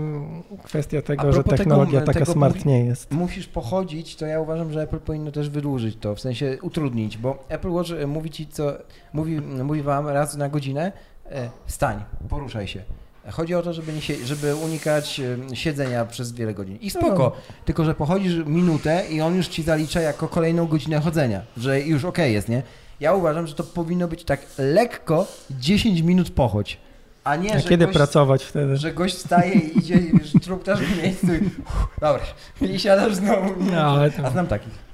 [0.65, 3.13] kwestia tego, że technologia tego- taka tego smart nie jest.
[3.13, 7.45] Musisz pochodzić, to ja uważam, że Apple powinno też wydłużyć to, w sensie utrudnić, bo
[7.49, 8.73] Apple Watch e, mówi ci co,
[9.13, 10.93] mówi, mówi wam raz na godzinę,
[11.31, 12.83] e, wstań, poruszaj się.
[13.31, 15.21] Chodzi o to, żeby, nie żeby unikać
[15.55, 16.77] siedzenia przez wiele godzin.
[16.81, 17.33] I spoko, No.
[17.65, 22.05] tylko że pochodzisz minutę i on już ci zalicza jako kolejną godzinę chodzenia, że już
[22.05, 22.63] okej jest, nie?
[23.01, 26.79] Ja uważam, że to powinno być tak lekko 10 minut pochodź,
[27.25, 28.77] a nie, A że kiedy gość, pracować wtedy?
[28.77, 32.23] że gość wstaje i idzie i wiesz, truptasz w miejscu i uff, dobra,
[32.61, 33.51] i siadasz znowu.
[33.73, 34.89] No, ale to- A znam takich.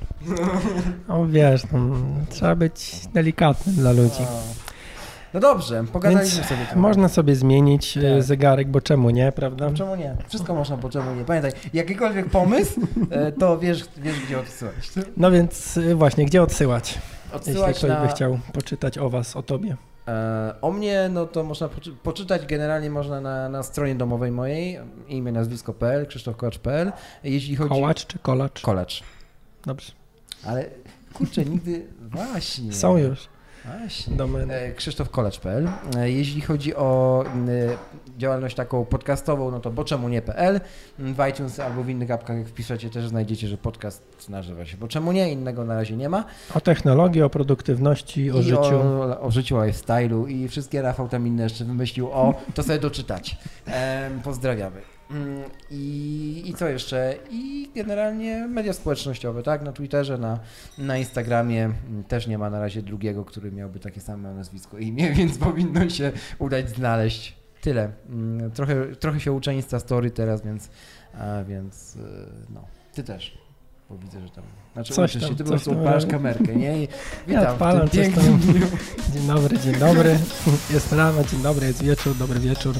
[1.08, 1.78] No wiesz, no,
[2.30, 4.22] trzeba być delikatnym dla ludzi.
[5.34, 6.80] No dobrze, pogadaliśmy Więc sobie trochę.
[6.80, 8.22] Można sobie zmienić e, Tak.
[8.22, 9.70] zegarek, bo czemu nie, prawda?
[9.70, 10.16] No czemu nie?
[10.28, 11.24] Wszystko można, bo czemu nie?
[11.24, 12.80] Pamiętaj, jakikolwiek pomysł,
[13.10, 14.74] e, to wiesz, wiesz gdzie odsyłać.
[15.16, 16.98] No więc e, właśnie, gdzie odsyłać?
[17.24, 19.76] Jeśli Odsyłać ktoś na, by chciał poczytać o was, o tobie.
[20.60, 24.78] o mnie, no to można poczy- poczytać generalnie można na, na stronie domowej mojej,
[25.08, 26.92] imię, nazwisko.pl, krzysztofkołacz.pl.
[27.24, 27.70] Jeśli chodzi...
[27.70, 28.62] Kołacz czy kolacz?
[28.62, 29.02] Kolacz.
[29.66, 29.92] Dobrze.
[30.46, 30.64] Ale
[31.14, 31.86] kurczę, nigdy...
[32.00, 32.72] Właśnie.
[32.72, 33.33] Są już
[33.64, 34.16] Właśnie.
[34.16, 34.54] domeny.
[34.54, 34.72] E.
[35.96, 40.60] E, Jeśli chodzi o e, działalność taką podcastową, no to bo czemu nie.pl.
[40.98, 44.88] W iTunes albo w innych apkach, jak wpiszecie, też znajdziecie, że podcast nazywa się bo
[44.88, 46.24] czemu nie, innego na razie nie ma.
[46.54, 48.80] O technologii, o produktywności, o I życiu.
[48.80, 52.78] O, o życiu, o lifestyle'u i wszystkie Rafał tam inne jeszcze wymyślił o, to sobie
[52.78, 53.36] doczytać.
[54.24, 54.93] Pozdrawiamy.
[55.14, 57.14] Mm, I, I co jeszcze?
[57.30, 59.62] I generalnie media społecznościowe, tak?
[59.62, 60.38] Na Twitterze, na,
[60.78, 64.86] na Instagramie mm, też nie ma na razie drugiego, który miałby takie same nazwisko i
[64.86, 67.36] imię, więc powinno się udać znaleźć.
[67.60, 67.90] Tyle.
[68.08, 70.70] Mm, Trochę, trochę się uczę Instastory teraz, więc,
[71.18, 72.00] a, więc y,
[72.54, 72.64] no,
[72.94, 73.38] ty też.
[73.90, 74.44] Bo widzę, że tam.
[74.72, 76.78] Znaczy Coś uczysz tam, się, ty po prostu odpalasz kamerkę, nie?
[76.78, 76.88] I Ja
[77.26, 78.40] witam odpalam w tym pięknym.
[79.12, 80.18] Dzień dobry, dzień dobry.
[80.70, 82.74] Jest rano, dzień dobry, jest wieczór, dobry wieczór.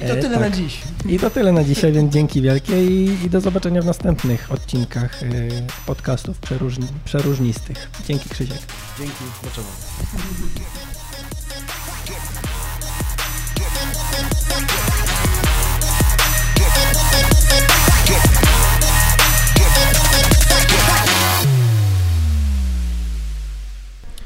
[0.00, 0.40] I to E, tyle tak.
[0.40, 0.82] na dziś.
[1.08, 5.22] I to tyle na dzisiaj, więc dzięki wielkie i, i do zobaczenia w następnych odcinkach
[5.22, 5.26] e,
[5.86, 7.90] podcastów przeróżni, przeróżnistych.
[8.08, 8.58] Dzięki Krzysiek.
[8.98, 9.66] Dzięki, zobaczymy.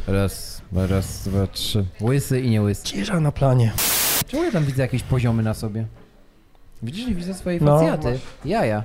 [0.06, 1.84] Raz, dwa, raz, dwa, trzy.
[2.00, 2.84] Łysy i nie łysy.
[2.84, 3.72] Cisza na planie.
[4.28, 5.86] Czemu ja tam widzę jakieś poziomy na sobie?
[6.82, 8.10] Widzisz, nie widzę swojej No, facjaty.
[8.10, 8.20] masz.
[8.44, 8.84] Jaja.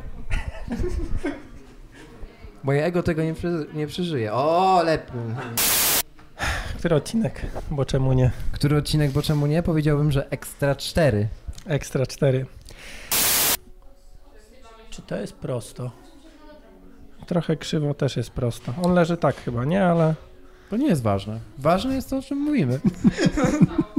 [2.63, 4.33] Moje ego tego nie, przy, nie przeżyje.
[4.33, 5.15] O, lepiej.
[6.77, 7.41] Który odcinek?
[7.71, 8.31] Bo czemu nie?
[8.51, 9.63] Który odcinek, bo czemu nie?
[9.63, 11.27] Powiedziałbym, że ekstra 4.
[11.65, 12.45] Ekstra 4.
[14.89, 15.91] Czy to jest prosto?
[17.27, 18.73] Trochę krzywo też jest prosto.
[18.83, 19.85] On leży tak chyba, nie?
[19.85, 20.15] Ale
[20.69, 21.39] To nie jest ważne.
[21.57, 22.79] Ważne jest to, o czym mówimy.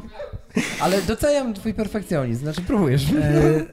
[0.81, 3.06] Ale doceniam twój perfekcjonizm, znaczy próbujesz.
[3.12, 3.66] e,